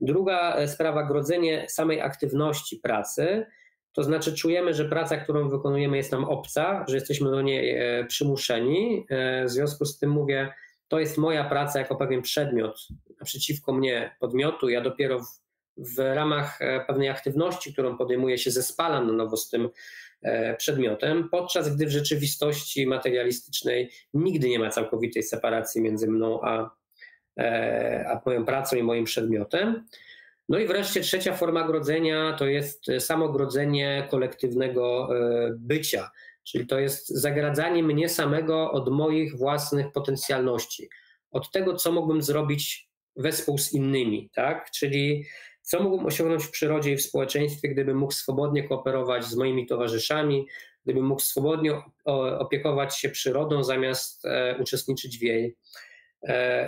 [0.00, 3.46] Druga e, sprawa, grodzenie samej aktywności pracy,
[3.92, 8.04] to znaczy czujemy, że praca, którą wykonujemy jest nam obca, że jesteśmy do niej e,
[8.04, 9.06] przymuszeni.
[9.46, 10.52] W związku z tym mówię,
[10.88, 12.88] to jest moja praca jako pewien przedmiot
[13.20, 15.20] naprzeciwko mnie podmiotu, ja dopiero
[15.76, 19.68] w ramach e, pewnej aktywności, którą podejmuje się, zespalam na nowo z tym
[20.22, 26.70] e, przedmiotem, podczas gdy w rzeczywistości materialistycznej nigdy nie ma całkowitej separacji między mną a,
[27.38, 29.86] e, a moją pracą i moim przedmiotem.
[30.48, 35.08] No i wreszcie trzecia forma grodzenia to jest samogrodzenie kolektywnego
[35.58, 36.10] bycia,
[36.44, 40.88] czyli to jest zagradzanie mnie samego od moich własnych potencjalności,
[41.30, 44.70] od tego, co mógłbym zrobić wespół z innymi, tak?
[44.70, 45.24] Czyli
[45.66, 50.46] co mógłbym osiągnąć w przyrodzie i w społeczeństwie, gdybym mógł swobodnie kooperować z moimi towarzyszami,
[50.84, 51.82] gdyby mógł swobodnie
[52.38, 54.22] opiekować się przyrodą zamiast
[54.60, 55.56] uczestniczyć w jej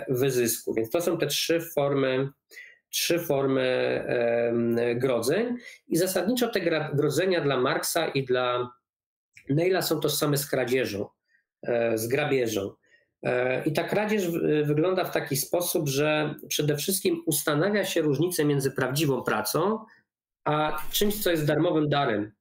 [0.09, 0.73] wyzysku.
[0.73, 2.29] Więc to są te trzy formy
[2.89, 4.03] trzy formy
[4.95, 5.57] grodzeń
[5.87, 8.69] i zasadniczo te grodzenia dla Marksa i dla
[9.49, 11.07] Neila są tożsame z kradzieżą,
[11.63, 12.71] e, z grabieżą.
[13.23, 14.29] E, I ta kradzież
[14.63, 19.85] wygląda w taki sposób, że przede wszystkim ustanawia się różnicę między prawdziwą pracą,
[20.45, 22.31] a czymś, co jest darmowym darem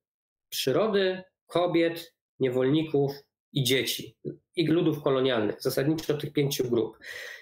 [0.49, 3.13] przyrody, kobiet, niewolników
[3.53, 4.17] i dzieci,
[4.57, 6.99] i ludów kolonialnych, zasadniczo tych pięciu grup.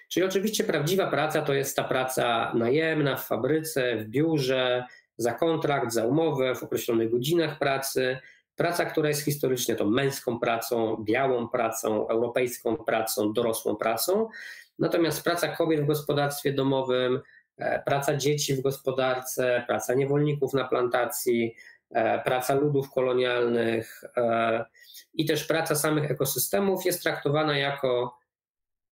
[0.08, 4.84] Czyli oczywiście prawdziwa praca to jest ta praca najemna w fabryce, w biurze,
[5.16, 8.18] za kontrakt, za umowę, w określonych godzinach pracy.
[8.56, 14.28] Praca, która jest historycznie tą męską pracą, białą pracą, europejską pracą, dorosłą pracą.
[14.78, 17.20] Natomiast praca kobiet w gospodarstwie domowym,
[17.58, 21.54] e, praca dzieci w gospodarce, praca niewolników na plantacji,
[21.90, 24.64] e, praca ludów kolonialnych e,
[25.14, 28.18] i też praca samych ekosystemów jest traktowana jako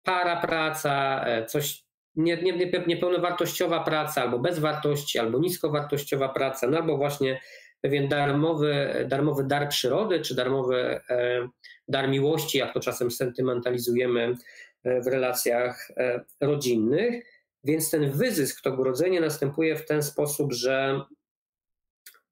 [0.03, 1.85] para praca, coś
[2.16, 7.41] nie, nie, niepełnowartościowa praca, albo bez wartości, albo niskowartościowa praca, no albo właśnie
[7.85, 11.48] pewien darmowy, darmowy dar przyrody, czy darmowy e,
[11.89, 14.36] dar miłości, jak to czasem sentymentalizujemy
[14.85, 15.89] e, w relacjach
[16.40, 17.24] rodzinnych.
[17.65, 21.01] Więc ten wyzysk, to grodzenie następuje w ten sposób, że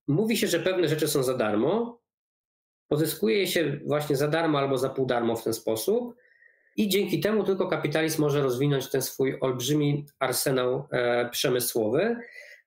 [0.09, 2.01] mówi się, że pewne rzeczy są za darmo,
[2.89, 6.15] pozyskuje się właśnie za darmo albo za pół darmo w ten sposób,
[6.77, 12.17] i dzięki temu tylko kapitalizm może rozwinąć ten swój olbrzymi arsenał e, przemysłowy.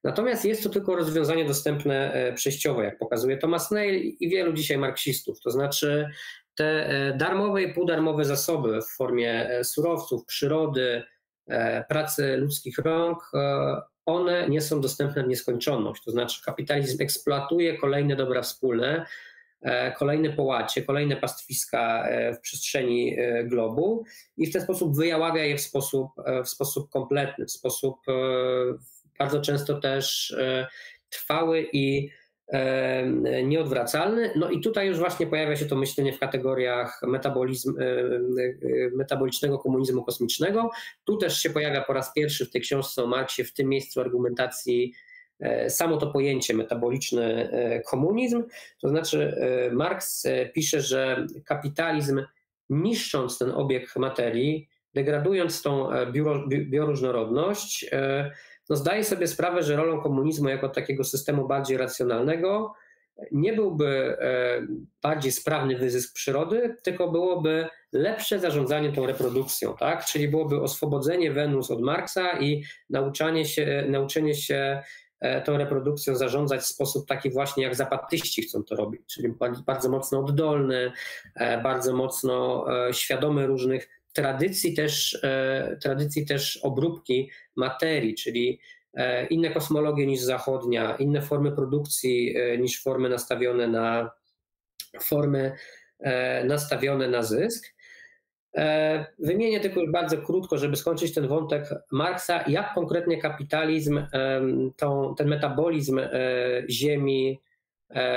[0.05, 4.77] Natomiast jest to tylko rozwiązanie dostępne e, przejściowe, jak pokazuje Thomas Neil i wielu dzisiaj
[4.77, 5.39] marksistów.
[5.39, 6.09] To znaczy
[6.55, 11.03] te e, darmowe i półdarmowe zasoby w formie surowców, przyrody,
[11.89, 13.31] pracy ludzkich rąk,
[14.05, 16.03] one nie są dostępne w nieskończoność.
[16.03, 19.05] To znaczy kapitalizm eksploatuje kolejne dobra wspólne,
[19.65, 24.03] E, kolejne połacie, kolejne pastwiska e, w przestrzeni e, globu
[24.37, 26.11] i w ten sposób wyjaławia je w sposób,
[26.43, 27.95] w sposób kompletny, w sposób
[29.19, 30.35] bardzo często też
[31.09, 32.09] trwały i
[33.43, 34.31] nieodwracalny.
[34.35, 37.75] No i tutaj już właśnie pojawia się to myślenie w kategoriach metabolizm,
[38.97, 40.69] metabolicznego komunizmu kosmicznego.
[41.03, 44.01] Tu też się pojawia po raz pierwszy w tej książce o Marksie, w tym miejscu
[44.01, 44.93] argumentacji
[45.39, 48.43] E, samo to pojęcie metaboliczny e, komunizm.
[48.81, 52.21] To znaczy, e, Marx pisze, że kapitalizm
[52.69, 55.89] niszcząc ten obieg materii, degradując tą
[56.47, 57.85] bioróżnorodność,
[58.69, 62.73] no zdaje sobie sprawę, że rolą komunizmu jako takiego systemu bardziej racjonalnego
[63.31, 64.17] nie byłby
[65.01, 70.05] bardziej sprawny wyzysk przyrody, tylko byłoby lepsze zarządzanie tą reprodukcją, tak?
[70.05, 74.81] Czyli byłoby oswobodzenie Wenus od Marksa i nauczanie się, nauczenie się
[75.19, 79.33] E, tą reprodukcją zarządzać w sposób taki właśnie jak zapatyści chcą to robić, czyli
[79.65, 80.91] bardzo mocno oddolny,
[81.35, 85.21] e, bardzo mocno e, świadomy różnych tradycji też,
[85.81, 88.59] tradycji też obróbki materii, czyli
[89.29, 94.11] inne kosmologie niż zachodnia, inne formy produkcji niż formy nastawione na
[94.99, 95.51] formy
[96.45, 97.75] nastawione na zysk.
[98.55, 104.01] E, wymienię tylko już bardzo krótko, żeby skończyć ten wątek Marksa, jak konkretnie kapitalizm
[105.17, 106.09] ten metabolizm e,
[106.69, 107.54] ziemi e,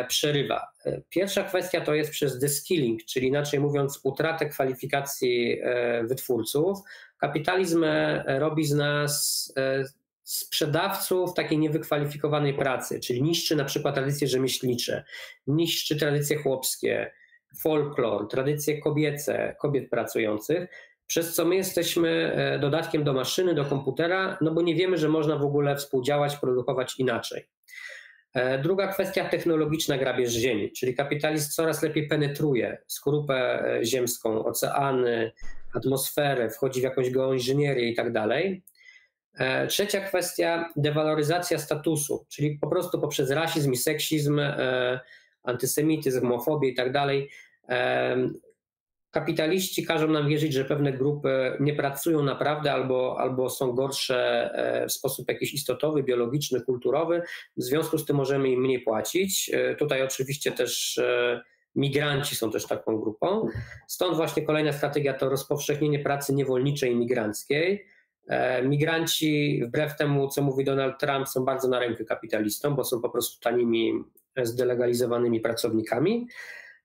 [0.09, 0.67] przerywa.
[1.09, 5.61] Pierwsza kwestia to jest przez deskilling, czyli inaczej mówiąc utratę kwalifikacji
[6.05, 6.79] wytwórców.
[7.19, 7.85] Kapitalizm
[8.27, 9.53] robi z nas
[10.23, 15.05] sprzedawców takiej niewykwalifikowanej pracy, czyli niszczy na przykład tradycje rzemieślnicze,
[15.47, 17.13] niszczy tradycje chłopskie,
[17.61, 20.69] folklor, tradycje kobiece, kobiet pracujących,
[21.07, 25.09] przez co my jesteśmy e, dodatkiem do maszyny, do komputera, no bo nie wiemy, że
[25.09, 27.49] można w ogóle współdziałać, produkować inaczej.
[28.39, 35.33] E, druga kwestia technologiczna grabież ziemi, czyli kapitalizm coraz lepiej penetruje skorupę e, ziemską, oceany,
[35.75, 38.63] atmosferę, wchodzi w jakąś geoinżynierię i tak dalej.
[39.69, 44.41] Trzecia kwestia, dewaloryzacja statusu, czyli po prostu poprzez rasizm i seksizm
[45.43, 47.31] antysemityzm, homofobię i tak dalej.
[49.19, 54.87] Kapitaliści każą nam wierzyć, że pewne grupy nie pracują naprawdę albo, albo są gorsze e,
[54.87, 57.23] w sposób jakiś istotowy, biologiczny, kulturowy.
[57.57, 59.51] W związku z tym możemy im mniej płacić.
[59.55, 61.43] E, tutaj oczywiście też e,
[61.75, 63.49] migranci są też taką grupą.
[63.87, 67.87] Stąd właśnie kolejna strategia to rozpowszechnienie pracy niewolniczej migranckiej.
[68.63, 73.11] Migranci, wbrew temu, co mówi Donald Trump, są bardzo na rękę kapitalistom, bo są po
[73.11, 73.93] prostu tanimi
[74.43, 76.29] zdelegalizowanymi pracownikami.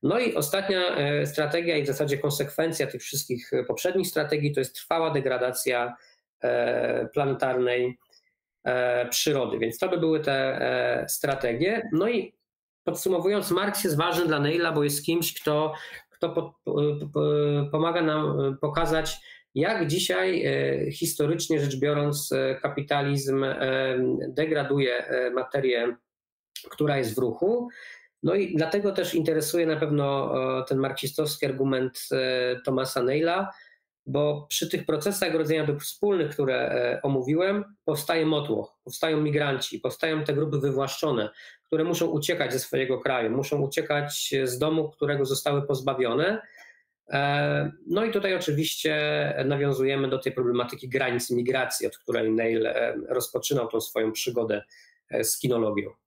[0.04, 4.76] No i ostatnia e, strategia i w zasadzie konsekwencja tych wszystkich poprzednich strategii to jest
[4.76, 5.96] trwała degradacja
[6.42, 7.98] e, planetarnej
[8.64, 9.60] e, przyrody.
[9.60, 11.90] Więc to by były te strategie.
[11.92, 12.34] No i
[12.84, 15.74] podsumowując, Marx jest ważny dla Neila, bo jest kimś, kto,
[16.10, 16.60] kto po,
[17.14, 17.22] po,
[17.72, 19.18] pomaga nam pokazać,
[19.56, 20.46] jak dzisiaj
[20.92, 22.30] historycznie rzecz biorąc
[22.62, 23.46] kapitalizm
[24.28, 25.96] degraduje materię,
[26.70, 27.70] która jest w ruchu.
[28.24, 30.34] No i dlatego też interesuje na pewno
[30.68, 32.10] ten marksistowski argument
[32.66, 33.54] Thomasa Neila,
[34.06, 40.24] bo przy tych procesach rodzenia dóbr wspólnych, które e, omówiłem, powstaje motłoch, powstają migranci, powstają
[40.24, 41.30] te grupy wywłaszczone,
[41.64, 46.42] które muszą uciekać ze swojego kraju, muszą uciekać z domu, którego zostały pozbawione.
[47.10, 48.94] E, no i tutaj oczywiście
[49.46, 54.64] nawiązujemy do tej problematyki granic migracji, od której Neil e, rozpoczynał tą swoją przygodę
[55.24, 56.03] z kinologią.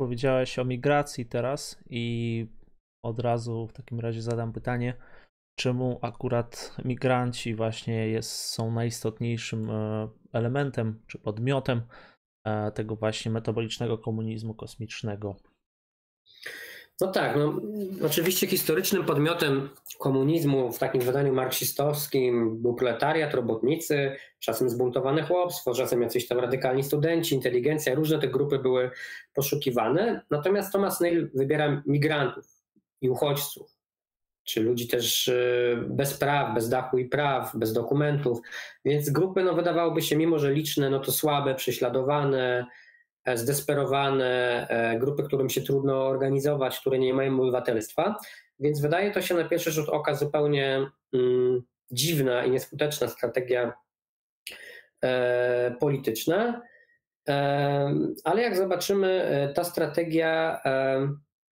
[0.00, 2.46] Powiedziałeś o migracji teraz i
[3.04, 4.94] od razu w takim razie zadam pytanie,
[5.58, 11.82] czemu akurat migranci właśnie jest, są najistotniejszym e, elementem czy podmiotem
[12.44, 15.36] e, tego właśnie metabolicznego komunizmu kosmicznego.
[17.00, 17.60] No tak, no,
[18.06, 19.68] oczywiście historycznym podmiotem
[19.98, 26.82] komunizmu w takim wydaniu marksistowskim był proletariat, robotnicy, czasem zbuntowane chłopstwo, czasem jacyś tam radykalni
[26.82, 28.90] studenci, inteligencja, różne te grupy były
[29.34, 30.22] poszukiwane.
[30.30, 32.44] Natomiast Thomas Neil wybiera migrantów
[33.00, 33.80] i uchodźców
[34.44, 35.32] czy ludzi też e,
[35.88, 38.38] bez praw, bez dachu i praw, bez dokumentów.
[38.84, 42.66] Więc grupy, no wydawałoby się, mimo że liczne, no to słabe, prześladowane,
[43.36, 48.16] zdesperowane, e, grupy, którym się trudno organizować, które nie mają obywatelstwa.
[48.60, 53.72] Więc wydaje to się na pierwszy rzut oka zupełnie mm, dziwna i nieskuteczna strategia
[55.04, 56.62] e, polityczna.
[57.28, 57.94] E,
[58.24, 61.08] ale jak zobaczymy, ta strategia e,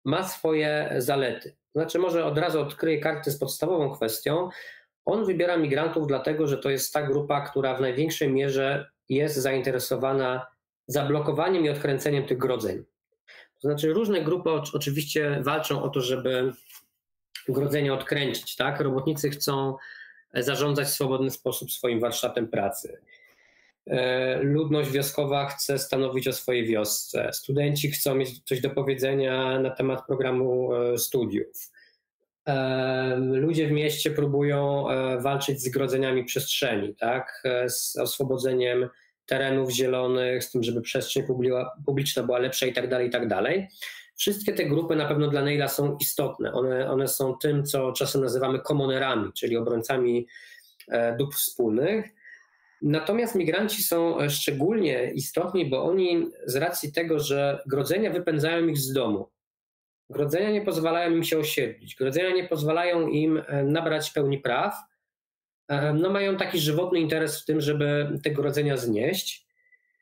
[0.06, 1.56] ma swoje zalety.
[1.76, 4.50] Znaczy, może od razu odkryję karty z podstawową kwestią.
[5.06, 10.48] On wybiera migrantów dlatego, że to jest ta grupa, która w największej mierze jest zainteresowana
[10.88, 12.84] zablokowaniem i odkręceniem tych grodzeń.
[13.62, 16.54] To znaczy, różne grupy oczywiście walczą o to, żeby
[17.50, 18.56] grodzenie odkręcić.
[18.56, 18.80] Tak?
[18.80, 19.76] Robotnicy chcą
[20.34, 23.02] zarządzać w swobodny sposób swoim warsztatem pracy.
[23.88, 27.30] E, ludność wioskowa chce stanowić o swojej wiosce.
[27.34, 31.72] Studenci chcą mieć coś do powiedzenia na temat programu e, studiów.
[32.48, 34.86] E, ludzie w mieście próbują
[35.20, 37.44] walczyć z grodzeniami przestrzeni, tak?
[37.68, 38.90] z oswobodzeniem
[39.26, 41.24] terenów zielonych, z tym, żeby przestrzeń
[41.86, 43.68] publiczna była lepsza i tak dalej, i tak dalej.
[44.16, 46.54] Wszystkie te grupy na pewno dla Neila są istotne.
[46.54, 50.28] One, one są tym, co czasem nazywamy komonerami, czyli obrońcami
[51.18, 52.16] dóbr wspólnych.
[52.82, 58.78] Natomiast migranci są e, szczególnie istotni, bo oni z racji tego, że grodzenia wypędzają ich
[58.78, 59.30] z domu,
[60.10, 64.95] grodzenia nie pozwalają im się osiedlić, grodzenia nie pozwalają im e, nabrać pełni praw, e,
[65.94, 69.46] no mają taki żywotny interes w tym, żeby te grodzenia znieść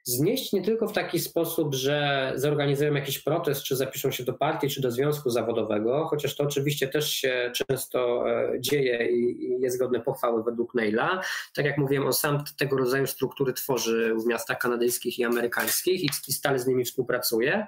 [0.03, 4.69] znieść nie tylko w taki sposób, że zorganizują jakiś protest, czy zapiszą się do partii,
[4.69, 9.99] czy do związku zawodowego, chociaż to oczywiście też się często e, dzieje i jest godne
[9.99, 11.21] pochwały według Neila.
[11.53, 16.33] Tak jak mówiłem, on sam tego rodzaju struktury tworzy w miastach kanadyjskich i amerykańskich i
[16.33, 17.67] stale z nimi współpracuje.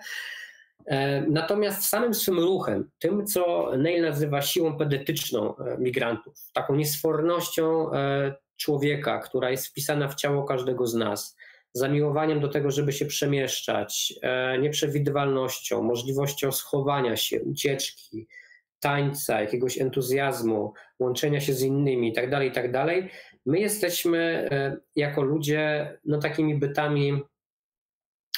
[0.85, 7.89] E, natomiast samym swym ruchem, tym co Neil nazywa siłą pedetyczną e, migrantów, taką niesfornością
[8.57, 11.37] człowieka, która jest wpisana w ciało każdego z nas,
[11.73, 18.27] zamiłowaniem do tego, żeby się przemieszczać, e, nieprzewidywalnością, możliwością schowania się, ucieczki,
[18.79, 22.71] tańca, jakiegoś entuzjazmu, łączenia się z innymi itd., tak itd.
[22.71, 23.11] Tak
[23.45, 24.17] My jesteśmy
[24.51, 27.21] e, jako ludzie no, takimi bytami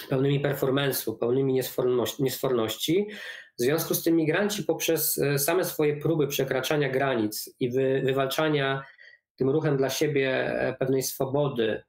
[0.09, 1.61] pełnymi performance'u, pełnymi
[2.19, 3.07] niesforności.
[3.59, 8.83] W związku z tym migranci poprzez e, same swoje próby przekraczania granic i wy, wywalczania
[9.35, 11.83] tym ruchem dla siebie pewnej swobody,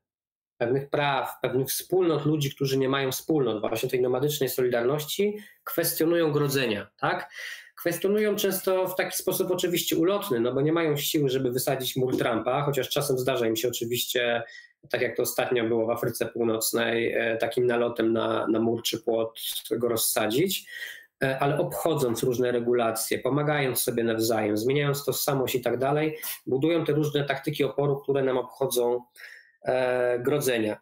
[0.58, 6.90] pewnych praw, pewnych wspólnot ludzi, którzy nie mają wspólnot, właśnie tej nomadycznej solidarności, kwestionują grodzenia,
[6.96, 7.32] tak?
[7.80, 12.18] Kwestionują często w taki sposób oczywiście ulotny, no bo nie mają siły, żeby wysadzić mur
[12.18, 14.42] Trumpa, chociaż czasem zdarza im się oczywiście,
[14.90, 19.02] tak jak to ostatnio było w Afryce Północnej, e, takim nalotem na, na mur czy
[19.02, 19.40] płot
[19.70, 20.66] go rozsadzić
[21.22, 26.92] e, ale obchodząc różne regulacje, pomagając sobie nawzajem, zmieniając tożsamość i tak dalej, budują te
[26.92, 29.00] różne taktyki oporu, które nam obchodzą
[29.68, 30.80] E, grodzenia.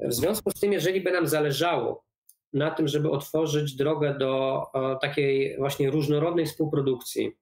[0.00, 2.04] W związku z tym, jeżeli by nam zależało
[2.52, 4.62] na tym, żeby otworzyć drogę do
[5.00, 7.36] takiej właśnie różnorodnej współprodukcji,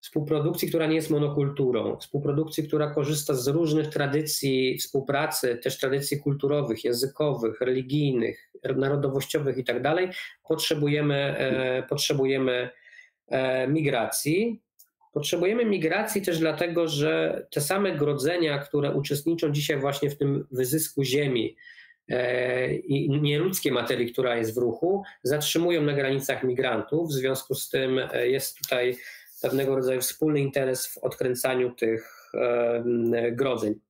[0.00, 6.84] współprodukcji, która nie jest monokulturą, współprodukcji, która korzysta z różnych tradycji współpracy, też tradycji kulturowych,
[6.84, 9.82] językowych, religijnych, narodowościowych i tak
[10.48, 12.70] potrzebujemy, e, potrzebujemy
[13.28, 14.62] e, migracji.
[15.12, 21.04] Potrzebujemy migracji też dlatego, że te same grodzenia, które uczestniczą dzisiaj właśnie w tym wyzysku
[21.04, 21.56] ziemi,
[22.84, 27.08] i nieludzkiej materii, która jest w ruchu, zatrzymują na granicach migrantów.
[27.08, 28.96] W związku z tym jest tutaj
[29.42, 32.32] pewnego rodzaju wspólny interes w odkręcaniu tych
[33.32, 33.80] grodzeń.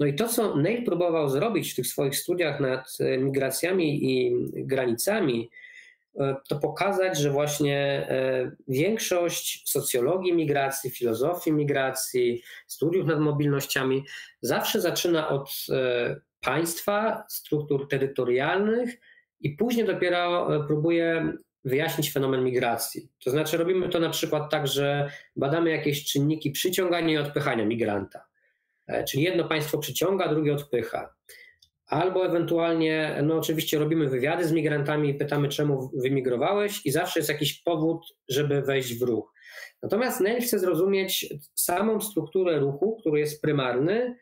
[0.00, 4.34] No i to, co Neil próbował zrobić w tych swoich studiach nad e, migracjami i
[4.52, 5.50] granicami,
[6.20, 14.04] e, to pokazać, że właśnie e, większość socjologii migracji, filozofii migracji, studiów nad mobilnościami
[14.40, 15.50] zawsze zaczyna od
[16.40, 19.00] państwa, struktur terytorialnych
[19.40, 21.32] i później dopiero próbuje
[21.66, 23.08] wyjaśnić fenomen migracji.
[23.24, 28.26] To znaczy, robimy to na przykład tak, że badamy jakieś czynniki przyciągania i odpychania migranta.
[28.86, 31.14] E, czyli jedno państwo przyciąga, drugie odpycha.
[31.86, 37.28] Albo ewentualnie, no oczywiście robimy wywiady z migrantami i pytamy, czemu wymigrowałeś, i zawsze jest
[37.28, 39.32] jakiś powód, żeby wejść w ruch.
[39.82, 44.16] Natomiast Neil chce zrozumieć samą strukturę ruchu, który jest prymarny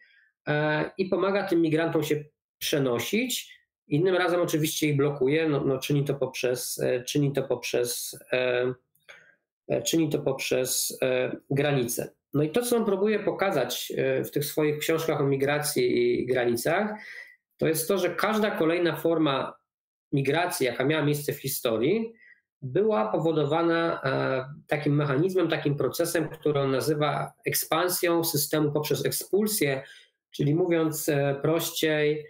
[0.48, 2.24] e, i pomaga tym migrantom się
[2.58, 3.54] przenosić.
[3.88, 8.18] Innym razem oczywiście ich blokuje, no, no czyni to poprzez, e, czyni to poprzez,
[9.84, 10.98] czyni to poprzez
[11.50, 12.14] granice.
[12.34, 16.26] No i to, co on próbuje pokazać e, w tych swoich książkach o migracji i
[16.26, 16.90] granicach,
[17.56, 19.54] to jest to, że każda kolejna forma
[20.12, 22.12] migracji, jaka miała miejsce w historii,
[22.62, 29.82] była powodowana e, takim mechanizmem, takim procesem, który on nazywa ekspansją systemu poprzez ekspulsję,
[30.30, 32.26] czyli mówiąc e, prościej,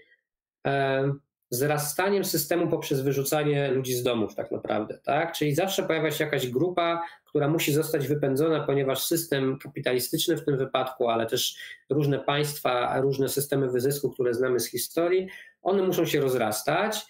[1.51, 4.99] wzrastaniem systemu poprzez wyrzucanie ludzi z domów, tak naprawdę.
[5.05, 5.33] Tak?
[5.33, 10.57] Czyli zawsze pojawia się jakaś grupa, która musi zostać wypędzona, ponieważ system kapitalistyczny w tym
[10.57, 11.57] wypadku, ale też
[11.91, 15.29] różne państwa, różne systemy wyzysku, które znamy z historii,
[15.63, 17.07] one muszą się rozrastać.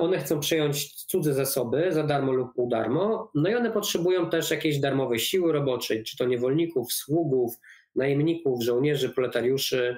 [0.00, 4.50] One chcą przejąć cudze zasoby za darmo lub pół darmo, no i one potrzebują też
[4.50, 7.54] jakiejś darmowej siły roboczej, czy to niewolników, sługów,
[7.96, 9.96] najemników, żołnierzy, proletariuszy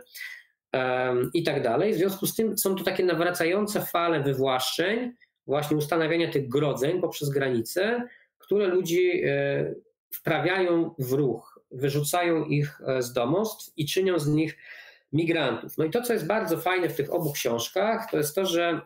[1.34, 1.92] i tak dalej.
[1.92, 5.12] W związku z tym są to takie nawracające fale wywłaszczeń,
[5.46, 8.08] właśnie ustanawiania tych grodzeń poprzez granice,
[8.38, 9.74] które ludzi e,
[10.14, 14.58] wprawiają w ruch, wyrzucają ich e, z domostw i czynią z nich
[15.12, 15.78] migrantów.
[15.78, 18.80] No i to, co jest bardzo fajne w tych obu książkach, to jest to, że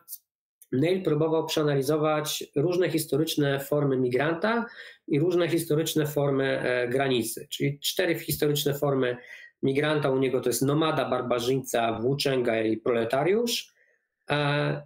[0.72, 4.66] Neil próbował przeanalizować różne historyczne formy migranta
[5.08, 9.16] i różne historyczne formy e, granicy, czyli cztery historyczne formy
[9.66, 13.74] migranta u niego to jest nomada, barbarzyńca, włóczęga i proletariusz.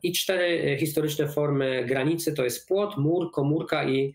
[0.02, 4.14] I cztery historyczne formy granicy to jest płot, mur, komórka i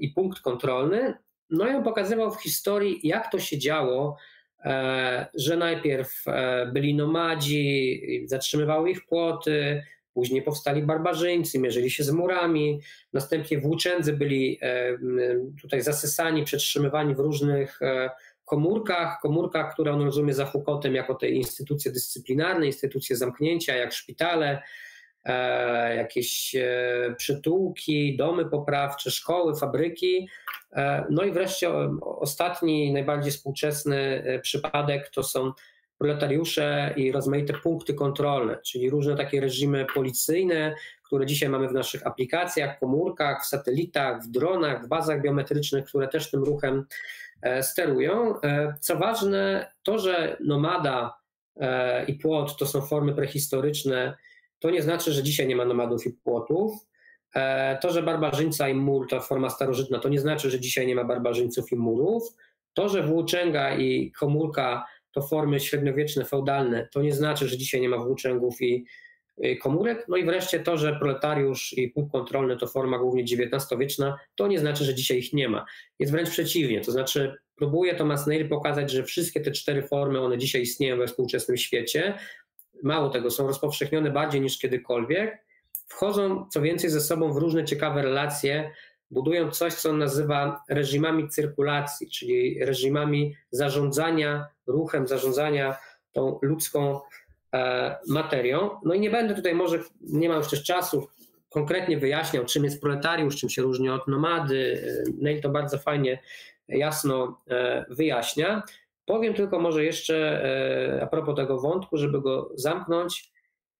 [0.00, 1.14] i punkt kontrolny.
[1.50, 4.16] No i on pokazywał w historii, jak to się działo,
[4.64, 9.82] e, że najpierw e, byli nomadzi, zatrzymywały ich płoty,
[10.14, 12.80] później powstali barbarzyńcy, mierzyli się z murami,
[13.12, 14.98] następnie włóczędzy byli e,
[15.60, 17.80] tutaj zasysani, przetrzymywani w różnych
[18.48, 24.62] komórkach, komórkach, które on rozumie za Foucaultem jako te instytucje dyscyplinarne, instytucje zamknięcia, jak szpitale,
[25.28, 30.28] E, jakieś e, przytułki, domy poprawcze, szkoły, fabryki.
[30.72, 31.70] E, no i wreszcie
[32.02, 35.52] ostatni, najbardziej współczesny przypadek to są
[35.98, 42.06] proletariusze i rozmaite punkty kontrolne, czyli różne takie reżimy policyjne, które dzisiaj mamy w naszych
[42.06, 46.86] aplikacjach, komórkach, w satelitach, w dronach, w bazach biometrycznych, które też tym ruchem
[47.62, 48.34] sterują.
[48.80, 51.18] Co ważne, to, że nomada
[52.06, 54.16] i płot to są formy prehistoryczne,
[54.58, 56.72] to nie znaczy, że dzisiaj nie ma nomadów i płotów.
[57.34, 60.94] E, to, że barbarzyńca i mur to forma starożytna, to nie znaczy, że dzisiaj nie
[60.94, 62.22] ma barbarzyńców i murów.
[62.74, 64.86] To, że włóczęga i komórka
[65.18, 68.86] to formy średniowieczne, feudalne, to nie znaczy, że dzisiaj nie ma włóczęgów i
[69.62, 70.04] komórek.
[70.08, 74.58] No i wreszcie to, że proletariusz i punkt kontrolny to forma głównie XIX-wieczna, to nie
[74.58, 75.64] znaczy, że dzisiaj ich nie ma.
[75.98, 80.38] Jest wręcz przeciwnie, to znaczy próbuje Thomas Neil pokazać, że wszystkie te cztery formy, one
[80.38, 82.18] dzisiaj istnieją we współczesnym świecie,
[82.82, 85.44] mało tego, są rozpowszechnione bardziej niż kiedykolwiek,
[85.86, 88.70] wchodzą co więcej ze sobą w różne ciekawe relacje,
[89.10, 95.76] budują coś, co on nazywa reżimami cyrkulacji, czyli reżimami zarządzania ruchem, zarządzania
[96.12, 97.00] tą ludzką
[97.54, 98.70] e, materią.
[98.84, 101.08] No i nie będę tutaj może, nie ma już też czasu,
[101.50, 104.82] konkretnie wyjaśniał, czym jest proletariusz, czym się różni od nomady.
[105.20, 106.22] Neil to bardzo fajnie,
[106.68, 108.62] jasno e, wyjaśnia.
[109.04, 110.44] Powiem tylko może jeszcze
[110.96, 113.32] e, a propos tego wątku, żeby go zamknąć,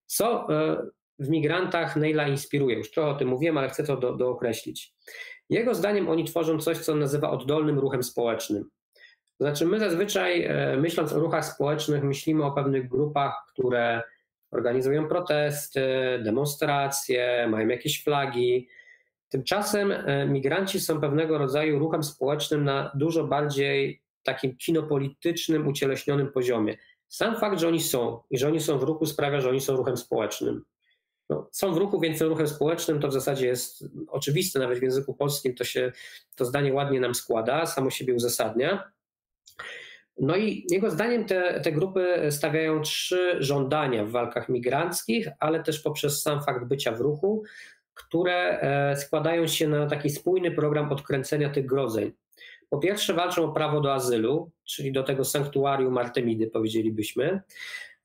[0.06, 0.86] co e,
[1.18, 2.76] w migrantach Neila inspiruje.
[2.76, 4.94] Już trochę o tym mówiłem, ale chcę to do, dookreślić.
[5.50, 8.64] Jego zdaniem oni tworzą coś, co on nazywa oddolnym ruchem społecznym.
[9.38, 14.02] To znaczy, my zazwyczaj e, myśląc o ruchach społecznych, myślimy o pewnych grupach, które
[14.50, 15.82] organizują protesty,
[16.24, 18.68] demonstracje, mają jakieś flagi.
[19.28, 19.92] Tymczasem
[20.26, 26.76] migranci są pewnego rodzaju ruchem społecznym na dużo bardziej takim kinopolitycznym, ucieleśnionym poziomie.
[27.08, 29.76] Sam fakt, że oni są i że oni są w ruchu sprawia, że oni są
[29.76, 30.64] ruchem społecznym.
[31.28, 35.14] No, są w ruchu, więc ruchem społecznym, to w zasadzie jest oczywiste, nawet w języku
[35.14, 35.92] polskim to się
[36.36, 38.90] to zdanie ładnie nam składa, samo siebie uzasadnia.
[40.20, 45.80] No i jego zdaniem te, te grupy stawiają trzy żądania w walkach migranckich, ale też
[45.80, 47.42] poprzez sam fakt bycia w ruchu,
[47.94, 52.12] które e, składają się na taki spójny program odkręcenia tych grodzeń.
[52.70, 57.40] Po pierwsze, walczą o prawo do azylu, czyli do tego sanktuarium Artemidy, powiedzielibyśmy.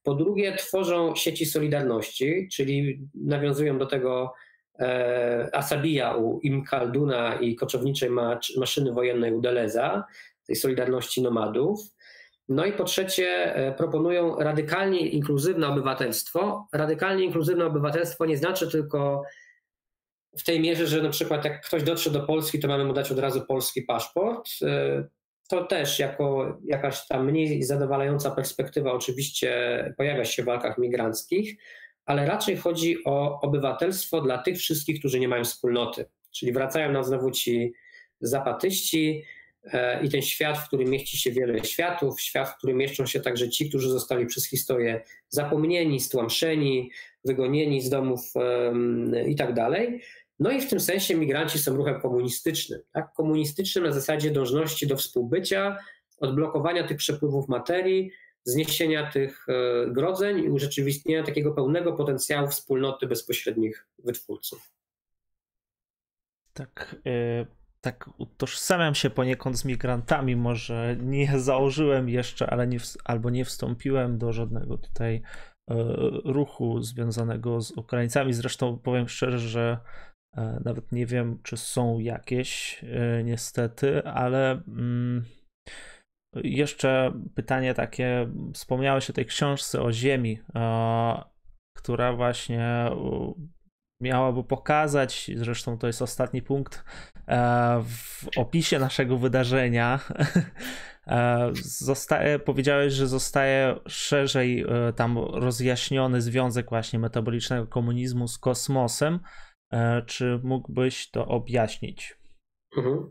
[0.03, 4.33] Po drugie, tworzą sieci solidarności, czyli nawiązują do tego
[4.79, 8.09] e, Asabija u Im Khalduna i koczowniczej
[8.57, 10.03] maszyny wojennej u Deleza,
[10.47, 11.79] tej solidarności nomadów.
[12.49, 16.67] No i po trzecie, e, proponują radykalnie inkluzywne obywatelstwo.
[16.73, 19.23] Radykalnie inkluzywne obywatelstwo nie znaczy tylko
[20.37, 23.11] w tej mierze, że na przykład jak ktoś dotrze do Polski, to mamy mu dać
[23.11, 24.49] od razu polski paszport.
[25.47, 29.53] To też jako jakaś tam mniej zadowalająca perspektywa oczywiście
[29.97, 31.57] pojawia się w walkach migranckich,
[32.05, 36.05] ale raczej chodzi o obywatelstwo dla tych wszystkich, którzy nie mają wspólnoty.
[36.31, 37.73] Czyli wracają nam znowu ci
[38.21, 39.23] zapatyści
[39.63, 43.19] e, i ten świat, w którym mieści się wiele światów, świat, w którym mieszczą się
[43.19, 46.91] także ci, którzy zostali przez historię zapomnieni, stłamszeni,
[47.25, 48.33] wygonieni z domów
[49.27, 50.01] i tak dalej.
[50.39, 52.81] No i w tym sensie migranci są ruchem komunistycznym.
[52.91, 53.13] Tak?
[53.13, 55.77] Komunistycznym na zasadzie dążności do współbycia,
[56.17, 58.11] odblokowania tych przepływów materii,
[58.43, 59.53] zniesienia tych e,
[59.91, 64.71] grodzeń i urzeczywistnienia takiego pełnego potencjału wspólnoty bezpośrednich wytwórców.
[66.53, 67.47] Tak, yy,
[67.81, 70.35] tak utożsamiam się poniekąd z migrantami.
[70.35, 75.21] Może nie założyłem jeszcze, ale nie, albo nie wstąpiłem do żadnego tutaj
[75.69, 75.75] yy,
[76.25, 78.33] ruchu związanego z Ukraińcami.
[78.33, 80.12] Zresztą powiem szczerze, że E,
[80.65, 85.25] nawet nie wiem, czy są jakieś, e, niestety, ale mm,
[86.35, 91.23] jeszcze pytanie takie, wspomniałeś o tej książce o Ziemi, e,
[91.77, 92.89] która właśnie
[94.01, 96.83] miałaby pokazać, zresztą to jest ostatni punkt
[97.83, 99.99] w opisie naszego wydarzenia.
[101.61, 104.65] Zostaje, powiedziałeś, że zostaje szerzej
[104.95, 109.19] tam rozjaśniony związek właśnie metabolicznego komunizmu z kosmosem.
[109.73, 112.17] E, czy mógłbyś to objaśnić?
[112.77, 113.09] Mhm.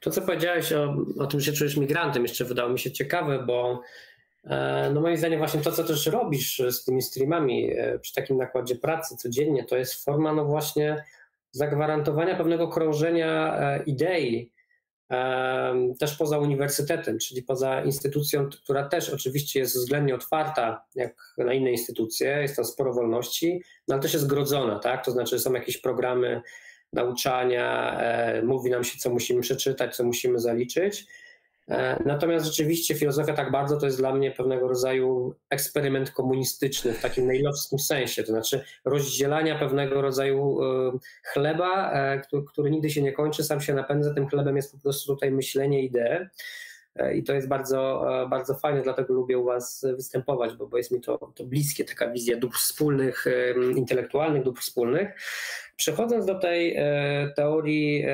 [0.00, 3.82] To, co powiedziałeś o, o tym, że czujesz migrantem, jeszcze wydało mi się ciekawe, bo
[4.44, 8.36] e, no moim zdaniem właśnie to, co też robisz z tymi streamami e, przy takim
[8.36, 11.04] nakładzie pracy codziennie, to jest forma no właśnie
[11.50, 14.52] zagwarantowania pewnego krążenia idei,
[15.98, 21.70] też poza uniwersytetem, czyli poza instytucją, która też oczywiście jest względnie otwarta, jak na inne
[21.70, 25.04] instytucje, jest tam sporo wolności, no ale też jest grodzona, tak?
[25.04, 26.42] To znaczy są jakieś programy
[26.92, 31.06] nauczania, e, mówi nam się, co musimy przeczytać, co musimy zaliczyć.
[31.68, 37.02] E, natomiast rzeczywiście filozofia tak bardzo to jest dla mnie pewnego rodzaju eksperyment komunistyczny w
[37.02, 41.92] takim najlowskim sensie, to znaczy rozdzielania pewnego rodzaju e, chleba,
[42.26, 45.30] który, który nigdy się nie kończy, sam się napędza, tym chlebem jest po prostu tutaj
[45.30, 46.28] myślenie, idee.
[47.14, 51.00] I to jest bardzo, bardzo fajne, dlatego lubię u Was występować, bo, bo jest mi
[51.00, 53.24] to, to bliskie, taka wizja dóbr wspólnych,
[53.76, 55.08] intelektualnych dóbr wspólnych.
[55.76, 56.76] Przechodząc do tej
[57.36, 58.06] teorii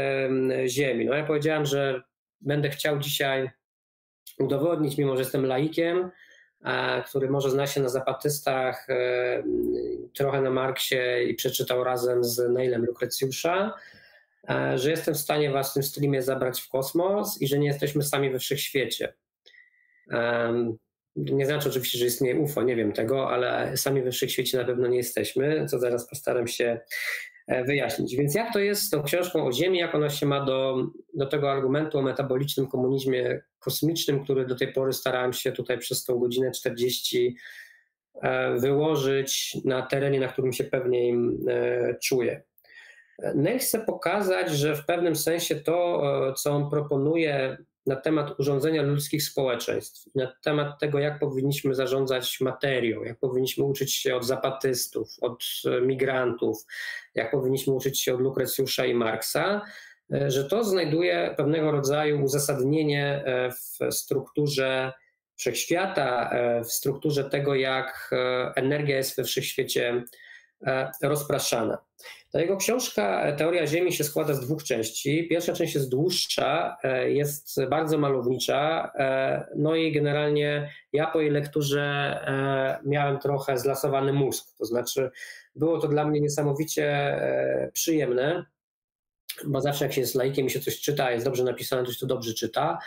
[0.66, 2.02] Ziemi, no ja powiedziałem, że
[2.40, 3.51] będę chciał dzisiaj
[4.39, 6.11] udowodnić, mimo że jestem laikiem,
[7.06, 9.43] który może zna się na zapatystach, e,
[10.15, 10.97] trochę na Marksie
[11.28, 13.74] i przeczytał razem z Neilem Lukrecjusza,
[14.48, 17.66] e, że jestem w stanie was w tym streamie zabrać w kosmos i że nie
[17.66, 19.15] jesteśmy sami we wszechświecie.
[21.16, 24.89] Nie znaczy oczywiście, że istnieje UFO, nie wiem tego, ale sami we wszechświecie na pewno
[24.89, 28.16] nie jesteśmy, co zaraz postaram się E, wyjaśnić.
[28.16, 31.27] Więc jak to jest z tą książką o Ziemi, jak ona się ma do, do
[31.27, 36.19] tego argumentu o metabolicznym komunizmie kosmicznym, który do tej pory starałem się tutaj przez tą
[36.19, 37.37] godzinę 40
[38.23, 41.15] e, wyłożyć na terenie, na którym się pewniej
[41.49, 42.43] e, czuję.
[43.35, 46.03] Nel chce pokazać, że w pewnym sensie to,
[46.37, 53.02] co on proponuje na temat urządzenia ludzkich społeczeństw, na temat tego, jak powinniśmy zarządzać materią,
[53.02, 55.44] jak powinniśmy uczyć się od zapatystów, od
[55.82, 56.66] migrantów,
[57.15, 59.62] jak powinniśmy uczyć się od Lukrecjusza i Marksa,
[60.12, 64.93] e, że to znajduje pewnego rodzaju uzasadnienie e, w strukturze
[65.36, 68.11] wszechświata, e, w strukturze tego, jak
[68.56, 70.05] energia jest we wszechświecie
[71.03, 71.78] rozpraszana.
[72.32, 75.28] Ta jego książka Teoria Ziemi się składa z dwóch części.
[75.28, 76.77] Pierwsza część jest dłuższa,
[77.07, 78.93] jest bardzo malownicza,
[79.57, 82.19] no i generalnie ja po jej lekturze
[82.85, 85.11] miałem trochę zlasowany mózg, to znaczy
[85.57, 88.45] było to dla mnie niesamowicie e, przyjemne,
[89.45, 91.99] bo zawsze jak się jest laikiem i się coś czyta, jest dobrze napisane, to się
[92.01, 92.78] to dobrze czyta.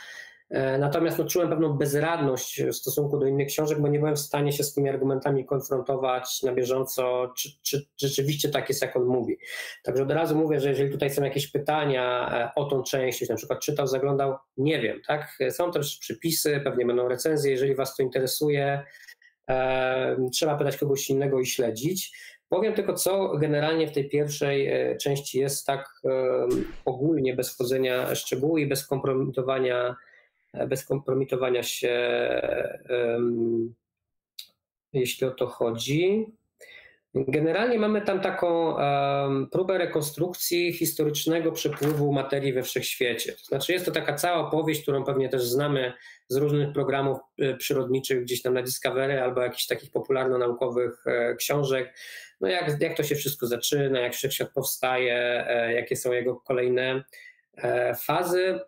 [0.50, 4.20] E, natomiast no, czułem pewną bezradność w stosunku do innych książek, bo nie byłem w
[4.20, 8.96] stanie się z tymi argumentami konfrontować na bieżąco, czy, czy, czy rzeczywiście tak jest, jak
[8.96, 9.38] on mówi.
[9.84, 13.34] Także od razu mówię, że jeżeli tutaj są jakieś pytania e, o tą część, jeśli
[13.34, 15.38] na przykład czytał, zaglądał, nie wiem, tak?
[15.50, 18.84] Są też przypisy, pewnie będą recenzje, jeżeli Was to interesuje,
[19.50, 22.18] e, trzeba pytać kogoś innego i śledzić.
[22.50, 24.70] Powiem tylko, co generalnie w tej pierwszej
[25.02, 26.02] części jest tak
[26.86, 29.96] ogólnie, bez wchodzenia w szczegóły i bez kompromitowania
[30.68, 32.00] bez kompromitowania się,
[34.94, 36.26] jeśli o to chodzi.
[37.16, 38.76] Generalnie mamy tam taką
[39.52, 43.32] próbę rekonstrukcji historycznego przepływu materii we wszechświecie.
[43.32, 45.94] To znaczy jest to taka cała opowieść, którą pewnie też znamy
[46.28, 51.98] z różnych programów e, przyrodniczych gdzieś tam na Discovery albo jakichś takich popularno-naukowych e, książek.
[52.42, 57.04] No jak, jak to się wszystko zaczyna, jak wszechświat powstaje, e, jakie są jego kolejne
[58.00, 58.60] fazy.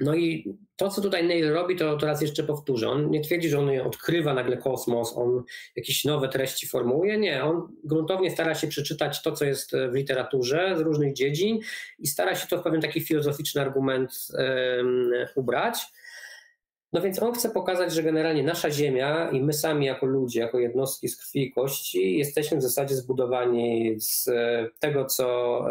[0.00, 2.88] No i to, co tutaj Neil robi, to teraz jeszcze powtórzę.
[2.88, 5.42] On nie twierdzi, że on odkrywa nagle kosmos, on
[5.76, 7.18] jakieś nowe treści formułuje.
[7.18, 11.58] Nie, on gruntownie stara się przeczytać to, co jest w literaturze z różnych dziedzin
[11.98, 15.78] i stara się to w pewien taki filozoficzny argument um, ubrać.
[16.92, 20.58] No więc on chce pokazać, że generalnie nasza Ziemia i my sami jako ludzie, jako
[20.58, 24.30] jednostki z krwi i kości, jesteśmy w zasadzie zbudowani z
[24.78, 25.64] tego, co,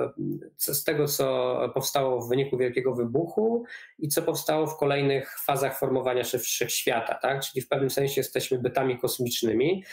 [0.57, 3.64] z tego, co powstało w wyniku wielkiego wybuchu
[3.99, 7.41] i co powstało w kolejnych fazach formowania się wszechświata, tak?
[7.41, 9.84] Czyli w pewnym sensie jesteśmy bytami kosmicznymi.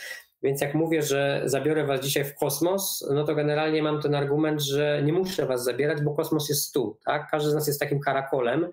[0.42, 4.62] Więc jak mówię, że zabiorę was dzisiaj w kosmos, no to generalnie mam ten argument,
[4.62, 7.28] że nie muszę was zabierać, bo kosmos jest tu, tak?
[7.30, 8.70] Każdy z nas jest takim karakolem E,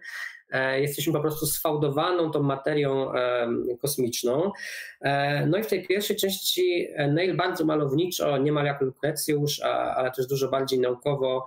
[0.78, 3.12] jesteśmy po prostu sfałdowaną tą materią
[3.82, 4.52] kosmiczną.
[5.02, 9.60] E, no i w tej pierwszej części Neil bardzo malowniczo, niemal jak Lukrecjusz,
[9.96, 11.46] ale też dużo bardziej naukowo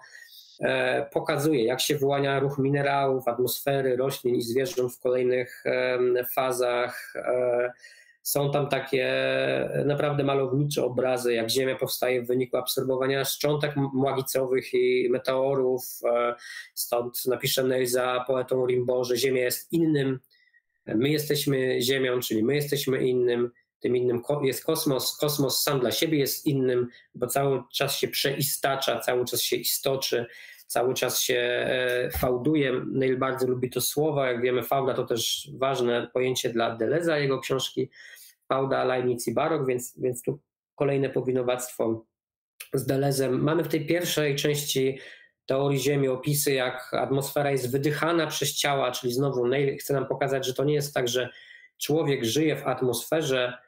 [0.61, 5.65] e, pokazuje, jak się wyłania ruch minerałów, atmosfery, roślin i zwierząt w kolejnych
[6.35, 7.13] fazach
[8.29, 9.09] są tam takie
[9.85, 15.83] naprawdę malownicze obrazy, jak Ziemia powstaje w wyniku absorbowania szczątek młagicowych i meteorów.
[16.05, 16.35] E,
[16.75, 20.21] stąd napisze za poetą Rimbaud, że Ziemia jest innym,
[20.87, 23.51] my jesteśmy Ziemią, czyli my jesteśmy innym,
[23.81, 29.01] tym innym jest kosmos, kosmos sam dla siebie jest innym, bo cały czas się przeistacza,
[29.01, 30.27] cały czas się istoczy,
[30.67, 32.73] cały czas się e, fałduje.
[32.87, 37.39] Neil bardzo lubi to słowo, jak wiemy fałda to też ważne pojęcie dla Deleza, jego
[37.39, 37.91] książki
[38.49, 40.41] Fauda, Leibniz i Barok, więc, więc tu
[40.75, 42.05] kolejne powinowactwo
[42.75, 43.43] z Delezem.
[43.43, 44.99] Mamy w tej pierwszej części
[45.47, 50.47] teorii Ziemi opisy, jak atmosfera jest wydychana przez ciała, czyli znowu Neil chce nam pokazać,
[50.47, 51.29] że to nie jest tak, że
[51.79, 53.59] człowiek żyje w atmosferze,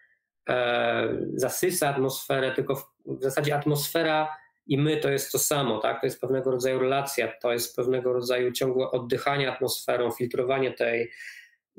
[0.49, 4.37] e, zasysa atmosferę, tylko w, w, zasadzie atmosfera
[4.67, 6.01] i my to jest to samo, tak?
[6.01, 11.11] To jest pewnego rodzaju relacja, to jest pewnego rodzaju ciągłe oddychanie atmosferą, filtrowanie tej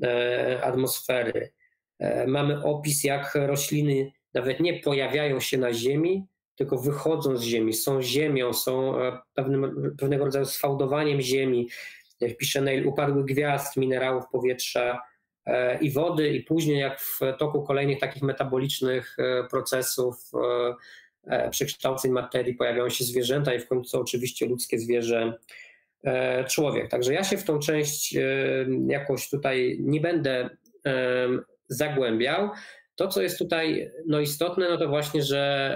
[0.03, 1.52] e, atmosfery.
[2.02, 6.26] E, mamy opis, jak rośliny nawet nie pojawiają się na ziemi,
[6.56, 11.69] tylko wychodzą z ziemi, są ziemią, są e, pewnym, pewnego rodzaju sfałdowaniem ziemi.
[12.19, 15.02] Jak pisze Neil, upadły gwiazd, minerałów, powietrza
[15.45, 19.18] e, i wody, i później jak w toku kolejnych takich metabolicznych
[19.49, 20.32] procesów,
[21.52, 25.34] przekształceń materii pojawiają się zwierzęta i w końcu oczywiście ludzkie zwierzę,
[26.49, 26.90] człowiek.
[26.90, 28.15] Także ja się w tą część
[28.88, 30.49] jakoś tutaj nie będę
[31.72, 32.49] zagłębiał.
[32.95, 35.76] To, co jest tutaj no, istotne, no to właśnie, że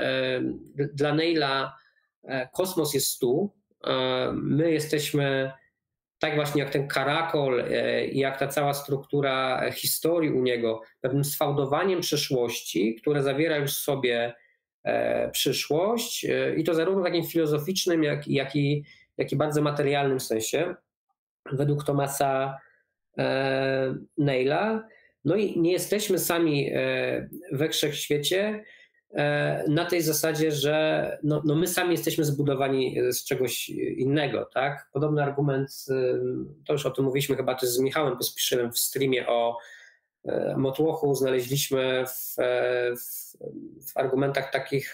[0.79, 1.77] e, dla Neila
[2.23, 3.53] e, kosmos jest tu.
[3.87, 5.51] E, my jesteśmy
[6.19, 7.63] tak właśnie jak ten karakol
[8.11, 14.33] jak ta cała struktura historii u niego, pewnym sfałdowaniem przeszłości, które zawiera już sobie
[15.31, 16.25] przyszłość
[16.57, 18.83] i to zarówno w takim filozoficznym, jak, jak, i,
[19.17, 20.75] jak i bardzo materialnym sensie.
[21.51, 22.57] Według Tomasa
[24.17, 24.87] Neila
[25.25, 28.63] no i nie jesteśmy sami e, we wszechświecie
[29.13, 34.89] e, na tej zasadzie, że no, no my sami jesteśmy zbudowani z czegoś innego, tak?
[34.93, 35.93] Podobny argument, e,
[36.65, 39.57] to już o tym mówiliśmy chyba też z Michałem Pospiszylem w streamie o
[40.57, 42.35] Motłochu, znaleźliśmy w,
[43.01, 43.37] w,
[43.91, 44.93] w argumentach takich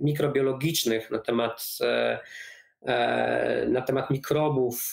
[0.00, 1.78] mikrobiologicznych na temat
[3.68, 4.92] na temat mikrobów,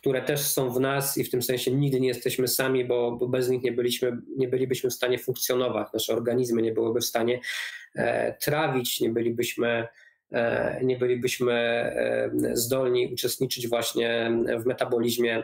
[0.00, 3.28] które też są w nas i w tym sensie nigdy nie jesteśmy sami, bo, bo
[3.28, 5.88] bez nich nie, byliśmy, nie bylibyśmy w stanie funkcjonować.
[5.92, 7.40] Nasze organizmy nie byłyby w stanie
[7.94, 9.86] e, trawić, nie bylibyśmy,
[10.32, 15.42] e, nie bylibyśmy e, zdolni uczestniczyć właśnie w metabolizmie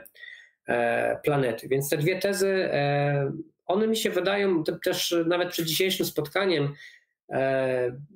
[0.69, 1.69] e, planety.
[1.69, 2.69] Więc te dwie tezy,
[3.67, 6.75] one mi się wydają też nawet przed dzisiejszym spotkaniem,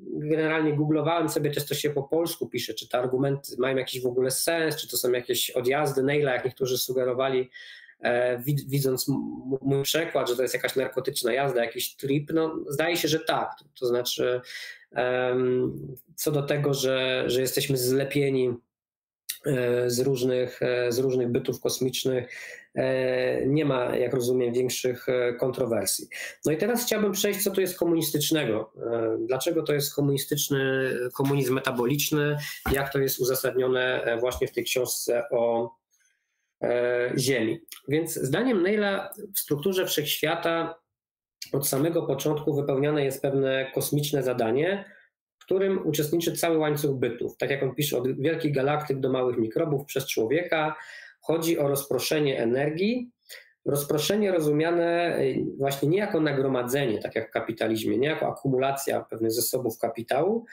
[0.06, 4.06] generalnie googlowałem sobie też, co się po polsku pisze, czy te argumenty mają jakiś w
[4.06, 7.50] ogóle sens, czy to są jakieś odjazdy Neila, jak niektórzy sugerowali
[8.68, 9.08] widząc
[9.62, 13.50] mój przekład, że to jest jakaś narkotyczna jazda, jakiś trip, no zdaje się, że tak.
[13.80, 14.40] To znaczy
[16.14, 18.54] co do tego, że, że jesteśmy zlepieni
[19.46, 22.30] E, z różnych, e, z różnych bytów kosmicznych.
[22.74, 25.06] E, nie ma, jak rozumiem, większych
[25.38, 26.08] kontrowersji.
[26.46, 28.72] No i teraz chciałbym przejść, co to jest komunistycznego.
[29.26, 32.36] Dlaczego to jest komunistyczny, komunizm metaboliczny,
[32.72, 35.74] jak to jest uzasadnione właśnie w tej książce o
[37.18, 37.60] Ziemi.
[37.88, 40.80] Więc zdaniem Neila w strukturze wszechświata
[41.52, 44.84] od samego początku wypełniane jest pewne kosmiczne zadanie,
[45.38, 47.36] którym uczestniczy cały łańcuch bytów.
[47.36, 50.76] Tak jak on pisze, od wielkich galaktyk do małych mikrobów przez człowieka.
[51.20, 53.10] Chodzi o rozproszenie energii.
[53.64, 59.32] Rozproszenie rozumiane y, właśnie nie jako nagromadzenie, tak jak w kapitalizmie, nie jako akumulacja pewnych
[59.32, 60.44] zasobów kapitału,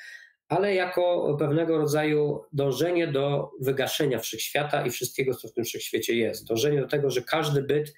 [0.47, 6.47] ale jako pewnego rodzaju dążenie do wygaszenia wszechświata i wszystkiego, co w tym wszechświecie jest.
[6.47, 7.93] Dążenie do tego, że każdy byt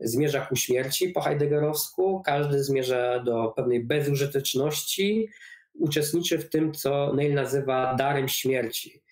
[0.00, 5.28] zmierza ku śmierci po heideggerowsku, każdy zmierza do pewnej bezużyteczności,
[5.74, 9.02] uczestniczy w tym, co Neil nazywa darem śmierci.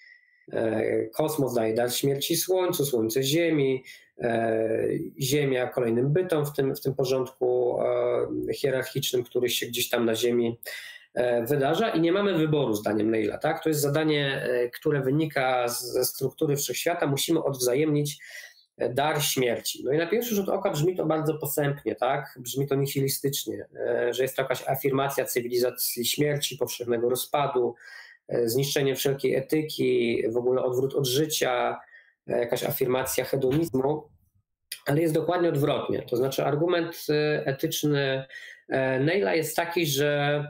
[0.52, 3.84] E, kosmos daje dar śmierci Słońcu, Słońce Ziemi,
[4.18, 4.88] e,
[5.20, 7.78] Ziemia kolejnym bytom w tym, w tym porządku
[8.48, 10.58] e, hierarchicznym, który się gdzieś tam na Ziemi
[11.48, 13.38] wydarza i nie mamy wyboru zdaniem Neila.
[13.38, 13.62] Tak?
[13.62, 17.06] To jest zadanie, które wynika ze struktury wszechświata.
[17.06, 18.18] Musimy odwzajemnić
[18.90, 19.84] dar śmierci.
[19.84, 22.38] No i na pierwszy rzut oka brzmi to bardzo posępnie, tak?
[22.40, 23.66] Brzmi to nihilistycznie,
[24.10, 27.74] że jest to jakaś afirmacja cywilizacji śmierci, powszechnego rozpadu,
[28.44, 31.80] zniszczenie wszelkiej etyki, w ogóle odwrót od życia,
[32.26, 34.08] e, jakaś afirmacja hedonizmu,
[34.86, 36.02] ale jest dokładnie odwrotnie.
[36.02, 37.06] To znaczy argument
[37.44, 38.24] etyczny
[39.00, 40.44] Neila jest taki, że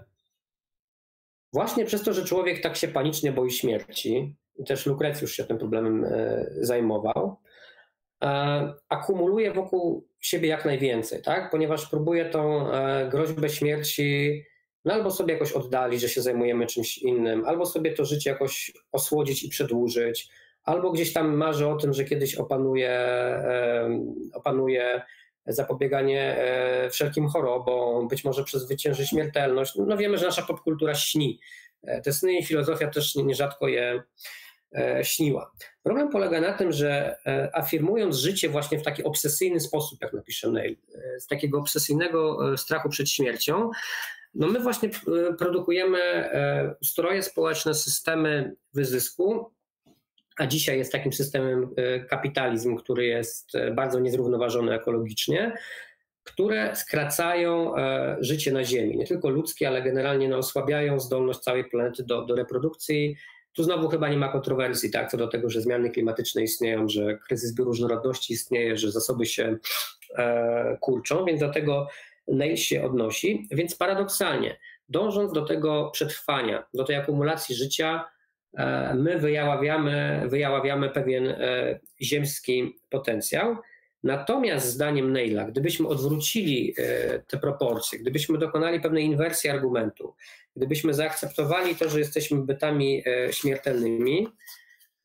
[1.52, 5.58] właśnie przez to, że człowiek tak się panicznie boi śmierci, i też Lukrecjusz się tym
[5.58, 6.06] problemem
[6.60, 7.36] zajmował,
[8.22, 11.50] E, akumuluje wokół siebie jak najwięcej, tak?
[11.50, 14.44] ponieważ próbuje tą e, groźbę śmierci
[14.86, 18.72] no albo sobie jakoś oddalić, że się zajmujemy czymś innym, albo sobie to życie jakoś
[18.92, 20.28] osłodzić i przedłużyć,
[20.64, 24.00] albo gdzieś tam marzy o tym, że kiedyś opanuje, e,
[24.34, 25.02] opanuje
[25.46, 26.36] zapobieganie
[26.90, 29.74] wszelkim chorobom, być może przezwycięży śmiertelność.
[29.86, 31.40] No wiemy, że nasza popkultura śni.
[32.04, 34.02] Te sny i filozofia też nierzadko je
[34.76, 35.52] E, śniła.
[35.82, 40.50] Problem polega na tym, że e, afirmując życie właśnie w taki obsesyjny sposób, jak napisze
[40.50, 43.70] Neil, e, z takiego obsesyjnego strachu przed śmiercią,
[44.38, 44.90] no my właśnie
[45.38, 46.30] produkujemy
[46.82, 49.50] stroje społeczne, systemy wyzysku,
[50.38, 51.74] a dzisiaj jest takim systemem
[52.08, 55.54] kapitalizm, który jest bardzo niezrównoważony ekologicznie,
[56.24, 57.74] które skracają
[58.20, 58.96] życie na Ziemi.
[58.96, 63.16] Nie tylko ludzkie, ale generalnie no, osłabiają zdolność całej planety do, do reprodukcji
[63.56, 67.18] tu znowu chyba nie ma kontrowersji tak, co do tego, że zmiany klimatyczne istnieją, że
[67.18, 69.56] kryzys bioróżnorodności istnieje, że zasoby się
[70.18, 71.48] e, kurczą, więc do
[72.28, 73.48] Neil się odnosi.
[73.50, 74.56] Więc paradoksalnie,
[74.88, 78.04] dążąc do tego przetrwania, do tej akumulacji życia,
[78.54, 83.56] e, my wyjaławiamy, wyjaławiamy pewien e, ziemski potencjał.
[84.02, 90.14] Natomiast zdaniem Neila, gdybyśmy odwrócili e, te proporcje, gdybyśmy dokonali pewnej inwersji argumentu,
[90.56, 94.28] gdybyśmy zaakceptowali to, że jesteśmy bytami śmiertelnymi,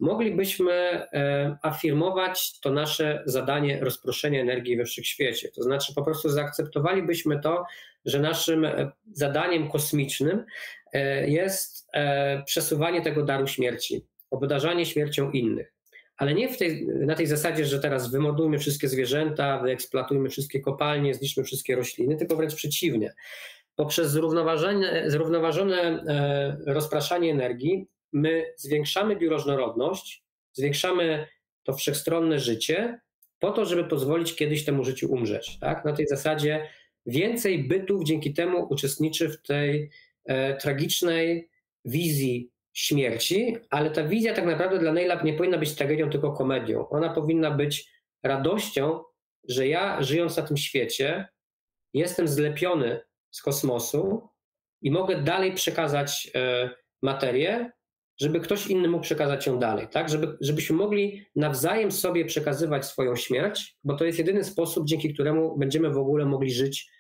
[0.02, 5.50] moglibyśmy e, afirmować to nasze zadanie rozproszenia energii we wszechświecie.
[5.56, 7.66] To znaczy po prostu zaakceptowalibyśmy to,
[8.06, 8.68] że naszym
[9.12, 10.46] zadaniem kosmicznym
[11.26, 11.88] jest
[12.46, 15.74] przesuwanie tego daru śmierci, obdarzanie śmiercią innych
[16.22, 21.44] ale nie tej, na tej zasadzie, że teraz wymordujmy wszystkie zwierzęta, wyeksploatujmy wszystkie kopalnie, zniszczmy
[21.44, 23.14] wszystkie rośliny, tylko wręcz przeciwnie.
[23.76, 30.24] Poprzez zrównoważone, zrównoważone e, rozpraszanie energii my zwiększamy bioróżnorodność,
[30.54, 31.28] zwiększamy
[31.64, 33.00] to wszechstronne życie
[33.40, 35.60] po to, żeby pozwolić kiedyś temu życiu umrzeć.
[35.60, 35.86] Tak?
[35.86, 36.68] Na tej zasadzie
[37.06, 39.90] więcej bytów dzięki temu uczestniczy w tej
[40.26, 41.50] e, tragicznej
[41.86, 46.90] wizji śmierci, ale ta wizja tak naprawdę dla Neila nie powinna być tragedią, tylko komedią.
[46.90, 47.92] Ona powinna być
[48.24, 49.04] radością,
[49.48, 51.28] że ja żyjąc na tym świecie
[51.94, 53.00] jestem zlepiony
[53.32, 54.30] z kosmosu
[54.82, 56.70] i mogę dalej przekazać e,
[57.02, 57.72] materię,
[58.22, 60.10] żeby ktoś inny mógł przekazać ją dalej, tak?
[60.10, 65.58] Żeby, żebyśmy mogli nawzajem sobie przekazywać swoją śmierć, bo to jest jedyny sposób, dzięki któremu
[65.58, 66.92] będziemy w ogóle mogli żyć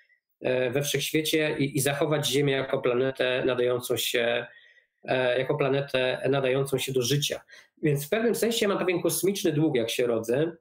[0.41, 4.45] e, we wszechświecie i, i zachować Ziemię jako planetę nadającą się
[5.03, 7.41] E, jako planetę nadającą się do życia.
[7.83, 10.51] Więc w pewnym sensie mam pewien kosmiczny dług, jak się rodzę,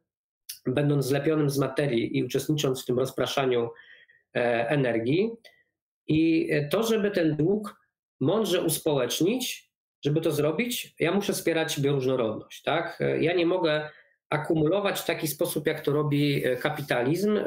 [0.66, 3.70] będąc zlepionym z materii i uczestnicząc w tym rozpraszaniu
[4.36, 5.30] e, energii.
[6.06, 7.80] I to, żeby ten dług
[8.20, 9.69] mądrze uspołecznić,
[10.02, 12.62] żeby to zrobić, ja muszę wspierać bioróżnorodność.
[12.62, 12.98] Tak?
[13.20, 13.90] Ja nie mogę
[14.30, 17.38] akumulować w taki sposób, jak to robi kapitalizm,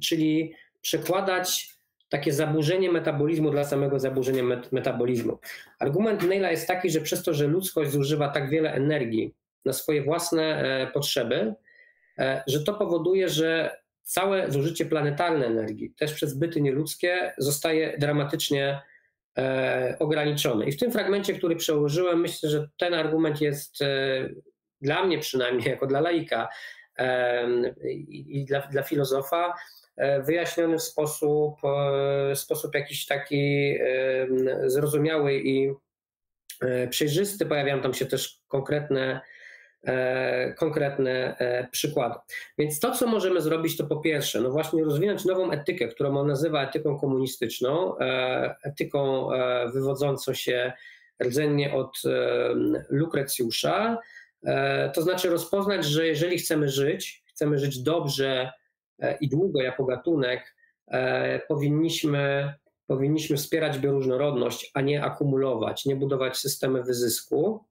[0.00, 5.38] czyli przekładać takie zaburzenie metabolizmu dla samego zaburzenia met metabolizmu.
[5.78, 9.34] Argument Neila jest taki, że przez to, że ludzkość zużywa tak wiele energii
[9.64, 11.54] na swoje własne e, potrzeby,
[12.18, 18.80] e, że to powoduje, że całe zużycie planetarne energii, też przez byty nieludzkie, zostaje dramatycznie
[19.38, 20.66] e.
[20.66, 23.78] I w tym fragmencie, który przełożyłem, myślę, że ten argument jest
[24.80, 26.48] dla mnie przynajmniej, jako dla laika
[28.08, 29.54] i dla, dla filozofa,
[29.98, 31.54] E, wyjaśniony w sposób,
[32.30, 33.74] e, sposób jakiś taki
[34.66, 35.72] zrozumiały i
[36.60, 37.46] e, przejrzysty.
[37.46, 39.20] Pojawiają tam się też konkretne,
[40.56, 41.36] konkretne
[41.70, 42.14] przykłady.
[42.58, 46.26] Więc to, co możemy zrobić, to po pierwsze, no właśnie rozwinąć nową etykę, którą on
[46.26, 47.96] nazywa etyką komunistyczną,
[48.64, 49.28] etyką
[49.72, 50.72] wywodzącą się
[51.22, 52.02] rdzennie od
[52.88, 53.98] Lukrecjusza,
[54.94, 58.52] to znaczy rozpoznać, że jeżeli chcemy żyć, chcemy żyć dobrze,
[58.98, 60.54] E, i długo jako gatunek
[60.88, 62.54] e, powinniśmy,
[62.86, 67.64] powinniśmy wspierać bioróżnorodność, a nie akumulować, nie budować systemy wyzysku.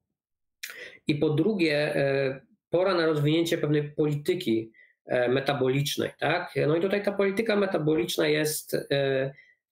[1.07, 4.71] I po drugie, e, pora na rozwinięcie pewnej polityki
[5.29, 6.11] metabolicznej.
[6.19, 6.53] Tak?
[6.67, 8.75] No i tutaj ta polityka metaboliczna jest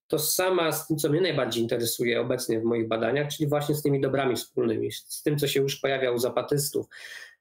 [0.08, 4.00] tożsama z tym, co mnie najbardziej interesuje obecnie w moich badaniach, czyli właśnie z tymi
[4.00, 6.86] dobrami wspólnymi, z tym, co się już pojawia u zapatystów,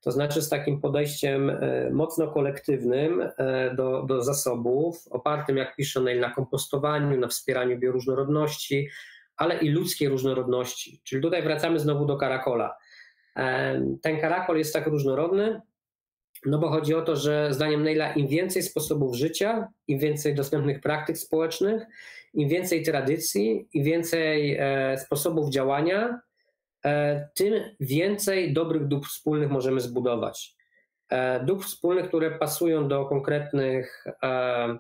[0.02, 6.02] to znaczy z takim podejściem e, mocno kolektywnym e, do, do zasobów, opartym, jak pisze
[6.02, 8.90] Neil, na kompostowaniu, na wspieraniu bioróżnorodności,
[9.38, 11.02] ale i ludzkiej różnorodności.
[11.04, 12.76] Czyli tutaj wracamy znowu do karakola.
[13.38, 15.62] E, ten karakol jest tak różnorodny,
[16.46, 20.82] no bo chodzi o to, że zdaniem Neila im więcej sposobów życia, im więcej dostępnych
[20.82, 21.84] praktyk społecznych,
[22.34, 24.60] im więcej tradycji, im więcej
[24.98, 26.20] sposobów działania,
[26.86, 30.56] E, tym więcej dobrych dóbr wspólnych możemy zbudować.
[31.10, 34.78] E, dóbr wspólnych, które pasują do konkretnych e,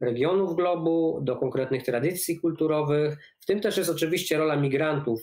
[0.00, 3.18] regionów globu, do konkretnych tradycji kulturowych.
[3.40, 5.20] W tym też jest oczywiście rola migrantów,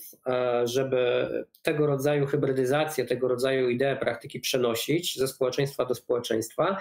[0.63, 1.27] żeby
[1.61, 6.77] tego rodzaju hybrydyzację, tego rodzaju idee, praktyki przenosić ze społeczeństwa do społeczeństwa.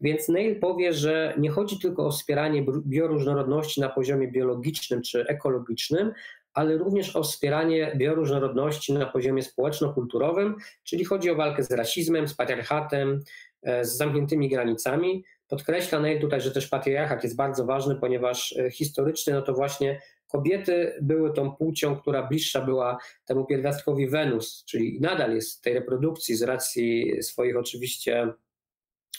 [0.00, 6.12] Więc Neil powie, że nie chodzi tylko o wspieranie bioróżnorodności na poziomie biologicznym czy ekologicznym,
[6.54, 12.34] ale również o wspieranie bioróżnorodności na poziomie społeczno-kulturowym, czyli chodzi o walkę z rasizmem, z
[12.34, 13.20] patriarchatem,
[13.62, 15.24] e, z zamkniętymi granicami.
[15.52, 20.00] Podkreśla Neil tutaj, że też patriarchat jest bardzo ważny, ponieważ e, historycznie no to właśnie
[20.28, 26.36] kobiety były tą płcią, która bliższa była temu pierwiastkowi Wenus, czyli nadal jest tej reprodukcji
[26.36, 28.32] z racji swoich oczywiście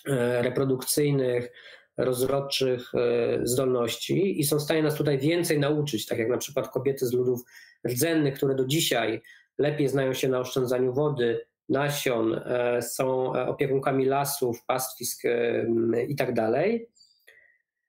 [0.07, 1.51] e, reprodukcyjnych,
[1.97, 6.69] rozrodczych e, zdolności i są w stanie nas tutaj więcej nauczyć, tak jak na przykład
[6.69, 7.41] kobiety z ludów
[7.88, 9.22] rdzennych, które do dzisiaj
[9.57, 15.65] lepiej znają się na oszczędzaniu wody, nasion, e, są opiekunkami lasów, pastwisk e,
[16.07, 16.89] i tak dalej.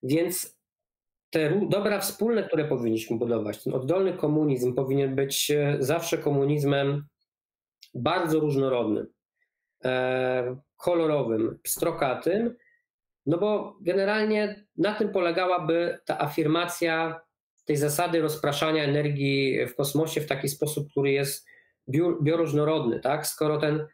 [0.03, 0.59] Więc
[1.31, 7.07] te dobra wspólne, które powinniśmy budować, ten oddolny komunizm powinien być zawsze komunizmem
[7.95, 9.07] bardzo różnorodnym,
[10.77, 12.57] kolorowym, pstrokatym,
[13.27, 17.21] no bo generalnie na tym polegałaby ta afirmacja
[17.65, 21.47] tej zasady rozpraszania energii w kosmosie w taki sposób, który jest
[22.23, 23.27] bioróżnorodny, tak?
[23.27, 23.87] Skoro ten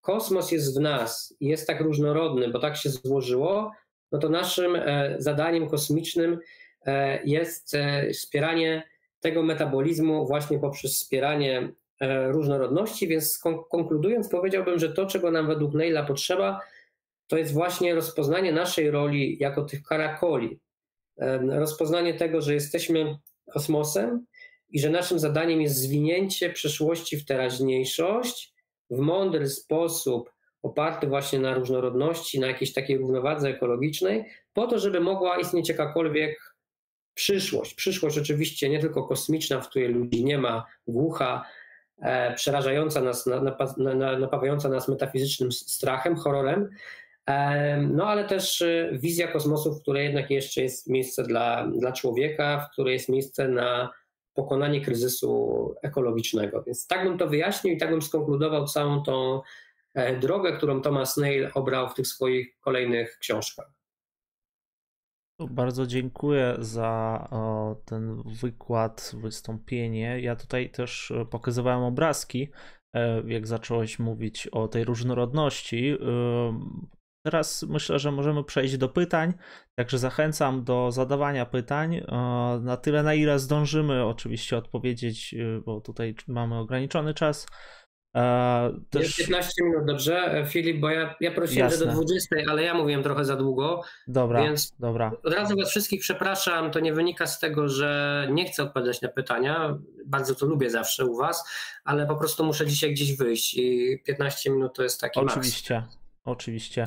[0.00, 3.72] kosmos jest w nas i jest tak różnorodny, bo tak się złożyło,
[4.12, 6.38] no to naszym e, zadaniem kosmicznym
[6.86, 8.82] e, jest e, wspieranie
[9.20, 11.72] tego metabolizmu właśnie poprzez wspieranie
[12.28, 13.38] różnorodności, więc
[13.70, 16.60] konkludując powiedziałbym, że to, czego nam według Neila potrzeba,
[17.26, 20.60] to jest właśnie rozpoznanie naszej roli jako tych karakoli.
[21.48, 23.18] Rozpoznanie tego, że jesteśmy
[23.52, 24.26] kosmosem
[24.70, 28.54] i że naszym zadaniem jest zwinięcie przyszłości w teraźniejszość
[28.90, 30.32] w mądry sposób,
[30.62, 36.54] oparty właśnie na różnorodności, na jakiejś takiej równowadze ekologicznej, po to, żeby mogła istnieć jakakolwiek
[37.14, 37.74] przyszłość.
[37.74, 41.44] Przyszłość oczywiście nie tylko kosmiczna, w której ludzi nie ma, głucha,
[42.02, 43.28] e, przerażająca nas,
[44.18, 46.68] napawająca nas metafizycznym strachem, horrorem,
[47.80, 52.66] no ale też y, wizja kosmosu, w której jednak jeszcze jest miejsce dla, dla człowieka,
[52.68, 53.90] w której jest miejsce na
[54.38, 56.62] pokonanie kryzysu ekologicznego.
[56.62, 59.40] Więc tak bym to wyjaśnił i tak bym skonkludował całą tą
[59.94, 63.70] e, drogę, którą Thomas Neil obrał w tych swoich kolejnych książkach.
[65.40, 67.28] Bardzo dziękuję za
[67.84, 70.20] ten wykład, wystąpienie.
[70.20, 72.48] Ja tutaj też e, pokazywałem obrazki,
[72.94, 75.98] e, jak zacząłeś mówić o tej różnorodności.
[77.30, 79.32] Teraz myślę, że możemy przejść do pytań,
[79.74, 81.96] także zachęcam do zadawania pytań.
[81.96, 82.02] E,
[82.62, 87.46] na tyle, na ile zdążymy oczywiście odpowiedzieć, e, bo tutaj mamy ograniczony czas.
[88.16, 89.16] E, też...
[89.16, 91.78] 15 minut, dobrze, Filip, bo ja, ja prosiłem, Jasne.
[91.78, 93.82] że do 20, ale ja mówiłem trochę za długo.
[94.06, 95.12] Dobra, więc dobra.
[95.24, 99.08] Od razu Was wszystkich przepraszam, to nie wynika z tego, że nie chcę odpowiadać na
[99.08, 101.44] pytania, bardzo to lubię zawsze u Was,
[101.84, 105.98] ale po prostu muszę dzisiaj gdzieś wyjść i 15 minut to jest taki Oczywiście, max.
[106.24, 106.84] oczywiście.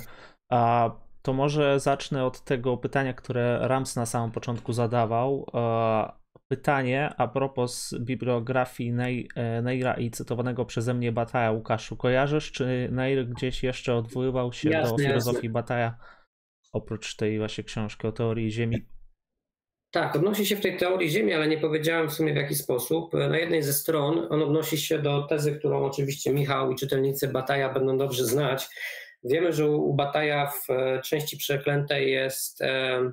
[0.51, 0.91] A
[1.21, 5.45] to może zacznę od tego pytania, które Rams na samym początku zadawał
[6.51, 8.93] pytanie a propos bibliografii
[9.35, 11.95] e, Neira i cytowanego przeze mnie Bataja Łukaszu.
[11.97, 15.49] Kojarzysz, czy Neir gdzieś jeszcze odwoływał się jasne, do filozofii jasne.
[15.49, 15.97] Bataja
[16.73, 18.85] oprócz tej właśnie książki o teorii Ziemi?
[19.91, 23.13] Tak, odnosi się w tej teorii Ziemi, ale nie powiedziałem w sumie w jaki sposób.
[23.13, 27.73] Na jednej ze stron on odnosi się do tezy, którą oczywiście Michał i czytelnicy Bataja
[27.73, 28.69] będą dobrze znać.
[29.23, 33.11] Wiemy, że u Bataja w e, części przeklętej jest e,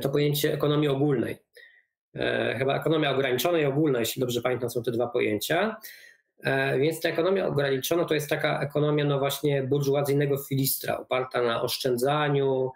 [0.00, 1.38] to pojęcie ekonomii ogólnej.
[2.14, 5.76] E, chyba ekonomia ograniczona i ogólna, jeśli dobrze pamiętam, są te dwa pojęcia.
[6.44, 11.62] E, więc ta ekonomia ograniczona to jest taka ekonomia no właśnie burżuazyjnego filistra, oparta na
[11.62, 12.70] oszczędzaniu,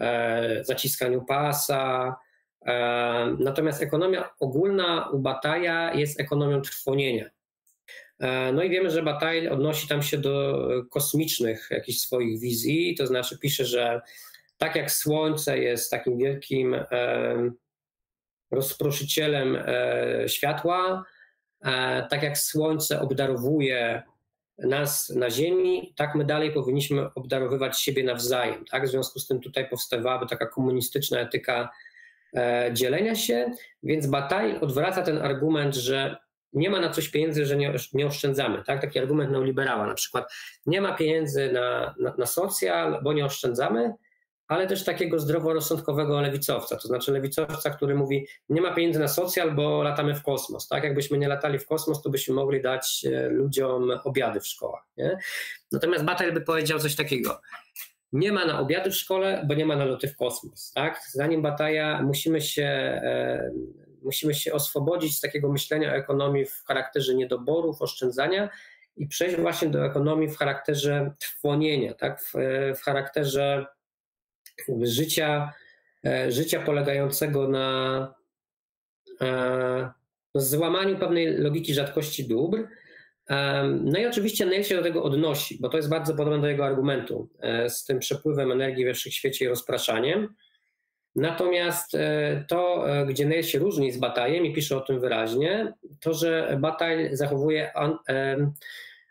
[0.00, 2.16] e, zaciskaniu pasa.
[3.38, 7.24] Natomiast ekonomia ogólna u Bataja jest ekonomią trwonienia.
[8.52, 13.38] No i wiemy, że Bataille odnosi tam się do kosmicznych jakichś swoich wizji, to znaczy
[13.38, 14.00] pisze, że
[14.56, 16.76] tak jak Słońce jest takim wielkim
[18.50, 21.04] rozproszycielem e, światła.
[21.64, 24.02] E, tak jak Słońce obdarowuje
[24.58, 28.64] nas na Ziemi, tak my dalej powinniśmy obdarowywać siebie nawzajem.
[28.64, 28.84] Tak?
[28.84, 31.70] W związku z tym tutaj powstawałaby taka komunistyczna etyka
[32.36, 36.16] e, dzielenia się, więc Bataille odwraca ten argument, że
[36.52, 37.56] nie ma na coś pieniędzy, że
[37.92, 38.64] nie, oszczędzamy.
[38.64, 38.80] Tak?
[38.80, 40.32] Taki argument neoliberała na przykład.
[40.66, 43.94] Nie ma pieniędzy na, na, na socjal, bo nie oszczędzamy,
[44.48, 49.54] ale też takiego zdroworozsądkowego lewicowca, to znaczy lewicowca, który mówi, nie ma pieniędzy na socjal,
[49.54, 50.68] bo latamy w kosmos.
[50.68, 50.84] Tak?
[50.84, 54.82] Jakbyśmy nie latali w kosmos, to byśmy mogli dać e, ludziom obiady w szkołach.
[54.96, 55.18] Nie?
[55.72, 57.40] Natomiast Batel by powiedział coś takiego.
[58.12, 60.72] Nie ma na obiady w szkole, bo nie ma na loty w kosmos.
[60.72, 61.00] Tak?
[61.12, 63.50] Zanim Bataja musimy się, e,
[64.02, 68.50] musimy się oswobodzić z takiego myślenia o ekonomii w charakterze niedoborów, oszczędzania
[68.96, 72.22] i przejść właśnie do ekonomii w charakterze trwonienia, tak?
[72.22, 72.32] w,
[72.76, 73.66] w charakterze
[74.82, 75.52] życia,
[76.06, 78.14] e, życia polegającego na,
[79.20, 79.26] e,
[80.34, 82.68] na złamaniu pewnej logiki rzadkości dóbr.
[83.30, 86.48] E, no i oczywiście Neil się do tego odnosi, bo to jest bardzo podobne do
[86.48, 87.28] jego argumentu
[87.68, 90.34] z tym przepływem energii we wszechświecie i rozpraszaniem.
[91.18, 91.96] Natomiast
[92.48, 97.16] to, gdzie Neil się różni z Batajem i pisze o tym wyraźnie, to, że Bataj
[97.16, 97.72] zachowuje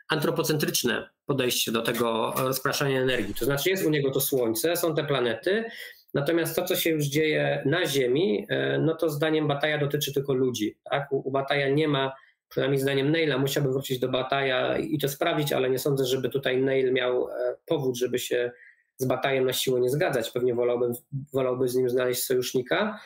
[0.09, 3.33] antropocentryczne podejście do tego rozpraszania energii.
[3.33, 5.65] To znaczy jest u niego to Słońce, są te planety,
[6.13, 10.33] natomiast to, co się już dzieje na Ziemi, e, no to zdaniem Bataja dotyczy tylko
[10.33, 10.77] ludzi.
[10.91, 11.11] Tak?
[11.11, 12.13] U, u Bataja nie ma,
[12.49, 16.61] przynajmniej zdaniem Neila, musiałby wrócić do Bataja i to sprawdzić, ale nie sądzę, żeby tutaj
[16.61, 18.51] Neil miał e, powód, żeby się
[18.97, 20.31] z Batajem na siłę nie zgadzać.
[20.31, 20.91] Pewnie wolałby,
[21.33, 22.99] wolałby z nim znaleźć sojusznika.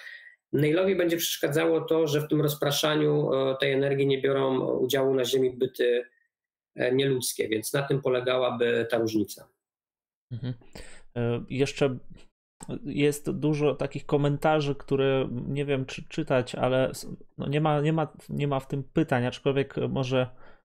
[0.54, 5.26] Neilowi będzie przeszkadzało to, że w tym rozpraszaniu e, tej energii nie biorą udziału na
[5.26, 6.06] Ziemi byty
[6.76, 9.48] E, nieludzkie, więc na tym polegałaby ta różnica.
[10.32, 10.54] Mhm.
[11.16, 11.98] E, jeszcze
[12.86, 16.92] jest dużo takich komentarzy, które nie wiem czy czytać, ale
[17.38, 20.28] no nie, ma, nie, ma, nie ma w tym pytań, aczkolwiek może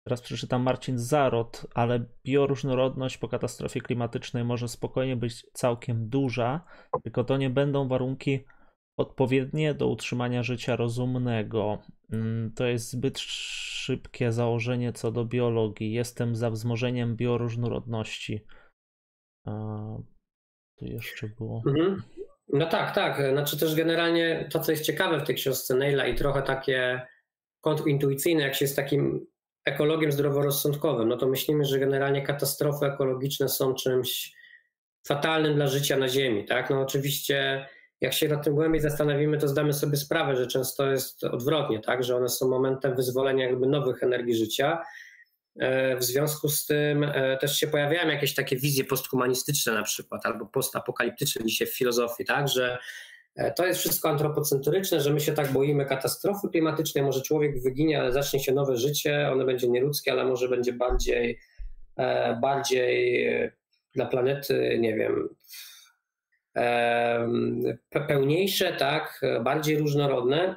[0.05, 6.65] teraz przeczytam Marcin Zarot, ale bioróżnorodność po katastrofie klimatycznej może spokojnie być całkiem duża,
[7.03, 8.45] tylko to nie będą warunki
[8.97, 11.79] odpowiednie do utrzymania życia rozumnego.
[12.13, 15.93] Mm, to jest zbyt szybkie założenie co do biologii.
[15.93, 18.45] Jestem za wzmożeniem bioróżnorodności.
[20.79, 21.63] To jeszcze było.
[21.67, 22.03] Mhm.
[22.49, 23.23] No tak, tak.
[23.33, 27.07] Znaczy też generalnie to, co jest ciekawe w tej książce Neila i trochę takie
[27.61, 29.27] kontrintuicyjne, jak się jest takim
[29.65, 34.33] ekologiem zdroworozsądkowym, no to myślimy, że generalnie katastrofy ekologiczne są czymś
[35.07, 36.45] fatalnym dla życia na Ziemi.
[36.45, 36.71] Tak?
[36.71, 37.67] No oczywiście
[38.01, 42.05] jak się nad tym głębiej zastanowimy, to zdamy sobie sprawę, że często jest odwrotnie, tak,
[42.05, 44.83] że one są momentem wyzwolenia jakby nowych energii życia.
[45.59, 50.27] E, w związku z tym e, też się pojawiają jakieś takie wizje posthumanistyczne na przykład,
[50.27, 52.79] albo postapokaliptyczne dzisiaj w filozofii, tak, że
[53.57, 58.13] to jest wszystko antropocentryczne, że my się tak boimy katastrofy klimatycznej, może człowiek wyginie, ale
[58.13, 61.39] zacznie się nowe życie, ono będzie nieludzkie, ale może będzie bardziej,
[62.41, 63.29] bardziej
[63.95, 65.29] dla planety, nie wiem,
[68.09, 70.57] pełniejsze, tak, bardziej różnorodne.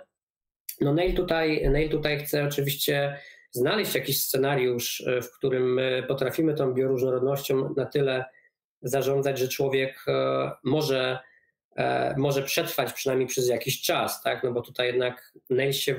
[0.81, 3.19] No Neil tutaj, Neil tutaj chce oczywiście
[3.55, 8.25] znaleźć jakiś scenariusz, e, w którym potrafimy tą bioróżnorodnością na tyle
[8.81, 11.19] zarządzać, że człowiek e, może e,
[12.17, 14.43] może przetrwać przynajmniej przez jakiś czas, tak?
[14.43, 15.95] No bo tutaj jednak Neil się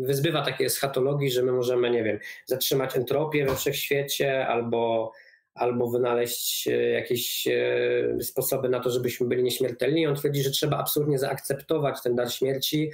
[0.00, 5.12] wyzbywa takiej eschatologii, że my możemy, nie wiem, zatrzymać entropię we wszechświecie albo
[5.58, 10.06] albo wynaleźć e, jakieś e, sposoby na to, żebyśmy byli nieśmiertelni.
[10.06, 12.90] On twierdzi, że trzeba absolutnie zaakceptować ten dar śmierci,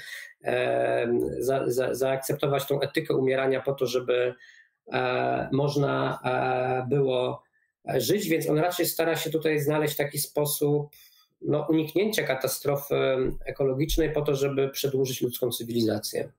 [1.39, 4.35] za, za, zaakceptować tą etykę umierania po to, żeby
[4.93, 6.19] e, można
[6.89, 7.43] było
[7.97, 10.91] żyć, więc on raczej stara się tutaj znaleźć taki sposób
[11.45, 12.95] no, uniknięcia katastrofy
[13.45, 16.33] ekologicznej po to, żeby przedłużyć ludzką cywilizację.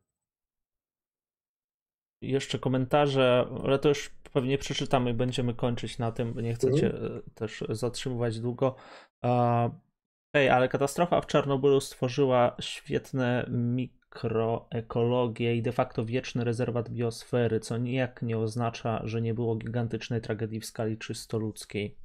[2.21, 7.21] Jeszcze komentarze, ale to już pewnie przeczytamy i będziemy kończyć na tym, nie chcecie mhm.
[7.35, 8.75] też zatrzymywać długo.
[10.33, 17.77] Ej, ale katastrofa w Czarnobylu stworzyła świetne mikroekologię i de facto wieczny rezerwat biosfery, co
[17.77, 22.04] nijak nie oznacza, że nie było gigantycznej tragedii w skali czysto ludzkiej.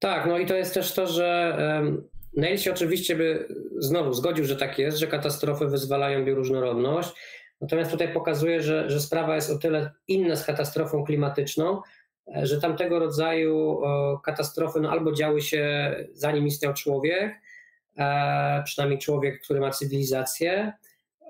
[0.00, 1.56] Tak, no i to jest też to, że
[2.36, 3.48] Neil się oczywiście by
[3.78, 7.14] znowu zgodził, że tak jest, że katastrofy wyzwalają bioróżnorodność,
[7.60, 11.82] Natomiast tutaj pokazuje, że, że sprawa jest o tyle inna z katastrofą klimatyczną,
[12.36, 13.80] e, że tamtego rodzaju
[14.24, 17.34] katastrofy no albo działy się zanim istniał człowiek,
[17.98, 20.72] e, przynajmniej człowiek, który ma cywilizację,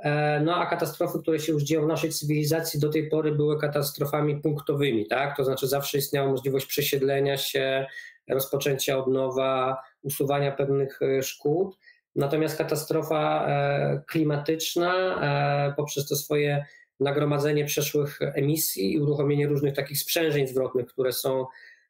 [0.03, 3.61] e, no a katastrofy, które się już dzieją w naszej cywilizacji do tej pory były
[3.61, 5.37] katastrofami punktowymi, tak?
[5.37, 7.87] To znaczy zawsze istniała możliwość przesiedlenia się,
[8.29, 11.77] rozpoczęcia od nowa, usuwania pewnych szkód.
[12.17, 16.65] Natomiast katastrofa e, klimatyczna e, poprzez to swoje
[17.01, 21.47] nagromadzenie przeszłych emisji i uruchomienie różnych takich sprzężeń zwrotnych, które są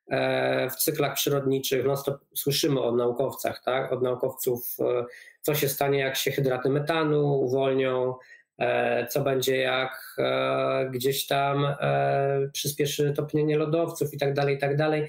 [0.08, 3.92] e, w cyklach przyrodniczych, no to słyszymy od naukowcach, tak?
[3.92, 4.76] od naukowców,
[5.40, 8.14] co się stanie, jak się hydraty metanu uwolnią,
[9.08, 10.16] co będzie, jak
[10.90, 11.66] gdzieś tam
[12.52, 15.08] przyspieszy topnienie lodowców i tak dalej, i tak dalej.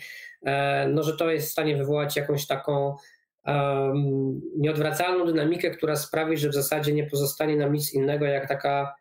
[0.90, 2.96] No, że to jest w stanie wywołać jakąś taką
[4.58, 8.96] nieodwracalną dynamikę, która sprawi, że w zasadzie nie pozostanie nam nic innego jak taka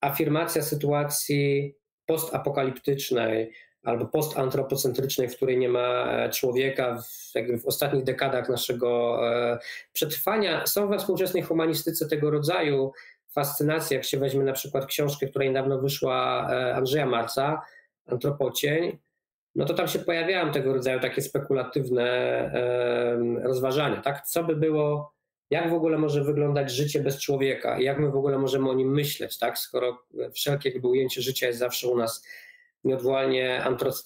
[0.00, 1.74] afirmacja sytuacji
[2.06, 9.20] postapokaliptycznej albo postantropocentrycznej, w której nie ma e, człowieka w, jakby w ostatnich dekadach naszego
[9.28, 9.58] e,
[9.92, 10.66] przetrwania.
[10.66, 12.92] Są we współczesnej humanistyce tego rodzaju
[13.38, 17.62] fascynacje, jak się weźmie na przykład książkę, która niedawno wyszła e, Andrzeja Marca,
[18.06, 18.98] Antropocień,
[19.54, 22.08] no to tam się pojawiają tego rodzaju takie spekulatywne
[23.42, 24.26] rozważania, tak?
[24.26, 25.14] Co by było,
[25.50, 28.94] jak w ogóle może wyglądać życie bez człowieka, jak my w ogóle możemy o nim
[28.94, 29.58] myśleć, tak?
[29.58, 29.98] Skoro
[30.34, 32.26] wszelkie ujęcie życia jest zawsze u nas
[32.84, 33.64] nieodwołalnie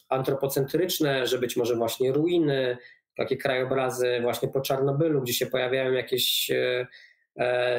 [0.09, 2.77] antropocentryczne, że być może właśnie ruiny,
[3.17, 6.87] takie krajobrazy właśnie po Czarnobylu, gdzie się pojawiają jakieś e,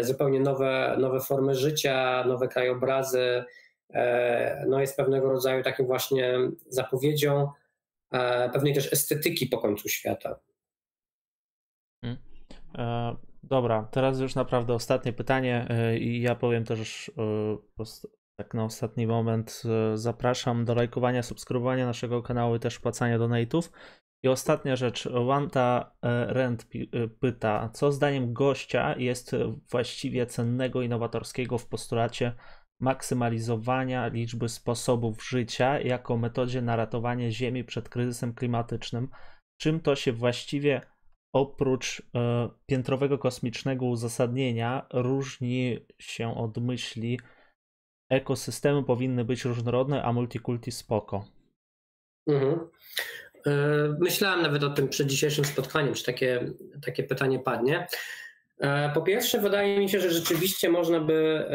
[0.01, 3.43] zupełnie nowe, nowe formy życia, nowe krajobrazy,
[3.93, 7.47] e, no jest pewnego rodzaju takim właśnie zapowiedzią
[8.13, 10.39] E, pewnej też estetyki po końcu świata.
[12.77, 17.11] E, dobra, teraz już naprawdę ostatnie pytanie e, i ja powiem też
[18.35, 19.63] tak na ostatni moment
[19.93, 23.69] zapraszam do lajkowania, subskrybowania naszego kanału i też płacania donate'ów.
[24.23, 25.95] I ostatnia rzecz, Wanta
[26.27, 26.67] Rent
[27.19, 29.35] pyta, co zdaniem gościa jest
[29.71, 32.33] właściwie cennego i nowatorskiego w postulacie
[32.81, 39.09] maksymalizowania liczby sposobów życia jako metodzie na ratowanie Ziemi przed kryzysem klimatycznym.
[39.61, 40.81] Czym to się właściwie
[41.35, 47.19] oprócz e, piętrowego kosmicznego uzasadnienia różni się od myśli
[48.11, 51.25] ekosystemy powinny być różnorodne, a multikulti spoko?
[52.27, 52.69] Mhm.
[53.48, 53.52] E,
[53.99, 56.53] myślałem nawet o tym przed dzisiejszym spotkaniem, czy takie,
[56.86, 57.88] takie pytanie padnie.
[58.60, 61.45] E, po pierwsze, wydaje mi się, że rzeczywiście można by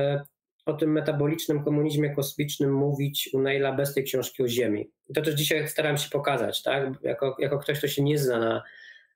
[0.68, 4.90] o tym metabolicznym komunizmie kosmicznym mówić u Neila bez tej książki o Ziemi.
[5.14, 7.02] To też dzisiaj staram się pokazać, tak?
[7.02, 8.62] Jako, jako ktoś, kto się nie zna na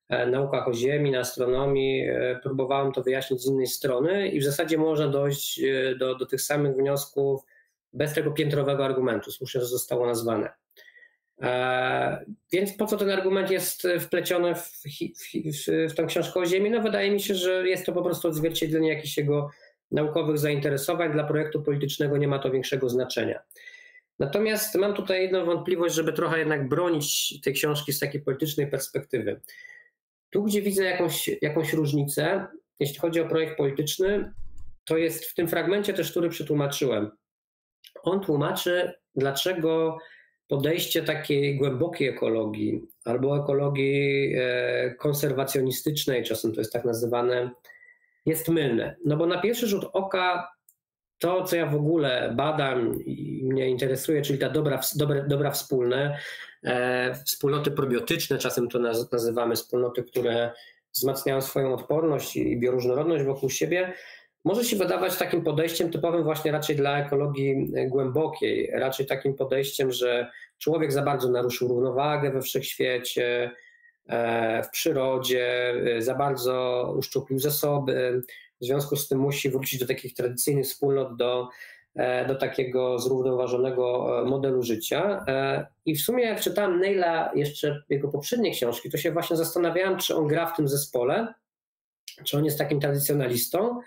[0.09, 4.45] e, naukach o Ziemi, na astronomii, e, próbowałem to wyjaśnić z innej strony i w
[4.45, 7.43] zasadzie można dojść e, do, do tych samych wniosków
[7.93, 9.31] bez tego piętrowego argumentu.
[9.31, 10.51] Słusznie, że zostało nazwane.
[12.53, 16.71] Więc po co ten argument jest wpleciony w, w, w, tę książkę o Ziemi?
[16.71, 19.51] No wydaje mi się, że jest to po prostu odzwierciedlenie jakichś jego
[19.91, 23.43] naukowych zainteresowań, dla projektu politycznego nie ma to większego znaczenia.
[24.19, 29.41] Natomiast mam tutaj jedną wątpliwość, żeby trochę jednak bronić tej książki z takiej politycznej perspektywy.
[30.31, 32.47] Tu, gdzie widzę jakąś, jakąś różnicę,
[32.81, 34.33] jeśli chodzi o projekt polityczny,
[34.85, 37.11] to jest w tym fragmencie też, który przetłumaczyłem.
[38.03, 39.99] On tłumaczy, dlaczego
[40.53, 47.51] podejście takiej głębokiej ekologii albo ekologii e, konserwacjonistycznej, czasem to jest tak nazywane,
[48.27, 48.97] jest mylne.
[49.05, 50.53] No bo na pierwszy rzut oka
[51.19, 56.19] to, co ja w ogóle badam i mnie interesuje, czyli ta dobra, dobra, dobra wspólne,
[56.65, 58.79] e, wspólnoty probiotyczne, czasem to
[59.13, 60.53] nazywamy wspólnoty, które
[60.95, 63.95] wzmacniają swoją odporność i bioróżnorodność wokół siebie,
[64.45, 70.31] może się wydawać takim podejściem typowym właśnie raczej dla ekologii głębokiej, raczej takim podejściem, że
[70.63, 73.51] człowiek za bardzo naruszył równowagę we wszechświecie,
[74.07, 78.23] e, w przyrodzie, e, za bardzo uszczuplił zasoby,
[78.61, 81.49] w związku z tym musi wrócić do takich tradycyjnych wspólnot, do,
[81.95, 85.25] e, do takiego zrównoważonego modelu życia.
[85.87, 90.17] I w sumie jak czytałem Neila jeszcze jego poprzednie książki, to się właśnie zastanawiałem, czy
[90.17, 91.35] on gra w tym zespole,
[92.25, 93.81] czy on jest takim tradycjonalistą,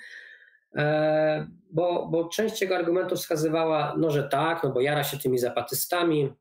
[1.72, 6.34] bo, bo część jego argumentów wskazywała, no że tak, no bo jara się tymi zapatystami,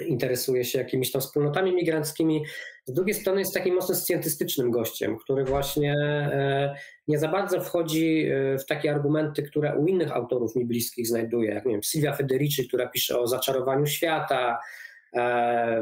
[0.00, 2.44] interesuje się jakimiś tam wspólnotami migranckimi.
[2.84, 6.76] Z drugiej strony jest takim mocno scjentystycznym gościem, który właśnie e,
[7.08, 11.50] nie za bardzo wchodzi e, w takie argumenty, które u innych autorów mi bliskich znajduje,
[11.50, 14.58] jak nie wiem, Silvia Federici, która pisze o zaczarowaniu świata,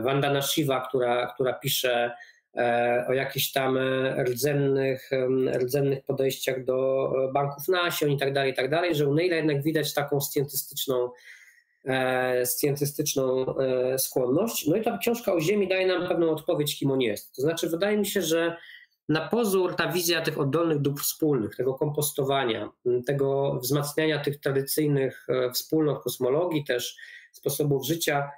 [0.01, 2.11] Wanda Shiva, która, która pisze
[2.57, 3.79] E, o jakichś tam
[4.25, 5.11] rdzennych,
[5.55, 9.37] rdzennych podejściach do e, banków nasion i tak dalej, i tak dalej, że u Neila
[9.37, 11.11] jednak widać taką scjentystyczną, e,
[12.45, 13.55] scjentystyczną
[13.99, 14.67] skłonność.
[14.67, 17.37] No i ta książka o Ziemi daje nam pewną odpowiedź, kim on jest.
[17.37, 18.57] To znaczy, wydaje mi się, że
[19.09, 22.71] na pozór ta wizja tych oddolnych dóbr wspólnych, tego kompostowania,
[23.07, 26.97] tego wzmacniania tych tradycyjnych wspólnot kosmologii, też
[27.33, 28.31] sposobów życia,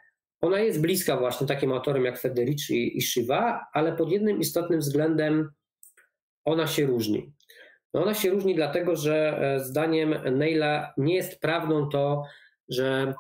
[0.43, 5.51] ona jest bliska właśnie takim autorem jak Federici i Shiva, ale pod jednym istotnym względem
[6.45, 7.33] ona się różni.
[7.95, 12.23] No ona się różni dlatego, że e, zdaniem Neila nie jest prawdą to,
[12.69, 13.15] że e,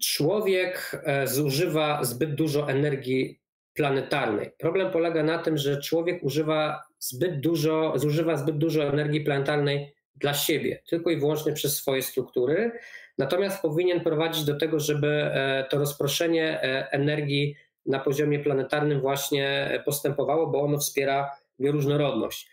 [0.00, 3.40] człowiek e, zużywa zbyt dużo energii
[3.74, 4.50] planetarnej.
[4.58, 10.34] Problem polega na tym, że człowiek używa zbyt dużo, zużywa zbyt dużo energii planetarnej dla
[10.34, 12.72] siebie, tylko i wyłącznie przez swoje struktury,
[13.18, 17.56] Natomiast powinien prowadzić do tego, żeby e, to rozproszenie e, energii
[17.86, 21.30] na poziomie planetarnym właśnie postępowało, bo ono wspiera
[21.60, 22.50] bioróżnorodność.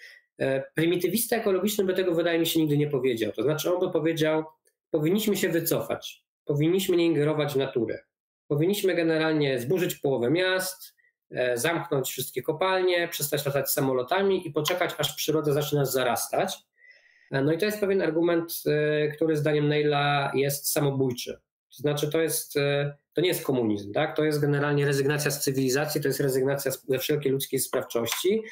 [0.76, 3.32] Prymitywista ekologiczny by tego, wydaje mi się, nigdy nie powiedział.
[3.32, 4.44] To znaczy, on by powiedział,
[4.96, 8.00] powinniśmy się wycofać, powinniśmy nie ingerować w naturę,
[8.48, 10.96] powinniśmy generalnie zburzyć połowę miast,
[11.56, 16.58] zamknąć wszystkie kopalnie, przestać latać samolotami i poczekać, aż przyroda zacznie nas zarastać.
[17.32, 21.34] E, no i to jest pewien argument, e, który zdaniem Neila jest samobójczy.
[21.78, 24.16] To znaczy, to, jest, e, to nie jest komunizm, tak?
[24.16, 28.44] to jest generalnie rezygnacja z cywilizacji, to jest rezygnacja ze wszelkiej ludzkiej sprawczości.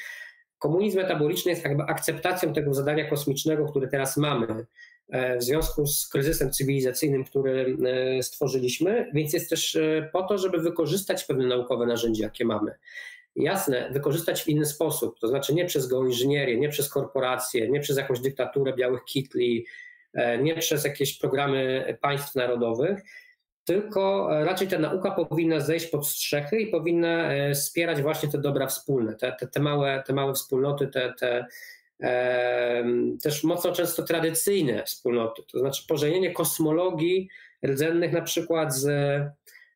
[0.59, 4.65] Komunizm metaboliczny jest jakby akceptacją tego zadania kosmicznego, które teraz mamy
[5.09, 7.77] w związku z kryzysem cywilizacyjnym, który
[8.21, 9.77] stworzyliśmy, więc jest też
[10.11, 12.71] po to, żeby wykorzystać pewne naukowe narzędzia, jakie mamy.
[13.35, 17.97] Jasne, wykorzystać w inny sposób, to znaczy nie przez geoinżynierię, nie przez korporacje, nie przez
[17.97, 19.65] jakąś dyktaturę białych kitli,
[20.13, 23.01] e, nie przez jakieś programy państw narodowych,
[23.63, 28.37] tylko e, raczej ta nauka powinna zejść pod strzechy i powinna e, wspierać właśnie te
[28.37, 31.45] dobra wspólne, te, te, te, małe, te małe wspólnoty, te, te e,
[33.23, 37.29] też mocno często tradycyjne wspólnoty, to znaczy pożenienie kosmologii
[37.65, 38.85] rdzennych na przykład z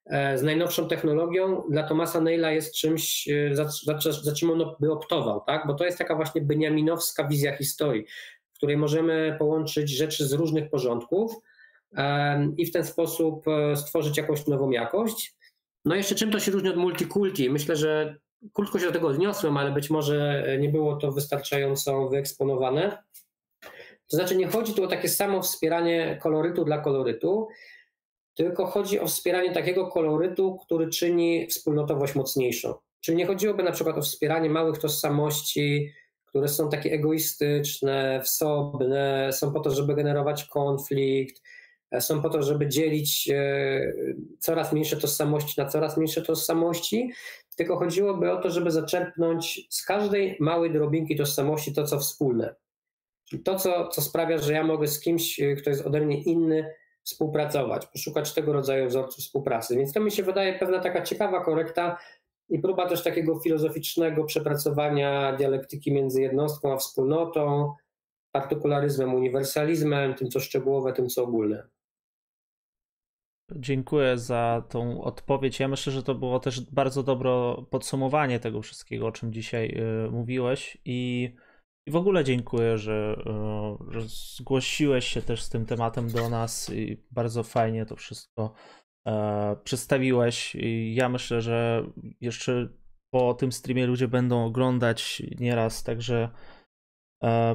[0.09, 3.69] E, z najnowszą technologią dla Tomasa Neila jest czymś, e, za,
[3.99, 5.67] za, za czym on by optował, tak?
[5.67, 8.05] bo to jest taka właśnie beniaminowska wizja historii,
[8.53, 11.35] w której możemy połączyć rzeczy z różnych porządków
[12.57, 15.35] i w ten sposób e, stworzyć jakąś nową jakość.
[15.85, 17.49] No jeszcze czym to się różni od multikulti?
[17.49, 18.17] Myślę, że
[18.53, 23.03] krótko się do tego odniosłem, ale być może nie było to wystarczająco wyeksponowane.
[24.07, 27.47] To znaczy nie chodzi tu o takie samo wspieranie kolorytu dla kolorytu,
[28.33, 32.73] tylko chodzi o wspieranie takiego kolorytu, który czyni wspólnotowość mocniejszą.
[33.01, 35.93] Czyli nie chodziłoby na przykład o wspieranie małych tożsamości,
[36.25, 41.41] które są takie egoistyczne, wsobne, są po to, żeby generować konflikt,
[41.99, 43.93] są po to, żeby dzielić e,
[44.39, 47.11] coraz mniejsze tożsamości na coraz mniejsze tożsamości,
[47.55, 52.55] tylko chodziłoby o to, żeby zaczerpnąć z każdej małej drobinki tożsamości to, co wspólne.
[53.29, 56.21] Czyli to, co, co sprawia, że ja mogę z kimś, e, kto jest ode mnie
[56.21, 56.73] inny,
[57.03, 59.75] współpracować, poszukać tego rodzaju wzorców współpracy.
[59.75, 61.97] Więc to mi się wydaje pewna taka ciekawa korekta
[62.49, 67.73] i próba też takiego filozoficznego przepracowania dialektyki między jednostką a wspólnotą,
[68.31, 71.67] partykularyzmem, uniwersalizmem, tym co szczegółowe, tym co ogólne.
[73.55, 75.59] Dziękuję za tą odpowiedź.
[75.59, 77.31] Ja myślę, że to było też bardzo dobre
[77.69, 79.69] podsumowanie tego wszystkiego, o czym dzisiaj
[80.05, 81.31] y, mówiłeś i
[81.87, 86.69] i w ogóle dziękuję, że, e, że zgłosiłeś się też z tym tematem do nas
[86.69, 88.53] i bardzo fajnie to wszystko
[89.07, 90.55] e, przedstawiłeś.
[90.55, 91.85] I ja myślę, że
[92.21, 92.69] jeszcze
[93.09, 96.29] po tym streamie ludzie będą oglądać nieraz, także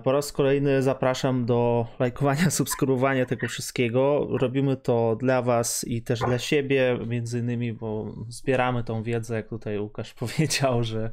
[0.05, 4.29] po raz kolejny zapraszam do lajkowania, subskrybowania tego wszystkiego.
[4.31, 9.49] Robimy to dla Was i też dla siebie, między innymi, bo zbieramy tą wiedzę, jak
[9.49, 11.11] tutaj Łukasz powiedział, że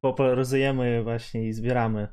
[0.00, 2.08] popularyzujemy właśnie i zbieramy,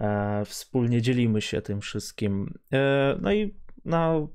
[0.00, 2.58] e, wspólnie dzielimy się tym wszystkim.
[2.72, 3.54] E, no i
[3.84, 4.28] no,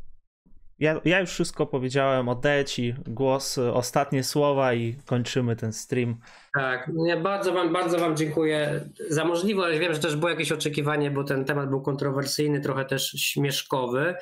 [0.84, 6.16] ja, ja już wszystko powiedziałem, oddaję Ci głos, ostatnie słowa i kończymy ten stream.
[6.54, 9.80] Tak, ja bardzo wam, bardzo wam dziękuję za możliwość.
[9.80, 14.16] Wiem, że też było jakieś oczekiwanie, bo ten temat był kontrowersyjny, trochę też śmieszkowy.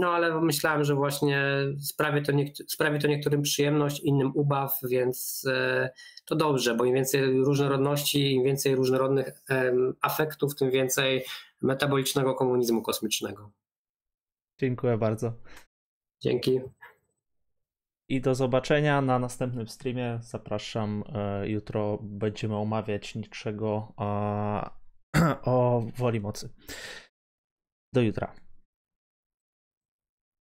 [0.00, 1.44] No ale myślałem, że właśnie
[1.80, 2.32] sprawi to,
[2.68, 5.90] sprawi to niektórym przyjemność, innym ubaw, więc e,
[6.24, 9.42] to dobrze, bo im więcej różnorodności, im więcej różnorodnych
[10.00, 11.24] afektów, tym więcej
[11.62, 13.50] metabolicznego komunizmu kosmicznego.
[14.60, 15.32] Dziękuję bardzo.
[16.20, 16.60] Dzięki.
[18.08, 20.18] I do zobaczenia na następnym streamie.
[20.22, 21.04] Zapraszam.
[21.14, 23.92] E, jutro będziemy omawiać niczego
[25.44, 26.48] o woli mocy.
[27.92, 28.34] Do jutra.